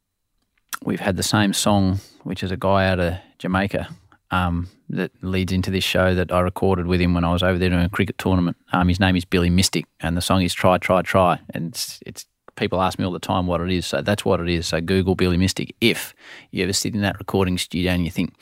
we've 0.83 1.01
had 1.01 1.17
the 1.17 1.23
same 1.23 1.53
song, 1.53 2.01
which 2.23 2.43
is 2.43 2.51
a 2.51 2.57
guy 2.57 2.87
out 2.87 2.99
of 2.99 3.15
Jamaica 3.39 3.89
um, 4.31 4.69
that 4.89 5.11
leads 5.23 5.53
into 5.53 5.71
this 5.71 5.85
show 5.85 6.15
that 6.15 6.33
I 6.33 6.41
recorded 6.41 6.87
with 6.87 7.01
him 7.01 7.13
when 7.13 7.25
I 7.25 7.33
was 7.33 7.43
over 7.43 7.59
there 7.59 7.69
doing 7.69 7.85
a 7.85 7.91
cricket 7.91 8.17
tournament. 8.19 8.57
Um, 8.73 8.89
his 8.89 8.99
name 8.99 9.15
is 9.15 9.25
Billy 9.27 9.51
Mystic, 9.51 9.85
and 10.01 10.17
the 10.17 10.23
song 10.23 10.43
is 10.43 10.55
Try, 10.55 10.79
Try, 10.79 11.03
Try. 11.03 11.39
And 11.51 11.69
it's, 11.69 12.01
it's 12.07 12.27
people 12.57 12.81
ask 12.81 12.99
me 12.99 13.05
all 13.05 13.13
the 13.13 13.19
time 13.19 13.47
what 13.47 13.61
it 13.61 13.71
is. 13.71 13.87
So 13.87 14.01
that's 14.01 14.25
what 14.25 14.41
it 14.41 14.49
is. 14.49 14.67
So 14.67 14.81
Google 14.81 15.15
Billy 15.15 15.37
Mystic. 15.37 15.75
If 15.81 16.15
you 16.51 16.63
ever 16.63 16.73
sit 16.73 16.95
in 16.95 17.03
that 17.03 17.19
recording 17.19 17.59
studio 17.59 17.93
and 17.93 18.05
you 18.05 18.11
think, 18.11 18.35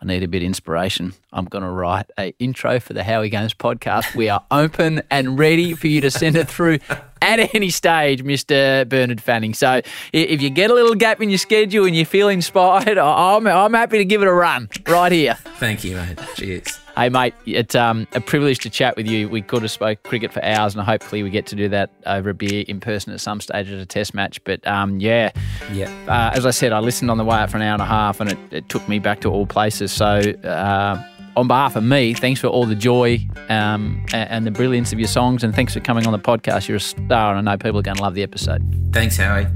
I 0.00 0.04
need 0.04 0.22
a 0.22 0.28
bit 0.28 0.42
of 0.42 0.46
inspiration, 0.46 1.12
I'm 1.32 1.46
going 1.46 1.64
to 1.64 1.70
write 1.70 2.08
a 2.18 2.32
intro 2.38 2.78
for 2.78 2.92
the 2.92 3.02
Howie 3.02 3.30
Games 3.30 3.52
podcast. 3.52 4.14
We 4.14 4.28
are 4.28 4.44
open 4.50 5.02
and 5.10 5.36
ready 5.38 5.74
for 5.74 5.88
you 5.88 6.00
to 6.02 6.10
send 6.10 6.36
it 6.36 6.48
through 6.48 6.78
at 7.20 7.52
any 7.52 7.70
stage, 7.70 8.22
Mr. 8.22 8.88
Bernard 8.88 9.20
Fanning. 9.20 9.54
So 9.54 9.80
if 10.12 10.40
you 10.40 10.50
get 10.50 10.70
a 10.70 10.74
little 10.74 10.94
gap 10.94 11.20
in 11.20 11.30
your 11.30 11.38
schedule 11.38 11.84
and 11.84 11.96
you 11.96 12.04
feel 12.04 12.28
inspired, 12.28 12.96
I'm, 12.96 13.46
I'm 13.48 13.74
happy 13.74 13.98
to 13.98 14.04
give 14.04 14.22
it 14.22 14.28
a 14.28 14.32
run 14.32 14.68
right 14.86 15.10
here. 15.10 15.34
Thank 15.58 15.82
you, 15.82 15.96
mate. 15.96 16.18
Cheers. 16.36 16.78
Hey, 16.96 17.10
mate, 17.10 17.32
it's 17.46 17.76
um, 17.76 18.08
a 18.12 18.20
privilege 18.20 18.58
to 18.60 18.70
chat 18.70 18.96
with 18.96 19.06
you. 19.06 19.28
We 19.28 19.40
could 19.40 19.62
have 19.62 19.70
spoke 19.70 20.02
cricket 20.02 20.32
for 20.32 20.42
hours, 20.44 20.74
and 20.74 20.82
hopefully 20.84 21.22
we 21.22 21.30
get 21.30 21.46
to 21.46 21.54
do 21.54 21.68
that 21.68 21.90
over 22.06 22.30
a 22.30 22.34
beer 22.34 22.64
in 22.66 22.80
person 22.80 23.12
at 23.12 23.20
some 23.20 23.40
stage 23.40 23.70
at 23.70 23.78
a 23.78 23.86
test 23.86 24.14
match. 24.14 24.42
But 24.42 24.66
um, 24.66 24.98
yeah, 24.98 25.30
Yeah. 25.72 25.88
uh, 26.08 26.36
as 26.36 26.44
I 26.44 26.50
said, 26.50 26.72
I 26.72 26.80
listened 26.80 27.08
on 27.08 27.16
the 27.16 27.24
way 27.24 27.36
out 27.36 27.50
for 27.50 27.56
an 27.56 27.62
hour 27.62 27.74
and 27.74 27.82
a 27.82 27.86
half, 27.86 28.20
and 28.20 28.32
it, 28.32 28.38
it 28.50 28.68
took 28.68 28.88
me 28.88 28.98
back 28.98 29.20
to 29.20 29.30
all 29.30 29.46
places. 29.46 29.87
So, 29.88 30.20
uh, 30.44 31.02
on 31.36 31.46
behalf 31.46 31.76
of 31.76 31.84
me, 31.84 32.14
thanks 32.14 32.40
for 32.40 32.48
all 32.48 32.66
the 32.66 32.74
joy 32.74 33.20
um, 33.48 34.04
and 34.12 34.46
the 34.46 34.50
brilliance 34.50 34.92
of 34.92 34.98
your 34.98 35.08
songs, 35.08 35.44
and 35.44 35.54
thanks 35.54 35.72
for 35.72 35.80
coming 35.80 36.06
on 36.06 36.12
the 36.12 36.18
podcast. 36.18 36.68
You're 36.68 36.78
a 36.78 36.80
star, 36.80 37.34
and 37.34 37.48
I 37.48 37.52
know 37.52 37.58
people 37.58 37.78
are 37.78 37.82
going 37.82 37.96
to 37.96 38.02
love 38.02 38.14
the 38.14 38.22
episode. 38.22 38.62
Thanks, 38.92 39.16
Howie. 39.16 39.46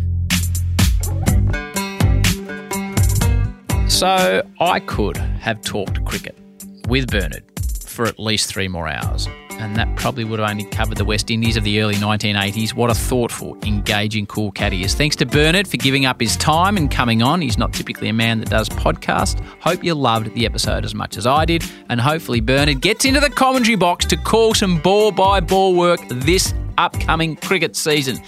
So 3.89 4.43
I 4.61 4.81
could 4.81 5.17
have 5.17 5.61
talked 5.61 6.05
cricket 6.05 6.37
with 6.89 7.11
Bernard 7.11 7.45
for 7.85 8.07
at 8.07 8.19
least 8.19 8.49
three 8.49 8.69
more 8.69 8.89
hours, 8.89 9.29
and 9.59 9.77
that 9.77 9.95
probably 9.97 10.25
would 10.25 10.39
have 10.39 10.51
only 10.51 10.65
covered 10.65 10.99
the 10.99 11.05
West 11.05 11.31
Indies 11.31 11.57
of 11.57 11.65
the 11.65 11.81
early 11.81 11.95
1980s. 11.95 12.75
What 12.75 12.91
a 12.91 12.95
thoughtful, 12.95 13.57
engaging, 13.65 14.27
cool 14.27 14.51
cat 14.51 14.73
he 14.73 14.85
is. 14.85 14.95
Thanks 14.95 15.17
to 15.17 15.27
Bernard 15.27 15.69
for 15.69 15.77
giving 15.77 16.07
up 16.07 16.21
his 16.21 16.37
time 16.37 16.77
and 16.77 16.91
coming 16.91 17.23
on. 17.23 17.41
He's 17.41 17.59
not 17.59 17.73
typically 17.73 18.09
a 18.09 18.13
man 18.13 18.39
that 18.41 18.51
does 18.51 18.69
podcasts. 18.69 19.41
Hope 19.61 19.83
you 19.83 19.95
loved 19.95 20.35
the 20.35 20.47
episode 20.47 20.85
as 20.85 20.95
much 20.95 21.17
as 21.17 21.27
I 21.27 21.45
did, 21.45 21.65
and 21.89 22.01
hopefully 22.01 22.41
Bernard 22.41 22.81
gets 22.81 23.05
into 23.05 23.21
the 23.21 23.31
commentary 23.31 23.77
box 23.77 24.05
to 24.07 24.17
call 24.17 24.55
some 24.55 24.81
ball 24.81 25.13
by 25.13 25.41
ball 25.41 25.75
work 25.75 26.01
this 26.09 26.55
upcoming 26.79 27.37
cricket 27.37 27.77
season. 27.77 28.23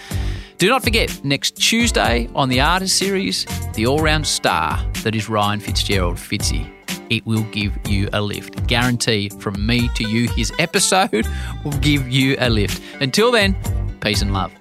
Do 0.59 0.69
not 0.69 0.83
forget, 0.83 1.25
next 1.25 1.53
Tuesday 1.53 2.29
on 2.35 2.49
the 2.49 2.61
Artist 2.61 2.97
Series, 2.97 3.47
the 3.75 3.87
all 3.87 3.99
round 3.99 4.27
star 4.27 4.85
that 5.03 5.15
is 5.15 5.29
Ryan 5.29 5.61
Fitzgerald 5.61 6.17
Fitzy. 6.17 6.74
It 7.11 7.27
will 7.27 7.45
give 7.45 7.77
you 7.89 8.09
a 8.13 8.21
lift. 8.21 8.67
Guarantee 8.67 9.29
from 9.29 9.67
me 9.67 9.89
to 9.95 10.05
you, 10.05 10.29
his 10.31 10.53
episode 10.59 11.27
will 11.65 11.79
give 11.79 12.09
you 12.09 12.37
a 12.39 12.49
lift. 12.49 12.83
Until 13.01 13.31
then, 13.31 13.57
peace 14.01 14.23
and 14.23 14.33
love. 14.33 14.53